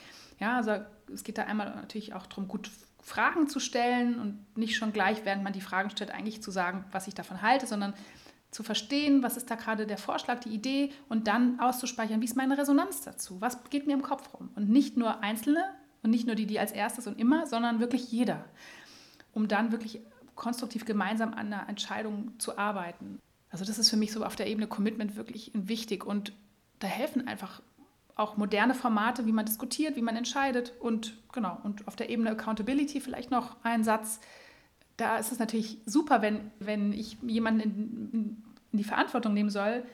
Ja, 0.41 0.57
also 0.57 0.77
es 1.13 1.23
geht 1.23 1.39
da 1.39 1.45
einmal 1.45 1.75
natürlich 1.77 2.15
auch 2.15 2.27
darum, 2.27 2.49
gut 2.49 2.71
Fragen 3.01 3.49
zu 3.49 3.61
stellen 3.61 4.19
und 4.19 4.57
nicht 4.57 4.77
schon 4.77 4.93
gleich, 4.93 5.25
während 5.25 5.45
man 5.45 5.53
die 5.53 5.61
Fragen 5.61 5.91
stellt, 5.91 6.11
eigentlich 6.11 6.43
zu 6.43 6.51
sagen, 6.51 6.85
was 6.91 7.07
ich 7.07 7.15
davon 7.15 7.43
halte, 7.43 7.67
sondern 7.67 7.95
zu 8.51 8.63
verstehen, 8.63 9.23
was 9.23 9.37
ist 9.37 9.51
da 9.51 9.57
gerade 9.57 9.87
der 9.87 9.99
Vorschlag, 9.99 10.41
die 10.41 10.49
Idee 10.49 10.91
und 11.09 11.27
dann 11.27 11.61
auszuspeichern, 11.61 12.21
wie 12.21 12.25
ist 12.25 12.37
meine 12.37 12.57
Resonanz 12.57 13.03
dazu, 13.03 13.41
was 13.41 13.63
geht 13.69 13.87
mir 13.87 13.93
im 13.93 14.03
Kopf 14.03 14.33
rum. 14.33 14.51
Und 14.55 14.71
nicht 14.71 14.97
nur 14.97 15.23
Einzelne 15.23 15.65
und 16.03 16.11
nicht 16.11 16.27
nur 16.27 16.37
die, 16.37 16.47
die 16.47 16.59
als 16.59 16.73
erstes 16.73 17.07
und 17.07 17.19
immer, 17.19 17.47
sondern 17.47 17.81
wirklich 17.81 18.11
jeder, 18.11 18.45
um 19.35 19.49
dann 19.49 19.73
wirklich 19.73 20.01
konstruktiv 20.35 20.85
gemeinsam 20.85 21.33
an 21.33 21.53
einer 21.53 21.69
Entscheidung 21.69 22.33
zu 22.39 22.59
arbeiten. 22.59 23.21
Also 23.51 23.65
das 23.65 23.79
ist 23.79 23.91
für 23.91 23.97
mich 23.97 24.13
so 24.13 24.25
auf 24.25 24.37
der 24.37 24.47
Ebene 24.49 24.67
Commitment 24.67 25.17
wirklich 25.17 25.51
wichtig. 25.55 26.05
Und 26.05 26.33
da 26.81 26.89
helfen 26.89 27.29
einfach 27.29 27.63
auch 28.17 28.37
moderne 28.37 28.75
Formate, 28.75 29.27
wie 29.27 29.33
man 29.33 29.47
diskutiert, 29.47 29.97
wie 29.97 30.03
man 30.03 30.17
entscheidet. 30.17 30.73
Und 30.81 31.15
genau 31.33 31.59
und 31.63 31.87
auf 31.87 31.97
der 31.97 32.11
Ebene 32.11 32.31
Accountability 32.31 33.01
vielleicht 33.01 33.31
noch 33.31 33.57
ein 33.63 33.85
Satz. 33.85 34.21
Da 34.97 35.19
ist 35.19 35.33
es 35.33 35.39
natürlich 35.39 35.79
super, 35.87 36.23
wenn, 36.23 36.51
wenn 36.61 36.93
ich 36.93 37.17
jemanden 37.23 37.61
in, 37.61 38.43
in 38.73 38.79
die 38.79 38.85
Verantwortung 38.85 39.35
nehmen 39.35 39.51
soll, 39.51 39.85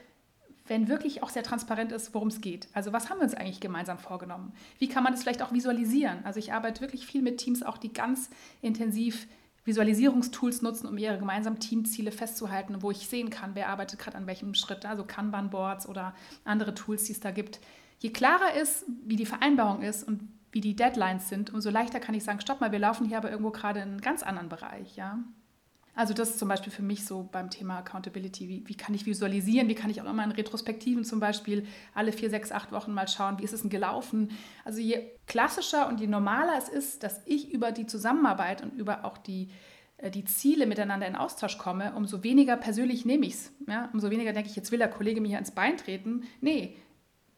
wenn 0.70 0.86
wirklich 0.86 1.24
auch 1.24 1.30
sehr 1.30 1.42
transparent 1.42 1.90
ist, 1.90 2.14
worum 2.14 2.28
es 2.28 2.40
geht. 2.40 2.68
Also 2.72 2.92
was 2.92 3.10
haben 3.10 3.18
wir 3.18 3.24
uns 3.24 3.34
eigentlich 3.34 3.58
gemeinsam 3.58 3.98
vorgenommen? 3.98 4.52
Wie 4.78 4.88
kann 4.88 5.02
man 5.02 5.12
das 5.12 5.22
vielleicht 5.22 5.42
auch 5.42 5.52
visualisieren? 5.52 6.24
Also 6.24 6.38
ich 6.38 6.52
arbeite 6.52 6.80
wirklich 6.80 7.04
viel 7.06 7.22
mit 7.22 7.38
Teams, 7.38 7.64
auch 7.64 7.76
die 7.76 7.92
ganz 7.92 8.30
intensiv 8.62 9.26
Visualisierungstools 9.64 10.62
nutzen, 10.62 10.86
um 10.86 10.96
ihre 10.96 11.18
gemeinsamen 11.18 11.58
Teamziele 11.58 12.12
festzuhalten, 12.12 12.82
wo 12.82 12.92
ich 12.92 13.08
sehen 13.08 13.30
kann, 13.30 13.56
wer 13.56 13.68
arbeitet 13.68 13.98
gerade 13.98 14.16
an 14.16 14.28
welchem 14.28 14.54
Schritt, 14.54 14.86
also 14.86 15.04
Kanban-Boards 15.04 15.88
oder 15.88 16.14
andere 16.44 16.72
Tools, 16.72 17.02
die 17.02 17.12
es 17.12 17.20
da 17.20 17.32
gibt. 17.32 17.58
Je 17.98 18.10
klarer 18.10 18.54
ist, 18.54 18.84
wie 19.04 19.16
die 19.16 19.26
Vereinbarung 19.26 19.82
ist 19.82 20.06
und 20.06 20.22
wie 20.52 20.60
die 20.60 20.76
Deadlines 20.76 21.28
sind, 21.28 21.52
umso 21.52 21.70
leichter 21.70 21.98
kann 21.98 22.14
ich 22.14 22.22
sagen, 22.22 22.40
stopp 22.40 22.60
mal, 22.60 22.70
wir 22.70 22.78
laufen 22.78 23.06
hier 23.06 23.18
aber 23.18 23.30
irgendwo 23.30 23.50
gerade 23.50 23.80
in 23.80 23.88
einen 23.88 24.00
ganz 24.00 24.22
anderen 24.22 24.48
Bereich. 24.48 24.96
Ja? 24.96 25.18
Also 26.00 26.14
das 26.14 26.30
ist 26.30 26.38
zum 26.38 26.48
Beispiel 26.48 26.72
für 26.72 26.80
mich 26.80 27.04
so 27.04 27.28
beim 27.30 27.50
Thema 27.50 27.76
Accountability. 27.76 28.48
Wie, 28.48 28.66
wie, 28.66 28.74
kann 28.74 28.94
ich 28.94 29.04
visualisieren? 29.04 29.68
Wie 29.68 29.74
kann 29.74 29.90
ich 29.90 30.00
auch 30.00 30.06
immer 30.06 30.24
in 30.24 30.30
Retrospektiven 30.30 31.04
zum 31.04 31.20
Beispiel 31.20 31.66
alle 31.92 32.12
vier, 32.12 32.30
sechs, 32.30 32.52
acht 32.52 32.72
Wochen 32.72 32.94
mal 32.94 33.06
schauen, 33.06 33.38
wie 33.38 33.44
ist 33.44 33.52
es 33.52 33.60
denn 33.60 33.68
gelaufen? 33.68 34.30
Also 34.64 34.80
je 34.80 35.02
klassischer 35.26 35.88
und 35.88 36.00
je 36.00 36.06
normaler 36.06 36.56
es 36.56 36.70
ist, 36.70 37.02
dass 37.02 37.20
ich 37.26 37.52
über 37.52 37.70
die 37.70 37.84
Zusammenarbeit 37.84 38.62
und 38.62 38.72
über 38.72 39.04
auch 39.04 39.18
die, 39.18 39.50
äh, 39.98 40.10
die 40.10 40.24
Ziele 40.24 40.66
miteinander 40.66 41.06
in 41.06 41.16
Austausch 41.16 41.58
komme, 41.58 41.92
umso 41.94 42.22
weniger 42.22 42.56
persönlich 42.56 43.04
nehme 43.04 43.26
ich 43.26 43.34
es. 43.34 43.52
Ja? 43.68 43.90
Umso 43.92 44.08
weniger 44.08 44.32
denke 44.32 44.48
ich, 44.48 44.56
jetzt 44.56 44.72
will 44.72 44.78
der 44.78 44.88
Kollege 44.88 45.20
mir 45.20 45.28
hier 45.28 45.38
ins 45.38 45.50
Bein 45.50 45.76
treten. 45.76 46.22
Nee, 46.40 46.78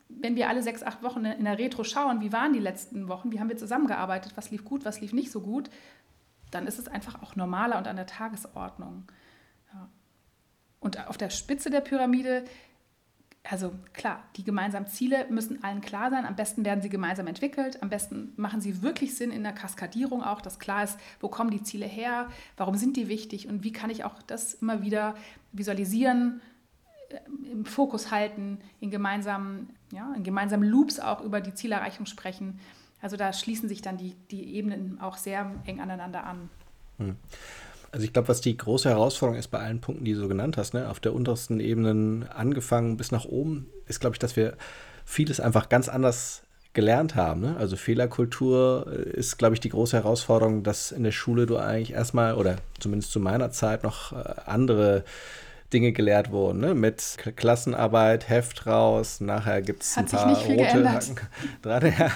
wenn 0.08 0.36
wir 0.36 0.48
alle 0.48 0.62
sechs, 0.62 0.84
acht 0.84 1.02
Wochen 1.02 1.24
in 1.24 1.46
der 1.46 1.58
Retro 1.58 1.82
schauen, 1.82 2.20
wie 2.20 2.32
waren 2.32 2.52
die 2.52 2.60
letzten 2.60 3.08
Wochen, 3.08 3.32
wie 3.32 3.40
haben 3.40 3.48
wir 3.48 3.56
zusammengearbeitet, 3.56 4.34
was 4.36 4.52
lief 4.52 4.64
gut, 4.64 4.84
was 4.84 5.00
lief 5.00 5.12
nicht 5.12 5.32
so 5.32 5.40
gut, 5.40 5.68
dann 6.52 6.66
ist 6.66 6.78
es 6.78 6.88
einfach 6.88 7.22
auch 7.22 7.36
normaler 7.36 7.78
und 7.78 7.88
an 7.88 7.96
der 7.96 8.06
Tagesordnung. 8.06 9.04
Ja. 9.72 9.88
Und 10.80 11.08
auf 11.08 11.16
der 11.16 11.30
Spitze 11.30 11.70
der 11.70 11.80
Pyramide, 11.80 12.44
also 13.44 13.72
klar, 13.92 14.22
die 14.36 14.44
gemeinsamen 14.44 14.86
Ziele 14.86 15.26
müssen 15.28 15.64
allen 15.64 15.80
klar 15.80 16.10
sein. 16.10 16.24
Am 16.24 16.36
besten 16.36 16.64
werden 16.64 16.80
sie 16.80 16.88
gemeinsam 16.88 17.26
entwickelt. 17.26 17.82
Am 17.82 17.88
besten 17.88 18.32
machen 18.36 18.60
sie 18.60 18.82
wirklich 18.82 19.16
Sinn 19.16 19.32
in 19.32 19.42
der 19.42 19.52
Kaskadierung 19.52 20.22
auch, 20.22 20.40
dass 20.40 20.58
klar 20.58 20.84
ist, 20.84 20.98
wo 21.20 21.28
kommen 21.28 21.50
die 21.50 21.62
Ziele 21.62 21.86
her, 21.86 22.28
warum 22.56 22.76
sind 22.76 22.96
die 22.96 23.08
wichtig 23.08 23.48
und 23.48 23.64
wie 23.64 23.72
kann 23.72 23.90
ich 23.90 24.04
auch 24.04 24.22
das 24.22 24.54
immer 24.54 24.82
wieder 24.82 25.16
visualisieren 25.52 26.40
im 27.50 27.64
Fokus 27.64 28.10
halten, 28.10 28.58
in 28.80 28.90
gemeinsamen, 28.90 29.70
ja, 29.92 30.12
in 30.14 30.22
gemeinsamen 30.22 30.68
Loops 30.68 30.98
auch 30.98 31.20
über 31.20 31.40
die 31.40 31.54
Zielerreichung 31.54 32.06
sprechen. 32.06 32.58
Also 33.02 33.16
da 33.16 33.32
schließen 33.32 33.68
sich 33.68 33.82
dann 33.82 33.98
die, 33.98 34.14
die 34.30 34.54
Ebenen 34.54 34.98
auch 35.00 35.16
sehr 35.16 35.50
eng 35.66 35.80
aneinander 35.80 36.24
an. 36.24 36.48
Hm. 36.98 37.16
Also 37.90 38.06
ich 38.06 38.12
glaube, 38.14 38.28
was 38.28 38.40
die 38.40 38.56
große 38.56 38.88
Herausforderung 38.88 39.38
ist 39.38 39.48
bei 39.48 39.58
allen 39.58 39.80
Punkten, 39.80 40.04
die 40.04 40.14
du 40.14 40.20
so 40.20 40.28
genannt 40.28 40.56
hast, 40.56 40.72
ne, 40.72 40.88
auf 40.88 40.98
der 41.00 41.12
untersten 41.12 41.60
Ebene 41.60 42.26
angefangen 42.34 42.96
bis 42.96 43.12
nach 43.12 43.26
oben, 43.26 43.66
ist, 43.86 44.00
glaube 44.00 44.14
ich, 44.14 44.18
dass 44.18 44.36
wir 44.36 44.56
vieles 45.04 45.40
einfach 45.40 45.68
ganz 45.68 45.90
anders 45.90 46.42
gelernt 46.72 47.16
haben. 47.16 47.40
Ne? 47.40 47.56
Also 47.58 47.76
Fehlerkultur 47.76 48.86
ist, 48.86 49.36
glaube 49.36 49.54
ich, 49.54 49.60
die 49.60 49.68
große 49.68 49.96
Herausforderung, 49.96 50.62
dass 50.62 50.90
in 50.90 51.02
der 51.02 51.12
Schule 51.12 51.44
du 51.44 51.58
eigentlich 51.58 51.92
erstmal, 51.92 52.34
oder 52.34 52.56
zumindest 52.78 53.12
zu 53.12 53.20
meiner 53.20 53.50
Zeit, 53.50 53.82
noch 53.82 54.12
äh, 54.12 54.34
andere 54.46 55.04
Dinge 55.72 55.92
gelehrt 55.92 56.30
wurden, 56.30 56.60
ne? 56.60 56.74
mit 56.74 57.16
Klassenarbeit, 57.36 58.28
Heft 58.28 58.66
raus, 58.66 59.20
nachher 59.20 59.62
gibt 59.62 59.82
es 59.82 59.96
ein 59.96 60.06
paar 60.06 60.36
rote 60.44 60.90
Haken 60.90 61.16
dran. 61.62 61.92
Ja, 61.98 62.10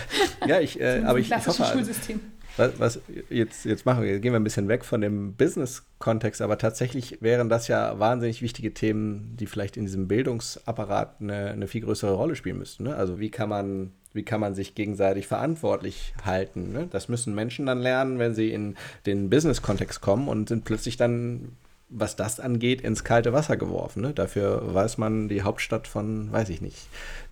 ja 0.46 0.60
ich, 0.60 0.80
äh, 0.80 1.02
aber 1.04 1.18
ich, 1.18 1.30
ich 1.30 1.46
hoffe, 1.46 1.64
Schulsystem. 1.64 2.20
Was, 2.56 2.78
was, 2.78 3.00
jetzt, 3.30 3.64
jetzt 3.64 3.86
machen 3.86 4.02
wir, 4.02 4.18
gehen 4.20 4.32
wir 4.32 4.40
ein 4.40 4.44
bisschen 4.44 4.68
weg 4.68 4.84
von 4.84 5.00
dem 5.00 5.34
Business-Kontext, 5.34 6.42
aber 6.42 6.58
tatsächlich 6.58 7.22
wären 7.22 7.48
das 7.48 7.68
ja 7.68 7.98
wahnsinnig 7.98 8.42
wichtige 8.42 8.74
Themen, 8.74 9.36
die 9.38 9.46
vielleicht 9.46 9.76
in 9.76 9.86
diesem 9.86 10.06
Bildungsapparat 10.06 11.20
eine, 11.20 11.50
eine 11.50 11.66
viel 11.66 11.80
größere 11.80 12.12
Rolle 12.12 12.36
spielen 12.36 12.58
müssten. 12.58 12.84
Ne? 12.84 12.94
Also 12.94 13.18
wie 13.18 13.30
kann 13.30 13.48
man 13.48 13.92
wie 14.14 14.24
kann 14.24 14.40
man 14.40 14.54
sich 14.54 14.74
gegenseitig 14.74 15.26
verantwortlich 15.26 16.12
halten? 16.22 16.72
Ne? 16.72 16.86
Das 16.90 17.08
müssen 17.08 17.34
Menschen 17.34 17.64
dann 17.64 17.80
lernen, 17.80 18.18
wenn 18.18 18.34
sie 18.34 18.52
in 18.52 18.76
den 19.06 19.30
Business-Kontext 19.30 20.02
kommen 20.02 20.28
und 20.28 20.50
sind 20.50 20.64
plötzlich 20.64 20.98
dann 20.98 21.56
was 21.94 22.16
das 22.16 22.40
angeht, 22.40 22.80
ins 22.80 23.04
kalte 23.04 23.32
Wasser 23.32 23.56
geworfen. 23.56 24.02
Ne? 24.02 24.12
Dafür 24.12 24.74
weiß 24.74 24.98
man 24.98 25.28
die 25.28 25.42
Hauptstadt 25.42 25.86
von, 25.86 26.32
weiß 26.32 26.48
ich 26.48 26.60
nicht, 26.60 26.78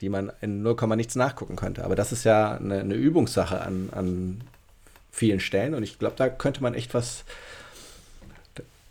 die 0.00 0.08
man 0.08 0.30
in 0.40 0.62
0, 0.62 0.76
nichts 0.96 1.16
nachgucken 1.16 1.56
könnte. 1.56 1.84
Aber 1.84 1.96
das 1.96 2.12
ist 2.12 2.24
ja 2.24 2.56
eine, 2.56 2.80
eine 2.80 2.94
Übungssache 2.94 3.60
an, 3.60 3.88
an 3.92 4.40
vielen 5.10 5.40
Stellen 5.40 5.74
und 5.74 5.82
ich 5.82 5.98
glaube, 5.98 6.16
da 6.16 6.28
könnte 6.28 6.62
man 6.62 6.74
echt 6.74 6.94
was, 6.94 7.24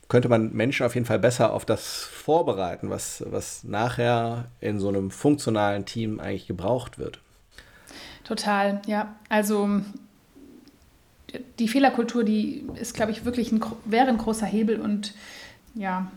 könnte 0.10 0.28
man 0.28 0.54
Menschen 0.54 0.86
auf 0.86 0.96
jeden 0.96 1.06
Fall 1.06 1.20
besser 1.20 1.54
auf 1.54 1.66
das 1.66 2.04
vorbereiten, 2.04 2.90
was, 2.90 3.24
was 3.28 3.64
nachher 3.64 4.46
in 4.60 4.80
so 4.80 4.90
einem 4.90 5.12
funktionalen 5.12 5.86
Team 5.86 6.20
eigentlich 6.20 6.48
gebraucht 6.48 7.00
wird. 7.00 7.20
Total, 8.24 8.82
ja. 8.86 9.16
Also 9.30 9.82
die 11.60 11.68
Fehlerkultur, 11.68 12.24
die 12.24 12.66
ist, 12.76 12.94
glaube 12.94 13.12
ich, 13.12 13.26
wirklich 13.26 13.52
ein, 13.52 13.64
wäre 13.86 14.08
ein 14.08 14.18
großer 14.18 14.46
Hebel 14.46 14.80
und 14.80 15.14
ja. 15.80 16.12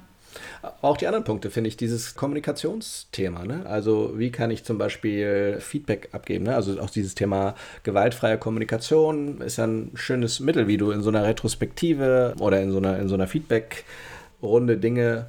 Auch 0.81 0.96
die 0.96 1.07
anderen 1.07 1.25
Punkte 1.25 1.51
finde 1.51 1.68
ich, 1.68 1.77
dieses 1.77 2.14
Kommunikationsthema. 2.14 3.44
Ne? 3.44 3.66
Also, 3.66 4.18
wie 4.18 4.31
kann 4.31 4.51
ich 4.51 4.64
zum 4.64 4.79
Beispiel 4.79 5.59
Feedback 5.61 6.09
abgeben? 6.12 6.44
Ne? 6.44 6.55
Also, 6.55 6.81
auch 6.81 6.90
dieses 6.90 7.14
Thema 7.14 7.55
gewaltfreie 7.83 8.38
Kommunikation 8.38 9.40
ist 9.40 9.59
ein 9.59 9.90
schönes 9.94 10.40
Mittel, 10.40 10.68
wie 10.68 10.79
du 10.79 10.90
in 10.90 11.03
so 11.03 11.11
einer 11.11 11.25
Retrospektive 11.25 12.35
oder 12.38 12.62
in 12.62 12.70
so 12.70 12.79
einer, 12.79 12.98
in 12.98 13.09
so 13.09 13.14
einer 13.14 13.27
Feedback-Runde 13.27 14.79
Dinge 14.79 15.27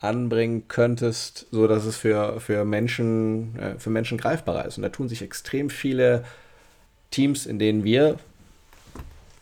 anbringen 0.00 0.68
könntest, 0.68 1.46
so 1.50 1.66
dass 1.66 1.86
es 1.86 1.96
für, 1.96 2.38
für, 2.40 2.64
Menschen, 2.64 3.58
äh, 3.58 3.78
für 3.78 3.90
Menschen 3.90 4.18
greifbarer 4.18 4.66
ist. 4.66 4.76
Und 4.76 4.82
da 4.82 4.90
tun 4.90 5.08
sich 5.08 5.22
extrem 5.22 5.70
viele 5.70 6.24
Teams, 7.10 7.46
in 7.46 7.58
denen 7.58 7.84
wir 7.84 8.18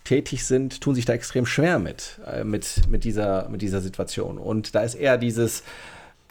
tätig 0.04 0.44
sind, 0.44 0.80
tun 0.80 0.94
sich 0.94 1.04
da 1.04 1.12
extrem 1.12 1.46
schwer 1.46 1.78
mit, 1.78 2.20
äh, 2.26 2.44
mit, 2.44 2.88
mit, 2.88 3.04
dieser, 3.04 3.48
mit 3.48 3.62
dieser 3.62 3.80
Situation. 3.80 4.38
Und 4.38 4.74
da 4.74 4.82
ist 4.82 4.94
eher 4.94 5.18
dieses, 5.18 5.62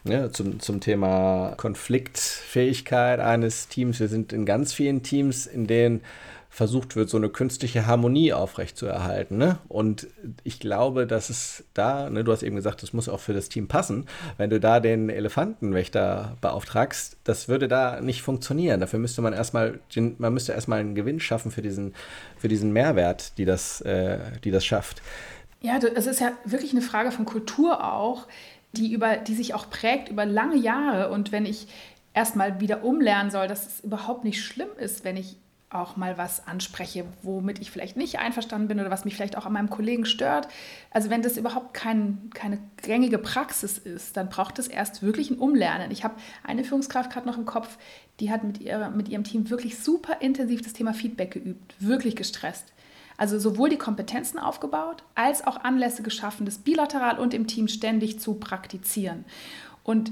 ja, 0.03 0.31
zum, 0.31 0.59
zum 0.59 0.79
Thema 0.79 1.53
Konfliktfähigkeit 1.57 3.19
eines 3.19 3.67
Teams. 3.67 3.99
Wir 3.99 4.07
sind 4.07 4.33
in 4.33 4.45
ganz 4.45 4.73
vielen 4.73 5.03
Teams, 5.03 5.45
in 5.45 5.67
denen 5.67 6.01
versucht 6.53 6.97
wird, 6.97 7.09
so 7.09 7.15
eine 7.15 7.29
künstliche 7.29 7.87
Harmonie 7.87 8.33
aufrechtzuerhalten. 8.33 9.37
Ne? 9.37 9.57
Und 9.69 10.07
ich 10.43 10.59
glaube, 10.59 11.07
dass 11.07 11.29
es 11.29 11.63
da, 11.73 12.09
ne, 12.09 12.25
du 12.25 12.31
hast 12.33 12.43
eben 12.43 12.57
gesagt, 12.57 12.83
das 12.83 12.91
muss 12.91 13.07
auch 13.07 13.21
für 13.21 13.33
das 13.33 13.47
Team 13.47 13.69
passen. 13.69 14.05
Wenn 14.37 14.49
du 14.49 14.59
da 14.59 14.81
den 14.81 15.09
Elefantenwächter 15.09 16.35
beauftragst, 16.41 17.15
das 17.23 17.47
würde 17.47 17.69
da 17.69 18.01
nicht 18.01 18.21
funktionieren. 18.21 18.81
Dafür 18.81 18.99
müsste 18.99 19.21
man 19.21 19.31
erstmal, 19.31 19.79
man 20.17 20.33
müsste 20.33 20.51
erstmal 20.51 20.81
einen 20.81 20.93
Gewinn 20.93 21.21
schaffen 21.21 21.51
für 21.51 21.61
diesen, 21.61 21.95
für 22.37 22.49
diesen 22.49 22.73
Mehrwert, 22.73 23.37
die 23.37 23.45
das, 23.45 23.79
äh, 23.81 24.19
die 24.43 24.51
das 24.51 24.65
schafft. 24.65 25.01
Ja, 25.61 25.79
es 25.95 26.05
ist 26.05 26.19
ja 26.19 26.33
wirklich 26.43 26.73
eine 26.73 26.81
Frage 26.81 27.13
von 27.13 27.23
Kultur 27.23 27.81
auch, 27.93 28.27
die, 28.73 28.91
über, 28.91 29.15
die 29.15 29.35
sich 29.35 29.53
auch 29.53 29.69
prägt 29.69 30.09
über 30.09 30.25
lange 30.25 30.57
Jahre. 30.57 31.11
Und 31.11 31.31
wenn 31.31 31.45
ich 31.45 31.67
erstmal 32.13 32.59
wieder 32.59 32.83
umlernen 32.83 33.31
soll, 33.31 33.47
dass 33.47 33.65
es 33.65 33.79
überhaupt 33.79 34.25
nicht 34.25 34.43
schlimm 34.43 34.69
ist, 34.77 35.05
wenn 35.05 35.15
ich 35.15 35.37
auch 35.73 35.95
mal 35.95 36.17
was 36.17 36.47
anspreche, 36.47 37.05
womit 37.21 37.59
ich 37.59 37.71
vielleicht 37.71 37.95
nicht 37.95 38.19
einverstanden 38.19 38.67
bin 38.67 38.79
oder 38.79 38.91
was 38.91 39.05
mich 39.05 39.15
vielleicht 39.15 39.37
auch 39.37 39.45
an 39.45 39.53
meinem 39.53 39.69
Kollegen 39.69 40.05
stört. 40.05 40.47
Also 40.91 41.09
wenn 41.09 41.21
das 41.21 41.37
überhaupt 41.37 41.73
kein, 41.73 42.29
keine 42.33 42.59
gängige 42.81 43.17
Praxis 43.17 43.77
ist, 43.77 44.17
dann 44.17 44.29
braucht 44.29 44.59
es 44.59 44.67
erst 44.67 45.01
wirklich 45.01 45.31
ein 45.31 45.37
Umlernen. 45.37 45.91
Ich 45.91 46.03
habe 46.03 46.15
eine 46.43 46.63
Führungskraft 46.63 47.11
gerade 47.11 47.27
noch 47.27 47.37
im 47.37 47.45
Kopf, 47.45 47.77
die 48.19 48.31
hat 48.31 48.43
mit, 48.43 48.59
ihr, 48.59 48.89
mit 48.89 49.09
ihrem 49.09 49.23
Team 49.23 49.49
wirklich 49.49 49.79
super 49.79 50.17
intensiv 50.19 50.61
das 50.61 50.73
Thema 50.73 50.93
Feedback 50.93 51.31
geübt, 51.31 51.75
wirklich 51.79 52.15
gestresst. 52.15 52.73
Also 53.17 53.39
sowohl 53.39 53.69
die 53.69 53.77
Kompetenzen 53.77 54.39
aufgebaut, 54.39 55.03
als 55.15 55.45
auch 55.45 55.57
Anlässe 55.57 56.03
geschaffen, 56.03 56.45
das 56.45 56.57
bilateral 56.57 57.19
und 57.19 57.33
im 57.33 57.47
Team 57.47 57.67
ständig 57.67 58.19
zu 58.19 58.33
praktizieren. 58.33 59.25
Und 59.83 60.11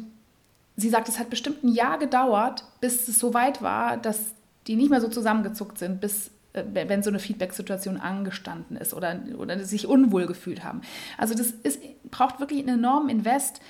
sie 0.78 0.90
sagt, 0.90 1.10
es 1.10 1.20
hat 1.20 1.30
bestimmt 1.30 1.64
ein 1.64 1.70
Jahr 1.70 1.98
gedauert, 1.98 2.64
bis 2.80 3.08
es 3.08 3.20
so 3.20 3.34
weit 3.34 3.62
war, 3.62 3.98
dass 3.98 4.34
die 4.70 4.76
nicht 4.76 4.92
mehr 4.92 5.02
so 5.02 5.08
zusammengezuckt 5.08 5.80
sind, 5.80 6.00
bis 6.00 6.30
äh, 6.54 6.64
wenn 6.72 7.02
so 7.02 7.10
eine 7.10 7.18
Feedback-Situation 7.18 7.98
angestanden 7.98 8.78
ist 8.78 8.94
oder, 8.94 9.20
oder 9.40 9.60
sich 9.64 9.88
unwohl 9.88 10.28
gefühlt 10.28 10.64
haben. 10.64 10.82
Also 11.18 11.34
das 11.34 11.50
ist, 11.64 11.82
braucht 12.12 12.40
wirklich 12.40 12.60
einen 12.60 12.78
enormen 12.78 13.10
Invest. 13.10 13.62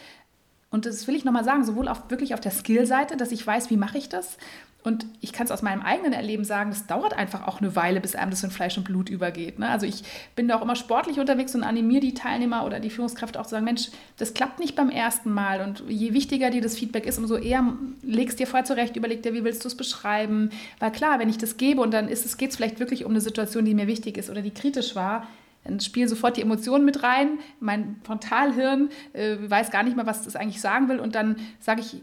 Und 0.69 0.85
das 0.85 1.07
will 1.07 1.15
ich 1.15 1.23
nochmal 1.23 1.45
sagen, 1.45 1.63
sowohl 1.63 1.87
auf, 1.87 2.09
wirklich 2.09 2.33
auf 2.33 2.41
der 2.41 2.51
Skill-Seite, 2.51 3.15
dass 3.15 3.31
ich 3.31 3.47
weiß, 3.47 3.69
wie 3.69 3.77
mache 3.77 3.97
ich 3.97 4.09
das, 4.09 4.37
und 4.81 5.05
ich 5.19 5.33
kann 5.33 5.45
es 5.45 5.51
aus 5.51 5.61
meinem 5.61 5.81
eigenen 5.81 6.13
Erleben 6.13 6.45
sagen, 6.45 6.69
das 6.69 6.87
dauert 6.87 7.11
einfach 7.13 7.45
auch 7.47 7.59
eine 7.59 7.75
Weile, 7.75 7.99
bis 7.99 8.15
einem 8.15 8.31
das 8.31 8.43
in 8.43 8.49
Fleisch 8.49 8.77
und 8.77 8.85
Blut 8.85 9.09
übergeht. 9.09 9.59
Ne? 9.59 9.67
Also 9.67 9.85
ich 9.85 10.03
bin 10.37 10.47
da 10.47 10.57
auch 10.57 10.61
immer 10.61 10.77
sportlich 10.77 11.19
unterwegs 11.19 11.53
und 11.53 11.63
animiere 11.63 11.99
die 11.99 12.13
Teilnehmer 12.13 12.65
oder 12.65 12.79
die 12.79 12.89
Führungskräfte 12.89 13.41
auch 13.41 13.45
zu 13.45 13.51
sagen, 13.51 13.65
Mensch, 13.65 13.89
das 14.17 14.33
klappt 14.33 14.59
nicht 14.59 14.77
beim 14.77 14.89
ersten 14.89 15.31
Mal. 15.33 15.61
Und 15.61 15.83
je 15.89 16.13
wichtiger 16.13 16.49
dir 16.49 16.61
das 16.61 16.77
Feedback 16.77 17.05
ist, 17.05 17.17
umso 17.17 17.35
eher 17.35 17.73
legst 18.03 18.39
dir 18.39 18.47
vorher 18.47 18.63
zurecht, 18.63 18.95
überleg 18.95 19.21
dir, 19.21 19.33
wie 19.33 19.43
willst 19.43 19.65
du 19.65 19.67
es 19.67 19.75
beschreiben. 19.75 20.49
Weil 20.79 20.91
klar, 20.91 21.19
wenn 21.19 21.29
ich 21.29 21.37
das 21.37 21.57
gebe 21.57 21.81
und 21.81 21.93
dann 21.93 22.07
es, 22.07 22.37
geht 22.37 22.51
es 22.51 22.55
vielleicht 22.55 22.79
wirklich 22.79 23.03
um 23.03 23.11
eine 23.11 23.21
Situation, 23.21 23.65
die 23.65 23.73
mir 23.73 23.87
wichtig 23.87 24.17
ist 24.17 24.29
oder 24.29 24.41
die 24.41 24.51
kritisch 24.51 24.95
war, 24.95 25.27
dann 25.65 25.81
spielen 25.81 26.07
sofort 26.07 26.37
die 26.37 26.41
Emotionen 26.41 26.85
mit 26.85 27.03
rein. 27.03 27.37
Mein 27.59 27.97
Frontalhirn 28.03 28.89
äh, 29.11 29.35
weiß 29.41 29.71
gar 29.71 29.83
nicht 29.83 29.97
mehr, 29.97 30.05
was 30.05 30.23
das 30.23 30.37
eigentlich 30.37 30.61
sagen 30.61 30.87
will. 30.87 30.99
Und 30.99 31.15
dann 31.15 31.35
sage 31.59 31.81
ich 31.81 31.97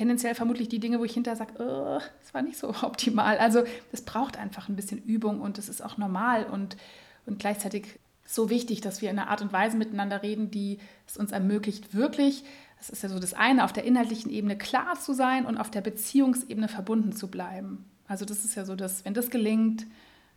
tendenziell 0.00 0.34
vermutlich 0.34 0.70
die 0.70 0.78
Dinge, 0.78 0.98
wo 0.98 1.04
ich 1.04 1.12
hinterher 1.12 1.36
sage, 1.36 1.52
oh, 1.58 2.00
das 2.22 2.32
war 2.32 2.40
nicht 2.40 2.56
so 2.56 2.68
optimal. 2.82 3.36
Also 3.36 3.64
es 3.92 4.00
braucht 4.00 4.38
einfach 4.38 4.70
ein 4.70 4.76
bisschen 4.76 4.96
Übung 4.96 5.42
und 5.42 5.58
es 5.58 5.68
ist 5.68 5.84
auch 5.84 5.98
normal 5.98 6.46
und, 6.46 6.78
und 7.26 7.38
gleichzeitig 7.38 7.98
so 8.24 8.48
wichtig, 8.48 8.80
dass 8.80 9.02
wir 9.02 9.10
in 9.10 9.18
einer 9.18 9.28
Art 9.28 9.42
und 9.42 9.52
Weise 9.52 9.76
miteinander 9.76 10.22
reden, 10.22 10.50
die 10.50 10.78
es 11.06 11.18
uns 11.18 11.32
ermöglicht, 11.32 11.94
wirklich, 11.94 12.44
das 12.78 12.88
ist 12.88 13.02
ja 13.02 13.10
so 13.10 13.18
das 13.18 13.34
eine, 13.34 13.62
auf 13.62 13.74
der 13.74 13.84
inhaltlichen 13.84 14.30
Ebene 14.30 14.56
klar 14.56 14.98
zu 14.98 15.12
sein 15.12 15.44
und 15.44 15.58
auf 15.58 15.70
der 15.70 15.82
Beziehungsebene 15.82 16.68
verbunden 16.68 17.12
zu 17.12 17.28
bleiben. 17.28 17.84
Also 18.06 18.24
das 18.24 18.46
ist 18.46 18.54
ja 18.54 18.64
so, 18.64 18.76
dass 18.76 19.04
wenn 19.04 19.12
das 19.12 19.28
gelingt, 19.28 19.86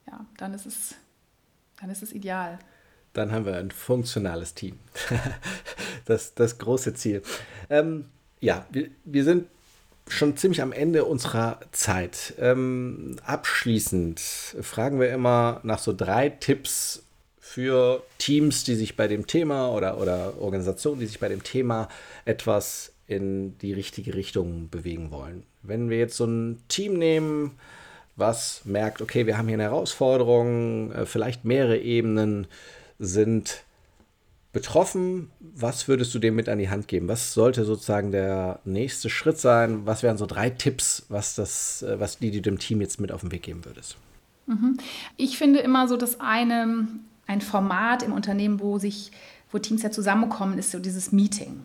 ja, 0.08 0.26
dann 0.36 0.54
ist 0.54 0.66
es, 0.66 0.96
dann 1.80 1.90
ist 1.90 2.04
es 2.04 2.12
ideal. 2.12 2.60
Dann 3.14 3.32
haben 3.32 3.46
wir 3.46 3.56
ein 3.56 3.72
funktionales 3.72 4.56
Team. 4.56 4.78
das, 6.06 6.34
das 6.34 6.58
große 6.58 6.96
Ziel. 6.96 7.22
Ähm, 7.70 8.10
ja, 8.44 8.66
wir, 8.72 8.90
wir 9.06 9.24
sind 9.24 9.48
schon 10.10 10.36
ziemlich 10.36 10.62
am 10.62 10.74
Ende 10.74 11.06
unserer 11.06 11.62
Zeit. 11.72 12.34
Ähm, 12.38 13.16
abschließend 13.26 14.20
fragen 14.20 15.00
wir 15.00 15.12
immer 15.14 15.62
nach 15.64 15.80
so 15.80 15.94
drei 15.94 16.30
Tipps 16.30 17.04
für 17.40 18.04
Teams, 18.18 18.66
die 18.66 18.76
sich 18.76 18.98
bei 18.98 19.08
dem 19.08 19.28
Thema 19.28 19.72
oder, 19.72 19.98
oder 19.98 20.34
Organisationen, 20.42 21.00
die 21.00 21.06
sich 21.06 21.22
bei 21.22 21.30
dem 21.30 21.44
Thema 21.44 21.88
etwas 22.26 22.92
in 23.08 23.58
die 23.60 23.72
richtige 23.72 24.14
Richtung 24.14 24.68
bewegen 24.70 25.12
wollen. 25.12 25.44
Wenn 25.62 25.90
wir 25.90 25.98
jetzt 25.98 26.18
so 26.18 26.26
ein 26.26 26.62
Team 26.68 27.00
nehmen, 27.00 27.52
was 28.18 28.62
merkt, 28.66 29.02
okay, 29.02 29.26
wir 29.26 29.38
haben 29.38 29.48
hier 29.48 29.56
eine 29.56 29.64
Herausforderung, 29.64 30.92
äh, 30.92 31.06
vielleicht 31.06 31.46
mehrere 31.46 31.78
Ebenen 31.78 32.48
sind 33.00 33.64
betroffen. 34.54 35.32
Was 35.40 35.88
würdest 35.88 36.14
du 36.14 36.20
dem 36.20 36.36
mit 36.36 36.48
an 36.48 36.60
die 36.60 36.70
Hand 36.70 36.88
geben? 36.88 37.10
Was 37.10 37.34
sollte 37.34 37.66
sozusagen 37.66 38.12
der 38.12 38.60
nächste 38.64 39.10
Schritt 39.10 39.40
sein? 39.40 39.86
Was 39.86 40.04
wären 40.04 40.18
so 40.18 40.26
drei 40.26 40.52
Tipps, 40.52 41.06
was, 41.10 41.36
das, 41.36 41.82
äh, 41.82 42.00
was 42.00 42.20
die, 42.20 42.32
die 42.32 42.42
dem 42.42 42.60
Team 42.60 42.80
jetzt 42.80 43.02
mit 43.02 43.12
auf 43.12 43.22
den 43.22 43.32
Weg 43.32 43.42
geben 43.42 43.66
würdest? 43.66 43.98
Mhm. 44.46 44.78
Ich 45.18 45.38
finde 45.38 45.60
immer 45.60 45.88
so, 45.88 45.98
dass 45.98 46.20
eine, 46.20 46.88
ein 47.28 47.42
Format 47.42 48.04
im 48.04 48.14
Unternehmen, 48.14 48.60
wo 48.60 48.78
sich, 48.78 49.12
wo 49.52 49.58
Teams 49.58 49.82
ja 49.82 49.92
zusammenkommen, 49.92 50.58
ist 50.58 50.72
so 50.72 50.80
dieses 50.80 51.12
Meeting. 51.12 51.62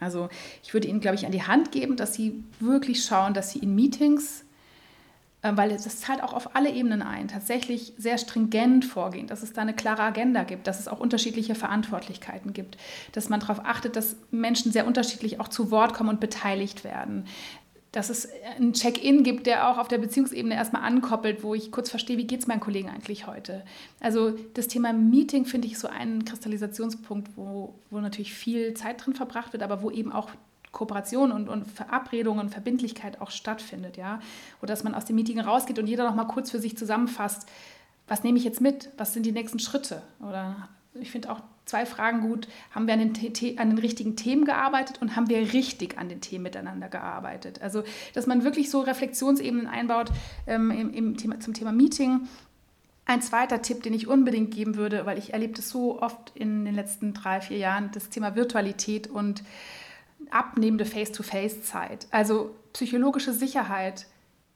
Also 0.00 0.28
ich 0.62 0.72
würde 0.72 0.86
Ihnen, 0.86 1.00
glaube 1.00 1.16
ich, 1.16 1.26
an 1.26 1.32
die 1.32 1.42
Hand 1.42 1.72
geben, 1.72 1.96
dass 1.96 2.14
Sie 2.14 2.44
wirklich 2.60 3.04
schauen, 3.04 3.34
dass 3.34 3.50
Sie 3.50 3.58
in 3.58 3.74
Meetings 3.74 4.44
weil 5.42 5.70
es 5.70 6.00
zahlt 6.00 6.22
auch 6.22 6.32
auf 6.32 6.56
alle 6.56 6.70
Ebenen 6.70 7.00
ein, 7.00 7.28
tatsächlich 7.28 7.92
sehr 7.96 8.18
stringent 8.18 8.84
vorgehen, 8.84 9.28
dass 9.28 9.42
es 9.42 9.52
da 9.52 9.62
eine 9.62 9.74
klare 9.74 10.02
Agenda 10.02 10.42
gibt, 10.42 10.66
dass 10.66 10.80
es 10.80 10.88
auch 10.88 10.98
unterschiedliche 10.98 11.54
Verantwortlichkeiten 11.54 12.52
gibt, 12.52 12.76
dass 13.12 13.28
man 13.28 13.38
darauf 13.38 13.64
achtet, 13.64 13.94
dass 13.94 14.16
Menschen 14.32 14.72
sehr 14.72 14.86
unterschiedlich 14.86 15.38
auch 15.38 15.48
zu 15.48 15.70
Wort 15.70 15.94
kommen 15.94 16.10
und 16.10 16.20
beteiligt 16.20 16.82
werden, 16.82 17.26
dass 17.92 18.10
es 18.10 18.28
ein 18.58 18.74
Check-in 18.74 19.22
gibt, 19.22 19.46
der 19.46 19.68
auch 19.68 19.78
auf 19.78 19.88
der 19.88 19.98
Beziehungsebene 19.98 20.54
erstmal 20.54 20.82
ankoppelt, 20.82 21.42
wo 21.42 21.54
ich 21.54 21.70
kurz 21.70 21.88
verstehe, 21.88 22.18
wie 22.18 22.26
geht 22.26 22.40
es 22.40 22.46
meinen 22.46 22.60
Kollegen 22.60 22.90
eigentlich 22.90 23.26
heute. 23.26 23.64
Also 24.00 24.32
das 24.54 24.68
Thema 24.68 24.92
Meeting 24.92 25.46
finde 25.46 25.68
ich 25.68 25.78
so 25.78 25.88
ein 25.88 26.24
Kristallisationspunkt, 26.24 27.30
wo, 27.36 27.74
wo 27.90 28.00
natürlich 28.00 28.34
viel 28.34 28.74
Zeit 28.74 29.04
drin 29.04 29.14
verbracht 29.14 29.52
wird, 29.52 29.62
aber 29.62 29.82
wo 29.82 29.90
eben 29.90 30.12
auch 30.12 30.30
Kooperation 30.72 31.32
und, 31.32 31.48
und 31.48 31.66
Verabredungen 31.66 32.40
und 32.40 32.50
Verbindlichkeit 32.50 33.20
auch 33.20 33.30
stattfindet, 33.30 33.96
ja. 33.96 34.20
Oder 34.60 34.72
dass 34.72 34.84
man 34.84 34.94
aus 34.94 35.04
dem 35.04 35.16
Meeting 35.16 35.40
rausgeht 35.40 35.78
und 35.78 35.86
jeder 35.86 36.04
noch 36.04 36.14
mal 36.14 36.24
kurz 36.24 36.50
für 36.50 36.60
sich 36.60 36.76
zusammenfasst, 36.76 37.48
was 38.06 38.24
nehme 38.24 38.38
ich 38.38 38.44
jetzt 38.44 38.60
mit? 38.60 38.90
Was 38.96 39.12
sind 39.12 39.24
die 39.26 39.32
nächsten 39.32 39.58
Schritte? 39.58 40.02
Oder 40.26 40.68
ich 40.94 41.10
finde 41.10 41.30
auch 41.30 41.40
zwei 41.66 41.86
Fragen 41.86 42.22
gut. 42.22 42.48
Haben 42.70 42.86
wir 42.86 42.94
an 42.94 43.12
den, 43.12 43.58
an 43.58 43.70
den, 43.70 43.78
richtigen 43.78 44.16
Themen 44.16 44.44
gearbeitet 44.44 45.00
und 45.00 45.14
haben 45.14 45.28
wir 45.28 45.52
richtig 45.52 45.98
an 45.98 46.08
den 46.08 46.20
Themen 46.20 46.44
miteinander 46.44 46.88
gearbeitet? 46.88 47.62
Also, 47.62 47.84
dass 48.14 48.26
man 48.26 48.44
wirklich 48.44 48.70
so 48.70 48.80
Reflexionsebenen 48.80 49.66
einbaut 49.66 50.10
ähm, 50.46 50.70
im, 50.70 50.92
im 50.92 51.16
Thema, 51.16 51.38
zum 51.40 51.54
Thema 51.54 51.72
Meeting. 51.72 52.28
Ein 53.04 53.22
zweiter 53.22 53.62
Tipp, 53.62 53.82
den 53.82 53.94
ich 53.94 54.06
unbedingt 54.06 54.52
geben 54.52 54.76
würde, 54.76 55.06
weil 55.06 55.18
ich 55.18 55.32
erlebe 55.32 55.54
das 55.54 55.70
so 55.70 56.00
oft 56.02 56.32
in 56.34 56.64
den 56.64 56.74
letzten 56.74 57.14
drei, 57.14 57.40
vier 57.40 57.58
Jahren, 57.58 57.90
das 57.92 58.10
Thema 58.10 58.34
Virtualität 58.34 59.06
und 59.06 59.42
abnehmende 60.30 60.84
Face-to-Face-Zeit. 60.84 62.06
Also 62.10 62.54
psychologische 62.72 63.32
Sicherheit 63.32 64.06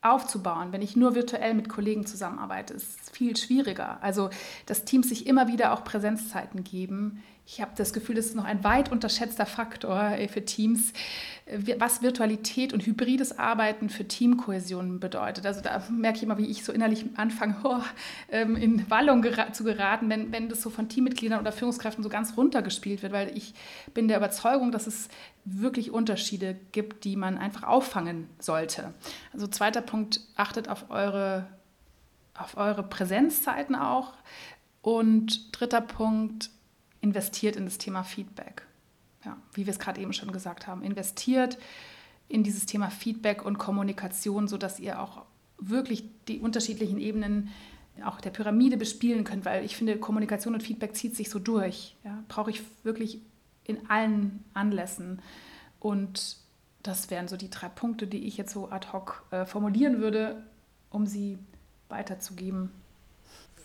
aufzubauen, 0.03 0.73
wenn 0.73 0.83
ich 0.83 0.97
nur 0.97 1.15
virtuell 1.15 1.55
mit 1.55 1.69
Kollegen 1.69 2.07
zusammenarbeite, 2.07 2.75
ist 2.75 3.15
viel 3.15 3.37
schwieriger. 3.37 4.03
Also, 4.03 4.31
dass 4.67 4.85
Teams 4.85 5.09
sich 5.09 5.27
immer 5.27 5.47
wieder 5.47 5.73
auch 5.73 5.85
Präsenzzeiten 5.85 6.65
geben, 6.65 7.23
ich 7.45 7.61
habe 7.61 7.73
das 7.77 7.93
Gefühl, 7.93 8.15
das 8.15 8.27
ist 8.27 8.37
noch 8.37 8.45
ein 8.45 8.63
weit 8.63 8.93
unterschätzter 8.93 9.47
Faktor 9.47 10.01
äh, 10.13 10.29
für 10.29 10.45
Teams, 10.45 10.93
äh, 11.47 11.59
was 11.79 12.01
Virtualität 12.01 12.73
und 12.73 12.87
hybrides 12.87 13.39
Arbeiten 13.39 13.91
für 13.91 14.07
Teamkohäsion 14.07 15.01
bedeutet. 15.01 15.45
Also 15.45 15.61
da 15.61 15.83
merke 15.91 16.19
ich 16.19 16.23
immer, 16.23 16.39
wie 16.39 16.47
ich 16.47 16.65
so 16.65 16.73
innerlich 16.73 17.05
anfange, 17.17 17.57
oh, 17.65 17.81
ähm, 18.31 18.57
in 18.57 18.89
Wallung 18.91 19.25
zu 19.53 19.65
geraten, 19.65 20.09
wenn, 20.09 20.31
wenn 20.33 20.49
das 20.49 20.63
so 20.63 20.71
von 20.71 20.89
Teammitgliedern 20.89 21.41
oder 21.41 21.53
Führungskräften 21.53 22.05
so 22.05 22.09
ganz 22.09 22.37
runtergespielt 22.37 23.03
wird, 23.03 23.13
weil 23.13 23.37
ich 23.37 23.55
bin 23.93 24.09
der 24.09 24.19
Überzeugung, 24.19 24.71
dass 24.71 24.87
es 24.87 25.09
wirklich 25.45 25.91
Unterschiede 25.91 26.57
gibt, 26.71 27.05
die 27.05 27.17
man 27.17 27.39
einfach 27.39 27.65
auffangen 27.65 28.29
sollte. 28.39 28.95
Also 29.33 29.49
zweiter 29.49 29.83
Punkt, 29.83 30.21
achtet 30.37 30.69
auf 30.69 30.91
eure, 30.91 31.49
auf 32.35 32.57
eure 32.57 32.85
Präsenzzeiten 32.85 33.75
auch. 33.75 34.15
Und 34.81 35.59
dritter 35.59 35.81
Punkt, 35.81 36.51
investiert 37.03 37.57
in 37.57 37.67
das 37.67 37.77
Thema 37.77 38.03
Feedback. 38.05 38.63
Ja, 39.25 39.37
wie 39.53 39.67
wir 39.67 39.73
es 39.73 39.79
gerade 39.79 40.01
eben 40.01 40.15
schon 40.15 40.33
gesagt 40.33 40.67
haben, 40.67 40.83
investiert 40.83 41.59
in 42.29 42.43
dieses 42.43 42.65
Thema 42.65 42.89
Feedback 42.91 43.45
und 43.45 43.59
Kommunikation, 43.59 44.49
sodass 44.49 44.81
ihr 44.81 45.01
auch 45.01 45.27
wirklich 45.59 46.05
die 46.29 46.41
unterschiedlichen 46.41 46.99
Ebenen 46.99 47.51
auch 48.05 48.21
der 48.21 48.31
Pyramide 48.31 48.79
bespielen 48.79 49.23
könnt, 49.25 49.45
weil 49.45 49.65
ich 49.65 49.77
finde, 49.77 49.99
Kommunikation 49.99 50.55
und 50.55 50.63
Feedback 50.63 50.97
zieht 50.97 51.15
sich 51.15 51.29
so 51.29 51.39
durch. 51.39 51.95
Ja, 52.05 52.25
brauche 52.29 52.51
ich 52.51 52.63
wirklich 52.85 53.21
in 53.65 53.91
allen 53.91 54.43
Anlässen. 54.55 55.21
Und 55.79 56.39
das 56.83 57.11
wären 57.11 57.29
so 57.29 57.37
die 57.37 57.51
drei 57.51 57.69
Punkte, 57.69 58.07
die 58.07 58.27
ich 58.27 58.37
jetzt 58.39 58.53
so 58.53 58.71
ad 58.71 58.89
hoc 58.93 59.25
äh, 59.31 59.45
formulieren 59.45 60.01
würde, 60.01 60.43
um 60.91 61.07
sie 61.07 61.39
weiterzugeben. 61.89 62.71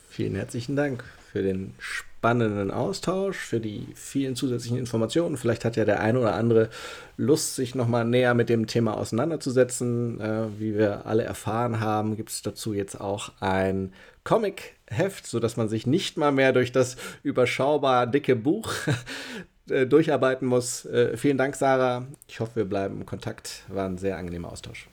Vielen 0.09 0.35
herzlichen 0.35 0.75
Dank 0.75 1.03
für 1.37 1.43
den 1.43 1.75
spannenden 1.77 2.71
Austausch, 2.71 3.37
für 3.37 3.59
die 3.59 3.89
vielen 3.93 4.35
zusätzlichen 4.35 4.79
Informationen. 4.79 5.37
Vielleicht 5.37 5.65
hat 5.65 5.75
ja 5.75 5.85
der 5.85 5.99
eine 5.99 6.19
oder 6.19 6.33
andere 6.33 6.71
Lust, 7.15 7.55
sich 7.55 7.75
nochmal 7.75 8.05
näher 8.05 8.33
mit 8.33 8.49
dem 8.49 8.65
Thema 8.65 8.97
auseinanderzusetzen. 8.97 10.19
Äh, 10.19 10.59
wie 10.59 10.75
wir 10.75 11.05
alle 11.05 11.21
erfahren 11.25 11.79
haben, 11.79 12.15
gibt 12.15 12.31
es 12.31 12.41
dazu 12.41 12.73
jetzt 12.73 12.99
auch 12.99 13.33
ein 13.39 13.93
Comic-Heft, 14.23 15.27
sodass 15.27 15.57
man 15.57 15.69
sich 15.69 15.85
nicht 15.85 16.17
mal 16.17 16.31
mehr 16.31 16.53
durch 16.53 16.71
das 16.71 16.97
überschaubar 17.21 18.07
dicke 18.07 18.35
Buch 18.35 18.73
äh, 19.69 19.85
durcharbeiten 19.85 20.47
muss. 20.47 20.87
Äh, 20.87 21.17
vielen 21.17 21.37
Dank, 21.37 21.55
Sarah. 21.55 22.07
Ich 22.27 22.39
hoffe, 22.39 22.55
wir 22.55 22.65
bleiben 22.65 23.01
im 23.01 23.05
Kontakt. 23.05 23.63
War 23.67 23.85
ein 23.85 23.99
sehr 23.99 24.17
angenehmer 24.17 24.51
Austausch. 24.51 24.87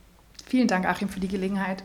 Vielen 0.47 0.69
Dank, 0.69 0.85
Achim, 0.85 1.09
für 1.09 1.21
die 1.21 1.29
Gelegenheit. 1.29 1.85